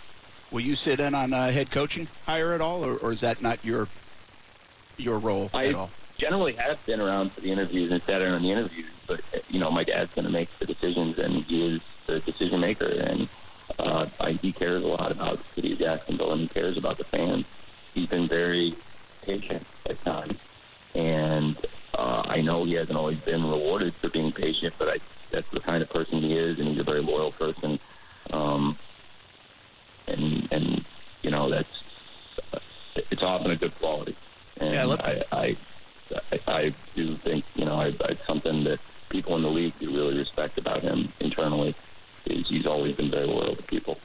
Will 0.52 0.62
you 0.62 0.76
sit 0.76 1.00
in 1.00 1.16
on 1.16 1.34
uh, 1.34 1.50
head 1.50 1.72
coaching 1.72 2.08
hire 2.26 2.54
at 2.54 2.62
all, 2.62 2.86
or, 2.86 2.98
or 2.98 3.12
is 3.12 3.22
that 3.22 3.42
not 3.42 3.64
your 3.66 3.88
your 4.98 5.18
role 5.18 5.50
I 5.54 5.68
at 5.68 5.76
all? 5.76 5.90
Generally 6.18 6.54
have 6.56 6.84
been 6.86 7.02
around 7.02 7.34
for 7.34 7.42
the 7.42 7.52
interviews 7.52 7.92
and 7.92 8.02
sat 8.08 8.22
in 8.22 8.34
on 8.34 8.42
the 8.42 8.52
interviews, 8.52 8.92
but 9.08 9.22
you 9.48 9.60
know 9.60 9.72
my 9.72 9.84
dad's 9.84 10.14
going 10.14 10.26
to 10.26 10.32
make 10.32 10.50
the 10.60 10.66
decisions, 10.66 11.18
and 11.20 11.44
he 11.46 11.66
is 11.76 11.82
the 12.08 12.20
decision 12.22 12.60
maker, 12.60 12.90
and 12.90 13.28
uh, 13.80 14.08
I, 14.20 14.34
he 14.42 14.52
cares 14.54 14.84
a 14.84 14.88
lot 14.88 15.12
about 15.12 15.40
the 15.40 15.46
city 15.56 15.74
of 15.74 15.80
Jacksonville, 15.80 16.32
and 16.34 16.42
he 16.42 16.48
cares 16.48 16.78
about 16.78 16.98
the 16.98 17.06
fans. 17.06 17.46
He's 17.94 18.08
been 18.08 18.28
very 18.28 18.76
patient 19.26 19.66
at 19.90 20.04
times, 20.06 20.38
and 20.96 21.58
uh, 21.94 22.24
I 22.26 22.42
know 22.42 22.66
he 22.66 22.74
hasn't 22.74 22.98
always 22.98 23.20
been 23.20 23.44
rewarded 23.44 23.94
for 24.02 24.10
being 24.10 24.32
patient, 24.32 24.74
but 24.78 24.90
I, 24.90 25.00
that's 25.32 25.50
the 25.52 25.60
kind 25.60 25.82
of 25.82 25.90
person 25.90 26.22
he 26.22 26.34
is, 26.38 26.60
and 26.60 26.68
he's 26.68 26.80
a 26.80 26.84
very 26.84 27.02
loyal 27.02 27.32
person. 27.32 27.80
Um, 28.32 28.78
and 30.08 30.48
and 30.52 30.86
you 31.22 31.32
know 31.32 31.50
that's 31.50 31.84
it's 33.12 33.24
often 33.24 33.52
a 33.52 33.56
good 33.56 33.74
quality. 33.80 34.16
And 34.60 34.74
Yeah, 34.74 34.86
look- 34.86 35.02
I, 35.02 35.24
I, 35.32 35.58
I, 36.32 36.40
I 36.48 36.74
do 36.96 37.16
think 37.16 37.46
you 37.56 37.66
know 37.66 37.76
I, 37.76 37.88
it's 37.88 38.26
something 38.26 38.64
that 38.66 38.80
people 39.10 39.36
in 39.36 39.44
the 39.44 39.50
league 39.50 39.74
do 39.80 39.92
really 39.92 40.18
respect 40.18 40.58
about 40.58 40.82
him 40.82 41.10
internally. 41.20 41.76
Is 42.26 42.48
he's 42.48 42.66
always 42.66 42.96
been 42.96 43.10
very 43.10 43.26
loyal 43.26 43.56
to 43.56 43.64
people. 43.64 43.98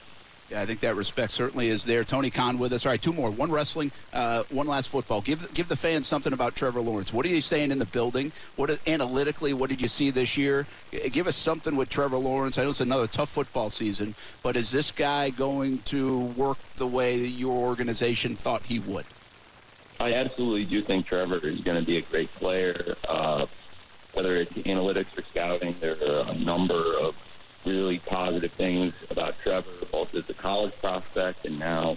Yeah, 0.51 0.63
I 0.63 0.67
think 0.67 0.81
that 0.81 0.97
respect 0.97 1.33
certainly 1.33 1.69
is 1.69 1.85
there. 1.85 2.05
Tony 2.05 2.31
Khan 2.31 2.59
with 2.59 2.73
us. 2.73 2.87
All 2.87 2.93
right, 2.93 3.01
two 3.01 3.13
more. 3.13 3.31
One 3.31 3.51
wrestling, 3.51 3.93
uh, 4.15 4.45
one 4.49 4.67
last 4.67 4.89
football. 4.89 5.21
Give 5.21 5.53
give 5.53 5.69
the 5.69 5.77
fans 5.77 6.07
something 6.07 6.33
about 6.33 6.57
Trevor 6.57 6.81
Lawrence. 6.81 7.13
What 7.13 7.27
are 7.27 7.29
you 7.29 7.43
saying 7.43 7.71
in 7.71 7.79
the 7.79 7.85
building? 7.85 8.33
What 8.57 8.71
analytically? 8.89 9.53
What 9.53 9.69
did 9.69 9.83
you 9.83 9.89
see 9.89 10.11
this 10.11 10.39
year? 10.39 10.67
Give 11.13 11.27
us 11.27 11.37
something 11.37 11.77
with 11.77 11.91
Trevor 11.91 12.17
Lawrence. 12.17 12.57
I 12.57 12.63
know 12.63 12.71
it's 12.71 12.81
another 12.81 13.07
tough 13.07 13.29
football 13.29 13.69
season, 13.69 14.15
but 14.43 14.57
is 14.57 14.71
this 14.71 14.91
guy 14.91 15.29
going 15.31 15.79
to 15.83 16.19
work 16.19 16.57
the 16.79 16.87
way 16.87 17.19
your 17.19 17.55
organization 17.55 18.35
thought 18.35 18.63
he 18.63 18.79
would? 18.79 19.05
I 20.01 20.15
absolutely 20.15 20.65
do 20.65 20.81
think 20.83 21.07
Trevor 21.07 21.39
is 21.45 21.61
going 21.61 21.79
to 21.79 21.85
be 21.85 21.97
a 21.97 22.03
great 22.03 22.33
player. 22.35 22.97
Uh, 23.09 23.47
whether 24.13 24.37
it's 24.37 24.53
analytics 24.53 25.17
or 25.19 25.23
scouting, 25.23 25.75
there 25.81 25.97
are 26.03 26.31
a 26.31 26.39
number 26.39 26.97
of 26.99 27.17
really 27.65 27.99
positive 27.99 28.53
things 28.53 28.95
about 29.11 29.39
Trevor, 29.41 29.71
both 29.91 30.15
as 30.15 30.29
a 30.31 30.35
college 30.35 30.73
prospect 30.81 31.45
and 31.47 31.59
now 31.59 31.97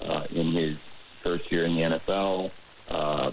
uh, 0.00 0.26
in 0.34 0.52
his 0.52 0.76
first 1.22 1.52
year 1.52 1.64
in 1.64 1.76
the 1.76 1.82
NFL. 1.82 2.50
Uh, 2.88 3.30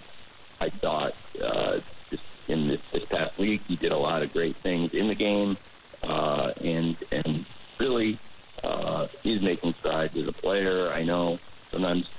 I 0.60 0.70
thought 0.70 1.16
uh, 1.42 1.80
just 2.10 2.24
in 2.50 2.68
this, 2.68 2.82
this 2.92 3.06
past 3.06 3.38
week 3.38 3.62
he 3.68 3.78
did 3.78 3.94
a 3.94 3.98
lot 3.98 4.22
of 4.22 4.34
great 4.34 4.56
things 4.58 4.94
in 4.94 5.08
the 5.08 5.16
game, 5.16 5.58
uh, 6.04 6.52
and 6.62 6.98
and 7.12 7.46
really 7.78 8.18
uh, 8.64 9.08
he's 9.24 9.42
making 9.42 9.74
strides 9.76 10.16
as 10.18 10.28
a 10.28 10.34
player. 10.34 10.92
I 10.92 11.04
know 11.04 11.40
sometimes 11.72 12.10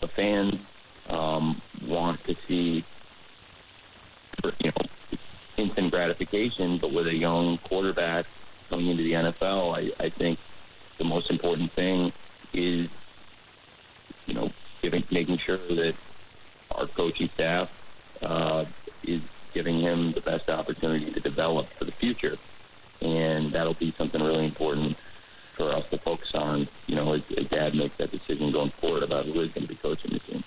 the 0.00 0.08
fans 0.08 0.56
um, 1.12 1.60
want 1.86 2.22
to 2.24 2.34
see, 2.46 2.84
you 4.42 4.52
know, 4.70 5.18
instant 5.56 5.90
gratification, 5.90 6.78
but 6.78 6.92
with 6.92 7.06
a 7.06 7.14
young 7.14 7.58
quarterback 7.58 8.26
coming 8.70 8.88
into 8.88 9.02
the 9.02 9.12
NFL, 9.12 9.76
I, 9.76 10.04
I 10.04 10.08
think 10.08 10.38
the 10.98 11.04
most 11.04 11.30
important 11.30 11.70
thing 11.72 12.12
is, 12.52 12.88
you 14.26 14.34
know, 14.34 14.50
giving, 14.80 15.04
making 15.10 15.38
sure 15.38 15.58
that 15.58 15.94
our 16.70 16.86
coaching 16.86 17.28
staff 17.28 17.70
uh, 18.22 18.64
is 19.04 19.20
giving 19.52 19.78
him 19.78 20.12
the 20.12 20.20
best 20.20 20.48
opportunity 20.48 21.10
to 21.10 21.20
develop 21.20 21.66
for 21.68 21.84
the 21.84 21.92
future. 21.92 22.38
And 23.02 23.52
that'll 23.52 23.74
be 23.74 23.90
something 23.90 24.22
really 24.22 24.46
important 24.46 24.96
for 25.52 25.70
us 25.70 25.86
to 25.90 25.98
focus 25.98 26.34
on, 26.34 26.66
you 26.86 26.96
know, 26.96 27.12
as, 27.12 27.22
as 27.32 27.46
dad 27.48 27.74
makes 27.74 27.96
that 27.96 28.10
decision 28.10 28.50
going 28.50 28.70
forward 28.70 29.02
about 29.02 29.26
who 29.26 29.40
is 29.40 29.50
going 29.50 29.66
to 29.66 29.68
be 29.68 29.74
coaching 29.74 30.12
the 30.12 30.20
team. 30.20 30.42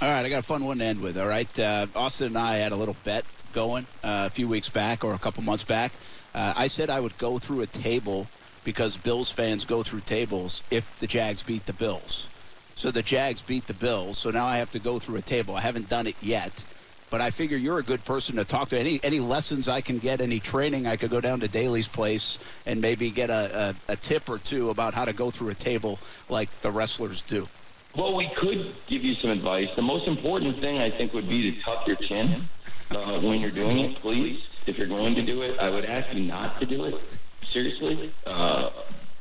All 0.00 0.08
right, 0.08 0.24
I 0.24 0.28
got 0.28 0.38
a 0.38 0.42
fun 0.42 0.64
one 0.64 0.78
to 0.78 0.84
end 0.84 1.00
with. 1.00 1.18
All 1.18 1.26
right, 1.26 1.58
uh, 1.58 1.88
Austin 1.96 2.28
and 2.28 2.38
I 2.38 2.58
had 2.58 2.70
a 2.70 2.76
little 2.76 2.94
bet 3.02 3.24
going 3.52 3.84
uh, 4.04 4.28
a 4.28 4.30
few 4.30 4.46
weeks 4.46 4.68
back 4.68 5.02
or 5.02 5.12
a 5.12 5.18
couple 5.18 5.42
months 5.42 5.64
back. 5.64 5.90
Uh, 6.32 6.54
I 6.56 6.68
said 6.68 6.88
I 6.88 7.00
would 7.00 7.18
go 7.18 7.40
through 7.40 7.62
a 7.62 7.66
table 7.66 8.28
because 8.62 8.96
Bills 8.96 9.28
fans 9.28 9.64
go 9.64 9.82
through 9.82 10.02
tables 10.02 10.62
if 10.70 10.88
the 11.00 11.08
Jags 11.08 11.42
beat 11.42 11.66
the 11.66 11.72
Bills. 11.72 12.28
So 12.76 12.92
the 12.92 13.02
Jags 13.02 13.42
beat 13.42 13.66
the 13.66 13.74
Bills. 13.74 14.18
So 14.18 14.30
now 14.30 14.46
I 14.46 14.58
have 14.58 14.70
to 14.70 14.78
go 14.78 15.00
through 15.00 15.16
a 15.16 15.22
table. 15.22 15.56
I 15.56 15.62
haven't 15.62 15.88
done 15.88 16.06
it 16.06 16.14
yet, 16.22 16.62
but 17.10 17.20
I 17.20 17.32
figure 17.32 17.56
you're 17.56 17.80
a 17.80 17.82
good 17.82 18.04
person 18.04 18.36
to 18.36 18.44
talk 18.44 18.68
to. 18.68 18.78
Any 18.78 19.00
any 19.02 19.18
lessons 19.18 19.66
I 19.66 19.80
can 19.80 19.98
get, 19.98 20.20
any 20.20 20.38
training 20.38 20.86
I 20.86 20.94
could 20.94 21.10
go 21.10 21.20
down 21.20 21.40
to 21.40 21.48
Daily's 21.48 21.88
place 21.88 22.38
and 22.66 22.80
maybe 22.80 23.10
get 23.10 23.30
a, 23.30 23.74
a, 23.88 23.92
a 23.94 23.96
tip 23.96 24.28
or 24.28 24.38
two 24.38 24.70
about 24.70 24.94
how 24.94 25.06
to 25.06 25.12
go 25.12 25.32
through 25.32 25.48
a 25.48 25.54
table 25.54 25.98
like 26.28 26.50
the 26.60 26.70
wrestlers 26.70 27.20
do. 27.22 27.48
Well, 27.96 28.14
we 28.14 28.28
could 28.28 28.74
give 28.86 29.04
you 29.04 29.14
some 29.14 29.30
advice. 29.30 29.74
The 29.74 29.82
most 29.82 30.06
important 30.06 30.56
thing, 30.58 30.78
I 30.78 30.90
think, 30.90 31.14
would 31.14 31.28
be 31.28 31.50
to 31.52 31.60
tuck 31.62 31.86
your 31.86 31.96
chin 31.96 32.48
uh, 32.90 33.20
when 33.20 33.40
you're 33.40 33.50
doing 33.50 33.78
it, 33.78 33.96
please. 33.96 34.46
If 34.66 34.78
you're 34.78 34.86
going 34.86 35.14
to 35.14 35.22
do 35.22 35.42
it, 35.42 35.58
I 35.58 35.70
would 35.70 35.84
ask 35.84 36.12
you 36.14 36.20
not 36.20 36.60
to 36.60 36.66
do 36.66 36.84
it, 36.84 36.94
seriously. 37.42 38.12
Uh, 38.26 38.70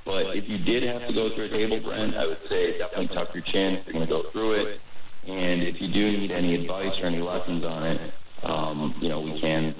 but 0.03 0.35
if 0.35 0.49
you 0.49 0.57
did 0.57 0.83
have 0.83 1.07
to 1.07 1.13
go 1.13 1.29
through 1.29 1.45
a 1.45 1.49
table, 1.49 1.79
Brent, 1.79 2.15
I 2.15 2.27
would 2.27 2.47
say 2.49 2.77
definitely 2.77 3.07
tuck 3.07 3.33
your 3.33 3.43
chin 3.43 3.75
if 3.75 3.85
you're 3.85 3.93
going 3.93 4.05
to 4.05 4.11
go 4.11 4.23
through 4.23 4.51
it. 4.53 4.81
And 5.27 5.63
if 5.63 5.81
you 5.81 5.87
do 5.87 6.11
need 6.11 6.31
any 6.31 6.55
advice 6.55 6.99
or 7.01 7.05
any 7.05 7.19
lessons 7.19 7.63
on 7.63 7.83
it, 7.83 7.99
um, 8.43 8.93
you 9.01 9.09
know, 9.09 9.19
we 9.19 9.39
can, 9.39 9.73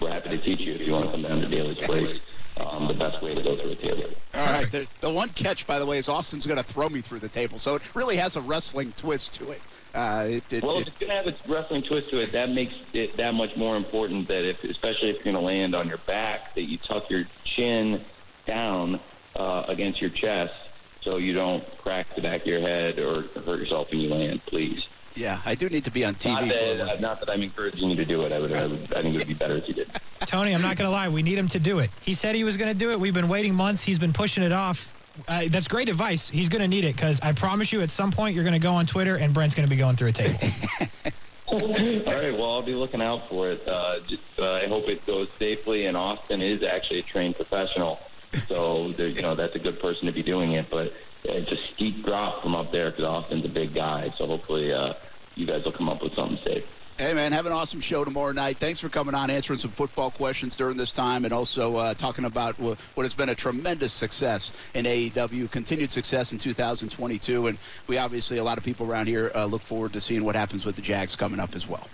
we're 0.00 0.10
happy 0.10 0.30
to 0.30 0.38
teach 0.38 0.60
you 0.60 0.74
if 0.74 0.80
you 0.82 0.92
want 0.92 1.06
to 1.06 1.10
come 1.12 1.22
down 1.22 1.40
to 1.40 1.46
Daily's 1.46 1.78
place. 1.78 2.20
Um, 2.58 2.88
the 2.88 2.94
best 2.94 3.22
way 3.22 3.34
to 3.34 3.42
go 3.42 3.54
through 3.54 3.72
a 3.72 3.74
table. 3.74 4.04
All 4.34 4.46
right. 4.46 4.70
The, 4.70 4.86
the 5.00 5.10
one 5.10 5.28
catch, 5.30 5.66
by 5.66 5.78
the 5.78 5.86
way, 5.86 5.98
is 5.98 6.08
Austin's 6.08 6.46
going 6.46 6.56
to 6.56 6.62
throw 6.62 6.88
me 6.88 7.00
through 7.02 7.20
the 7.20 7.28
table, 7.28 7.58
so 7.58 7.74
it 7.74 7.94
really 7.94 8.16
has 8.16 8.36
a 8.36 8.40
wrestling 8.40 8.92
twist 8.96 9.34
to 9.34 9.50
it. 9.50 9.60
Uh, 9.94 10.26
it, 10.28 10.52
it, 10.52 10.62
Well, 10.62 10.78
if 10.78 10.88
it's 10.88 10.98
going 10.98 11.10
to 11.10 11.16
have 11.16 11.26
a 11.26 11.34
wrestling 11.52 11.82
twist 11.82 12.10
to 12.10 12.20
it, 12.20 12.32
that 12.32 12.50
makes 12.50 12.74
it 12.92 13.16
that 13.16 13.34
much 13.34 13.56
more 13.56 13.76
important 13.76 14.28
that 14.28 14.44
if, 14.44 14.64
especially 14.64 15.10
if 15.10 15.16
you're 15.16 15.32
going 15.32 15.36
to 15.36 15.40
land 15.40 15.74
on 15.74 15.88
your 15.88 15.98
back, 15.98 16.54
that 16.54 16.62
you 16.62 16.78
tuck 16.78 17.10
your 17.10 17.24
chin 17.44 18.00
down 18.46 19.00
uh, 19.36 19.64
against 19.68 20.00
your 20.00 20.10
chest 20.10 20.54
so 21.02 21.18
you 21.18 21.32
don't 21.32 21.64
crack 21.78 22.14
the 22.14 22.20
back 22.20 22.42
of 22.42 22.46
your 22.46 22.60
head 22.60 22.98
or 22.98 23.22
hurt 23.44 23.60
yourself 23.60 23.90
when 23.90 24.00
you 24.00 24.08
land, 24.08 24.44
please. 24.46 24.86
Yeah, 25.16 25.40
I 25.44 25.54
do 25.54 25.68
need 25.68 25.84
to 25.84 25.90
be 25.90 26.04
on 26.04 26.14
TV. 26.14 26.32
Not 26.32 26.40
for 26.40 26.52
a 26.52 26.76
that, 26.76 26.88
uh, 26.88 27.00
not 27.00 27.20
that 27.20 27.30
I'm 27.30 27.42
encouraging 27.42 27.90
you 27.90 27.96
to 27.96 28.04
do 28.04 28.22
it. 28.22 28.32
I 28.32 28.38
would, 28.38 28.52
I, 28.52 28.66
would, 28.66 28.92
I 28.94 29.02
think 29.02 29.14
it 29.14 29.18
would 29.18 29.28
be 29.28 29.34
better 29.34 29.54
if 29.56 29.66
you 29.66 29.74
did. 29.74 29.90
Tony, 30.26 30.54
I'm 30.54 30.62
not 30.62 30.76
going 30.76 30.86
to 30.86 30.92
lie. 30.92 31.08
We 31.08 31.22
need 31.22 31.38
him 31.38 31.48
to 31.48 31.58
do 31.58 31.78
it. 31.78 31.90
He 32.02 32.14
said 32.14 32.34
he 32.34 32.44
was 32.44 32.56
going 32.56 32.72
to 32.72 32.78
do 32.78 32.90
it. 32.90 33.00
We've 33.00 33.14
been 33.14 33.28
waiting 33.28 33.54
months. 33.54 33.82
He's 33.82 33.98
been 33.98 34.12
pushing 34.12 34.42
it 34.42 34.52
off. 34.52 34.92
Uh, 35.28 35.44
that's 35.48 35.66
great 35.68 35.88
advice. 35.88 36.28
He's 36.28 36.48
going 36.48 36.60
to 36.60 36.68
need 36.68 36.84
it 36.84 36.94
because 36.94 37.20
I 37.22 37.32
promise 37.32 37.72
you, 37.72 37.80
at 37.80 37.90
some 37.90 38.12
point, 38.12 38.34
you're 38.34 38.44
going 38.44 38.54
to 38.54 38.60
go 38.60 38.74
on 38.74 38.86
Twitter 38.86 39.16
and 39.16 39.32
Brent's 39.32 39.54
going 39.54 39.66
to 39.66 39.70
be 39.70 39.78
going 39.78 39.96
through 39.96 40.08
a 40.08 40.12
table. 40.12 40.38
All 41.46 41.60
right. 41.60 42.32
Well, 42.32 42.50
I'll 42.50 42.62
be 42.62 42.74
looking 42.74 43.00
out 43.00 43.28
for 43.28 43.50
it. 43.50 43.66
Uh, 43.66 44.00
just, 44.00 44.22
uh, 44.38 44.54
I 44.54 44.66
hope 44.66 44.88
it 44.88 45.06
goes 45.06 45.30
safely. 45.38 45.86
And 45.86 45.96
Austin 45.96 46.42
is 46.42 46.62
actually 46.62 46.98
a 46.98 47.02
trained 47.02 47.36
professional, 47.36 48.00
so 48.48 48.88
there, 48.92 49.06
you 49.06 49.22
know 49.22 49.34
that's 49.34 49.54
a 49.54 49.60
good 49.60 49.80
person 49.80 50.06
to 50.06 50.12
be 50.12 50.22
doing 50.22 50.52
it. 50.52 50.68
But 50.68 50.92
it's 51.24 51.52
a 51.52 51.56
steep 51.56 52.04
drop 52.04 52.42
from 52.42 52.54
up 52.54 52.70
there 52.72 52.90
because 52.90 53.04
Austin's 53.04 53.44
a 53.44 53.48
big 53.48 53.74
guy. 53.74 54.12
So 54.16 54.26
hopefully, 54.26 54.72
uh, 54.72 54.94
you 55.36 55.46
guys 55.46 55.64
will 55.64 55.72
come 55.72 55.88
up 55.88 56.02
with 56.02 56.14
something 56.14 56.38
safe. 56.38 56.66
Hey, 56.98 57.12
man, 57.12 57.32
have 57.32 57.44
an 57.44 57.52
awesome 57.52 57.80
show 57.80 58.06
tomorrow 58.06 58.32
night. 58.32 58.56
Thanks 58.56 58.80
for 58.80 58.88
coming 58.88 59.14
on, 59.14 59.28
answering 59.28 59.58
some 59.58 59.70
football 59.70 60.10
questions 60.10 60.56
during 60.56 60.78
this 60.78 60.92
time, 60.92 61.26
and 61.26 61.32
also 61.32 61.76
uh, 61.76 61.92
talking 61.92 62.24
about 62.24 62.58
what 62.58 62.78
has 62.96 63.12
been 63.12 63.28
a 63.28 63.34
tremendous 63.34 63.92
success 63.92 64.50
in 64.72 64.86
AEW, 64.86 65.50
continued 65.50 65.92
success 65.92 66.32
in 66.32 66.38
2022. 66.38 67.48
And 67.48 67.58
we 67.86 67.98
obviously, 67.98 68.38
a 68.38 68.44
lot 68.44 68.56
of 68.56 68.64
people 68.64 68.90
around 68.90 69.08
here 69.08 69.30
uh, 69.34 69.44
look 69.44 69.60
forward 69.60 69.92
to 69.92 70.00
seeing 70.00 70.24
what 70.24 70.34
happens 70.34 70.64
with 70.64 70.74
the 70.74 70.80
Jags 70.80 71.14
coming 71.14 71.38
up 71.38 71.54
as 71.54 71.68
well. 71.68 71.86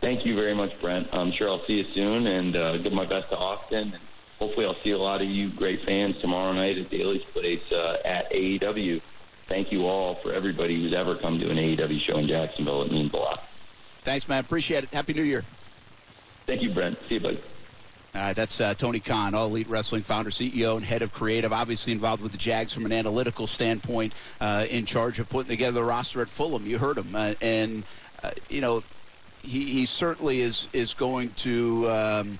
Thank 0.00 0.24
you 0.24 0.34
very 0.34 0.54
much, 0.54 0.80
Brent. 0.80 1.08
I'm 1.12 1.30
sure 1.30 1.50
I'll 1.50 1.64
see 1.64 1.78
you 1.78 1.84
soon, 1.84 2.26
and 2.26 2.56
uh, 2.56 2.78
give 2.78 2.94
my 2.94 3.04
best 3.04 3.28
to 3.28 3.36
Austin. 3.36 3.92
And 3.92 3.98
hopefully, 4.38 4.64
I'll 4.64 4.74
see 4.74 4.92
a 4.92 4.98
lot 4.98 5.20
of 5.20 5.28
you 5.28 5.50
great 5.50 5.82
fans 5.82 6.18
tomorrow 6.20 6.54
night 6.54 6.78
at 6.78 6.88
Daily's 6.88 7.24
Place 7.24 7.70
uh, 7.70 7.98
at 8.06 8.32
AEW. 8.32 9.02
Thank 9.48 9.70
you 9.70 9.86
all 9.86 10.16
for 10.16 10.32
everybody 10.32 10.80
who's 10.80 10.92
ever 10.92 11.14
come 11.14 11.38
to 11.38 11.50
an 11.50 11.56
AEW 11.56 12.00
show 12.00 12.18
in 12.18 12.26
Jacksonville. 12.26 12.82
It 12.82 12.90
means 12.90 13.12
a 13.12 13.16
lot. 13.16 13.46
Thanks, 14.02 14.28
man. 14.28 14.40
Appreciate 14.40 14.84
it. 14.84 14.90
Happy 14.90 15.12
New 15.12 15.22
Year. 15.22 15.44
Thank 16.46 16.62
you, 16.62 16.70
Brent. 16.70 16.98
See 17.08 17.14
you, 17.14 17.20
buddy. 17.20 17.40
All 18.14 18.22
right, 18.22 18.34
that's 18.34 18.60
uh, 18.60 18.72
Tony 18.74 18.98
Khan, 18.98 19.34
All 19.34 19.46
Elite 19.46 19.68
Wrestling 19.68 20.02
founder, 20.02 20.30
CEO, 20.30 20.76
and 20.76 20.84
head 20.84 21.02
of 21.02 21.12
creative. 21.12 21.52
Obviously 21.52 21.92
involved 21.92 22.22
with 22.22 22.32
the 22.32 22.38
Jags 22.38 22.72
from 22.72 22.86
an 22.86 22.92
analytical 22.92 23.46
standpoint, 23.46 24.14
uh, 24.40 24.64
in 24.70 24.86
charge 24.86 25.18
of 25.18 25.28
putting 25.28 25.50
together 25.50 25.80
the 25.80 25.84
roster 25.84 26.22
at 26.22 26.28
Fulham. 26.28 26.66
You 26.66 26.78
heard 26.78 26.96
him, 26.98 27.14
uh, 27.14 27.34
and 27.42 27.84
uh, 28.22 28.30
you 28.48 28.62
know 28.62 28.82
he, 29.42 29.64
he 29.64 29.86
certainly 29.86 30.40
is 30.40 30.68
is 30.72 30.94
going 30.94 31.30
to. 31.30 31.90
Um, 31.90 32.38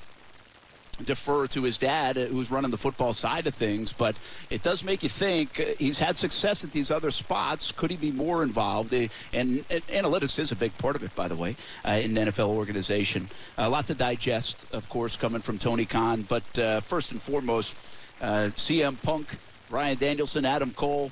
defer 1.04 1.46
to 1.48 1.62
his 1.62 1.78
dad, 1.78 2.16
uh, 2.16 2.26
who's 2.26 2.50
running 2.50 2.70
the 2.70 2.78
football 2.78 3.12
side 3.12 3.46
of 3.46 3.54
things. 3.54 3.92
But 3.92 4.16
it 4.50 4.62
does 4.62 4.82
make 4.82 5.02
you 5.02 5.08
think. 5.08 5.60
Uh, 5.60 5.64
he's 5.78 5.98
had 5.98 6.16
success 6.16 6.64
at 6.64 6.72
these 6.72 6.90
other 6.90 7.10
spots. 7.10 7.72
Could 7.72 7.90
he 7.90 7.96
be 7.96 8.12
more 8.12 8.42
involved? 8.42 8.94
Uh, 8.94 9.08
and, 9.32 9.64
and, 9.70 9.86
analytics 9.88 10.38
is 10.38 10.52
a 10.52 10.56
big 10.56 10.76
part 10.78 10.96
of 10.96 11.02
it, 11.02 11.14
by 11.14 11.28
the 11.28 11.36
way, 11.36 11.56
uh, 11.84 11.92
in 11.92 12.14
NFL 12.14 12.48
organization. 12.48 13.28
A 13.58 13.68
lot 13.68 13.86
to 13.86 13.94
digest, 13.94 14.66
of 14.72 14.88
course, 14.88 15.16
coming 15.16 15.42
from 15.42 15.58
Tony 15.58 15.84
Khan. 15.84 16.22
But 16.22 16.58
uh, 16.58 16.80
first 16.80 17.12
and 17.12 17.20
foremost, 17.20 17.74
uh, 18.20 18.50
CM 18.54 19.00
Punk, 19.02 19.28
Bryan 19.68 19.96
Danielson, 19.98 20.44
Adam 20.44 20.72
Cole. 20.72 21.10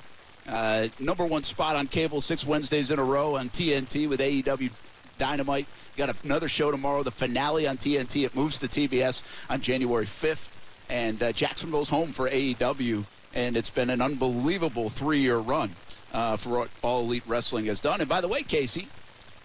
number 0.99 1.25
one 1.25 1.43
spot 1.43 1.75
on 1.75 1.87
cable 1.87 2.21
six 2.21 2.45
Wednesdays 2.45 2.91
in 2.91 2.99
a 2.99 3.03
row 3.03 3.35
on 3.35 3.49
TNT 3.49 4.09
with 4.09 4.19
AEW 4.19 4.71
Dynamite. 5.17 5.67
Got 5.97 6.15
another 6.23 6.47
show 6.47 6.71
tomorrow, 6.71 7.03
the 7.03 7.11
finale 7.11 7.67
on 7.67 7.77
TNT. 7.77 8.25
It 8.25 8.35
moves 8.35 8.59
to 8.59 8.67
TBS 8.67 9.23
on 9.49 9.61
January 9.61 10.05
5th. 10.05 10.49
And 10.87 11.21
uh, 11.23 11.31
goes 11.31 11.89
home 11.89 12.11
for 12.11 12.29
AEW. 12.29 13.05
And 13.33 13.57
it's 13.57 13.69
been 13.69 13.89
an 13.89 14.01
unbelievable 14.01 14.89
three 14.89 15.19
year 15.19 15.37
run 15.37 15.71
uh, 16.13 16.37
for 16.37 16.59
what 16.59 16.69
All 16.81 17.01
Elite 17.01 17.23
Wrestling 17.27 17.65
has 17.65 17.81
done. 17.81 17.99
And 17.99 18.09
by 18.09 18.21
the 18.21 18.27
way, 18.27 18.43
Casey, 18.43 18.87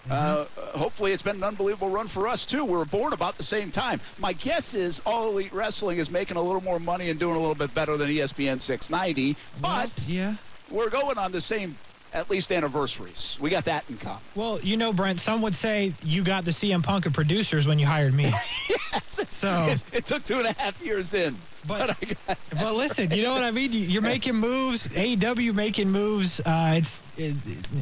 uh, 0.09 0.45
mm-hmm. 0.45 0.79
hopefully 0.79 1.13
it's 1.13 1.23
been 1.23 1.37
an 1.37 1.45
unbelievable 1.45 1.91
run 1.91 2.07
for 2.07 2.29
us 2.29 2.47
too. 2.47 2.65
We 2.65 2.73
were 2.73 2.85
born 2.85 3.13
about 3.13 3.37
the 3.37 3.43
same 3.43 3.71
time. 3.71 4.01
My 4.19 4.33
guess 4.33 4.75
is 4.75 5.03
All 5.05 5.29
Elite 5.29 5.53
Wrestling 5.53 5.99
is 5.99 6.11
making 6.11 6.37
a 6.37 6.43
little 6.43 6.63
more 6.63 6.79
money 6.79 7.11
and 7.11 7.19
doing 7.19 7.37
a 7.37 7.41
little 7.41 7.55
bit 7.55 7.75
better 7.75 7.97
than 7.97 8.09
ESPN 8.09 8.61
690. 8.61 9.37
But 9.61 9.91
yeah, 10.07 10.35
we're 10.71 10.91
going 10.91 11.19
on 11.19 11.33
the 11.33 11.41
same 11.41 11.77
at 12.13 12.31
least 12.31 12.51
anniversaries. 12.51 13.37
We 13.41 13.51
got 13.51 13.65
that 13.67 13.85
in 13.89 13.97
common. 13.97 14.21
Well, 14.35 14.61
you 14.61 14.77
know, 14.77 14.93
Brent, 14.93 15.21
some 15.21 15.43
would 15.43 15.55
say 15.55 15.93
you 16.03 16.23
got 16.23 16.45
the 16.45 16.51
CM 16.51 16.83
Punk 16.83 17.07
of 17.07 17.13
producers 17.13 17.67
when 17.67 17.79
you 17.79 17.87
hired 17.87 18.15
me. 18.15 18.25
yes. 18.69 19.21
So 19.29 19.49
it, 19.69 19.83
it, 19.93 20.07
took 20.07 20.25
two 20.25 20.39
and 20.39 20.47
a 20.47 20.53
half 20.53 20.81
years 20.83 21.15
in. 21.15 21.37
But, 21.67 21.97
but, 22.27 22.39
but 22.59 22.75
listen, 22.75 23.09
right. 23.09 23.19
you 23.19 23.23
know 23.23 23.33
what 23.33 23.45
I 23.45 23.51
mean? 23.51 23.71
You're 23.73 24.03
making 24.03 24.35
moves, 24.35 24.89
AEW 24.89 25.55
making 25.55 25.91
moves. 25.91 26.41
Uh, 26.41 26.75
it's 26.77 27.01
it, 27.17 27.35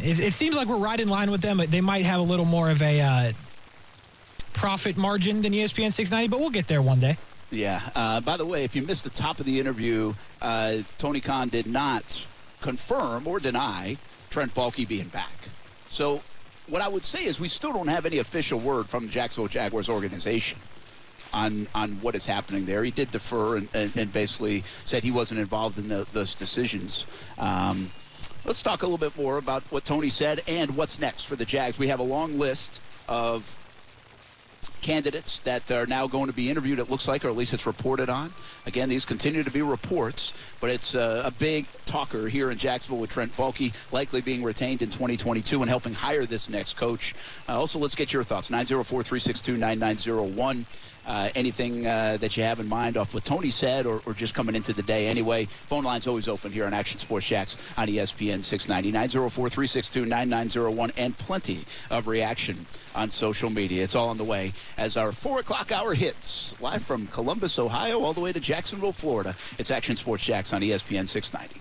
it, 0.02 0.18
it, 0.20 0.32
seems 0.32 0.56
like 0.56 0.68
we're 0.68 0.76
right 0.76 0.98
in 0.98 1.08
line 1.08 1.30
with 1.30 1.40
them. 1.40 1.62
They 1.68 1.80
might 1.80 2.04
have 2.04 2.20
a 2.20 2.24
little 2.24 2.44
more 2.44 2.70
of 2.70 2.82
a 2.82 3.00
uh, 3.00 3.32
profit 4.52 4.96
margin 4.96 5.42
than 5.42 5.52
ESPN 5.52 5.92
690, 5.92 6.28
but 6.28 6.40
we'll 6.40 6.50
get 6.50 6.66
there 6.66 6.82
one 6.82 7.00
day. 7.00 7.16
Yeah. 7.50 7.80
Uh, 7.94 8.20
by 8.20 8.36
the 8.36 8.44
way, 8.44 8.64
if 8.64 8.76
you 8.76 8.82
missed 8.82 9.04
the 9.04 9.10
top 9.10 9.40
of 9.40 9.46
the 9.46 9.58
interview, 9.58 10.12
uh, 10.42 10.78
Tony 10.98 11.20
Khan 11.20 11.48
did 11.48 11.66
not 11.66 12.26
confirm 12.60 13.26
or 13.26 13.38
deny 13.38 13.96
Trent 14.30 14.54
Baalke 14.54 14.86
being 14.86 15.08
back. 15.08 15.32
So 15.88 16.20
what 16.66 16.82
I 16.82 16.88
would 16.88 17.04
say 17.04 17.24
is 17.24 17.40
we 17.40 17.48
still 17.48 17.72
don't 17.72 17.88
have 17.88 18.06
any 18.06 18.18
official 18.18 18.58
word 18.58 18.88
from 18.88 19.06
the 19.06 19.12
Jacksonville 19.12 19.48
Jaguars 19.48 19.88
organization 19.88 20.58
on 21.32 21.66
on 21.74 21.92
what 22.00 22.14
is 22.14 22.24
happening 22.24 22.64
there. 22.64 22.84
He 22.84 22.90
did 22.90 23.10
defer 23.10 23.56
and, 23.56 23.68
and, 23.74 23.94
and 23.96 24.12
basically 24.12 24.64
said 24.84 25.02
he 25.02 25.10
wasn't 25.10 25.40
involved 25.40 25.78
in 25.78 25.88
the, 25.88 26.06
those 26.12 26.34
decisions. 26.34 27.06
Um, 27.38 27.90
let's 28.44 28.62
talk 28.62 28.82
a 28.82 28.86
little 28.86 28.98
bit 28.98 29.16
more 29.16 29.38
about 29.38 29.62
what 29.70 29.84
Tony 29.84 30.08
said 30.08 30.42
and 30.46 30.76
what's 30.76 30.98
next 30.98 31.24
for 31.24 31.36
the 31.36 31.44
Jags. 31.44 31.78
We 31.78 31.88
have 31.88 32.00
a 32.00 32.04
long 32.04 32.38
list 32.38 32.80
of 33.08 33.54
candidates 34.82 35.40
that 35.40 35.70
are 35.70 35.86
now 35.86 36.06
going 36.06 36.26
to 36.26 36.32
be 36.32 36.50
interviewed, 36.50 36.78
it 36.78 36.90
looks 36.90 37.08
like, 37.08 37.24
or 37.24 37.28
at 37.28 37.36
least 37.36 37.54
it's 37.54 37.66
reported 37.66 38.08
on. 38.08 38.32
Again, 38.66 38.88
these 38.88 39.04
continue 39.04 39.42
to 39.42 39.50
be 39.50 39.62
reports, 39.62 40.32
but 40.60 40.70
it's 40.70 40.94
uh, 40.94 41.22
a 41.24 41.30
big 41.30 41.66
talker 41.86 42.28
here 42.28 42.50
in 42.50 42.58
Jacksonville 42.58 43.00
with 43.00 43.10
Trent 43.10 43.36
Baalke 43.36 43.72
likely 43.92 44.20
being 44.20 44.42
retained 44.42 44.82
in 44.82 44.90
2022 44.90 45.60
and 45.62 45.68
helping 45.68 45.94
hire 45.94 46.26
this 46.26 46.48
next 46.48 46.76
coach. 46.76 47.14
Uh, 47.48 47.58
also, 47.58 47.78
let's 47.78 47.94
get 47.94 48.12
your 48.12 48.22
thoughts 48.24 48.50
904 48.50 49.02
362 49.02 49.56
9901 49.56 50.66
uh, 51.08 51.30
anything 51.34 51.86
uh, 51.86 52.18
that 52.20 52.36
you 52.36 52.42
have 52.42 52.60
in 52.60 52.68
mind 52.68 52.98
off 52.98 53.14
what 53.14 53.24
Tony 53.24 53.48
said 53.48 53.86
or, 53.86 54.02
or, 54.04 54.12
just 54.12 54.34
coming 54.34 54.54
into 54.54 54.74
the 54.74 54.82
day 54.82 55.06
anyway. 55.06 55.46
Phone 55.46 55.82
line's 55.82 56.06
always 56.06 56.28
open 56.28 56.52
here 56.52 56.66
on 56.66 56.74
Action 56.74 56.98
Sports 56.98 57.26
Jax 57.26 57.56
on 57.78 57.88
ESPN 57.88 58.44
690 58.44 58.92
904 58.92 59.48
362 59.48 60.04
9901 60.04 60.92
and 60.98 61.16
plenty 61.16 61.64
of 61.90 62.06
reaction 62.06 62.66
on 62.94 63.08
social 63.08 63.48
media. 63.48 63.82
It's 63.82 63.94
all 63.94 64.10
on 64.10 64.18
the 64.18 64.24
way 64.24 64.52
as 64.78 64.96
our 64.96 65.12
4 65.12 65.40
o'clock 65.40 65.72
hour 65.72 65.92
hits 65.92 66.54
live 66.60 66.82
from 66.82 67.08
Columbus, 67.08 67.58
Ohio, 67.58 68.00
all 68.00 68.12
the 68.12 68.20
way 68.20 68.32
to 68.32 68.40
Jacksonville, 68.40 68.92
Florida. 68.92 69.36
It's 69.58 69.70
Action 69.70 69.96
Sports 69.96 70.24
Jax 70.24 70.52
on 70.52 70.62
ESPN 70.62 71.06
690. 71.06 71.60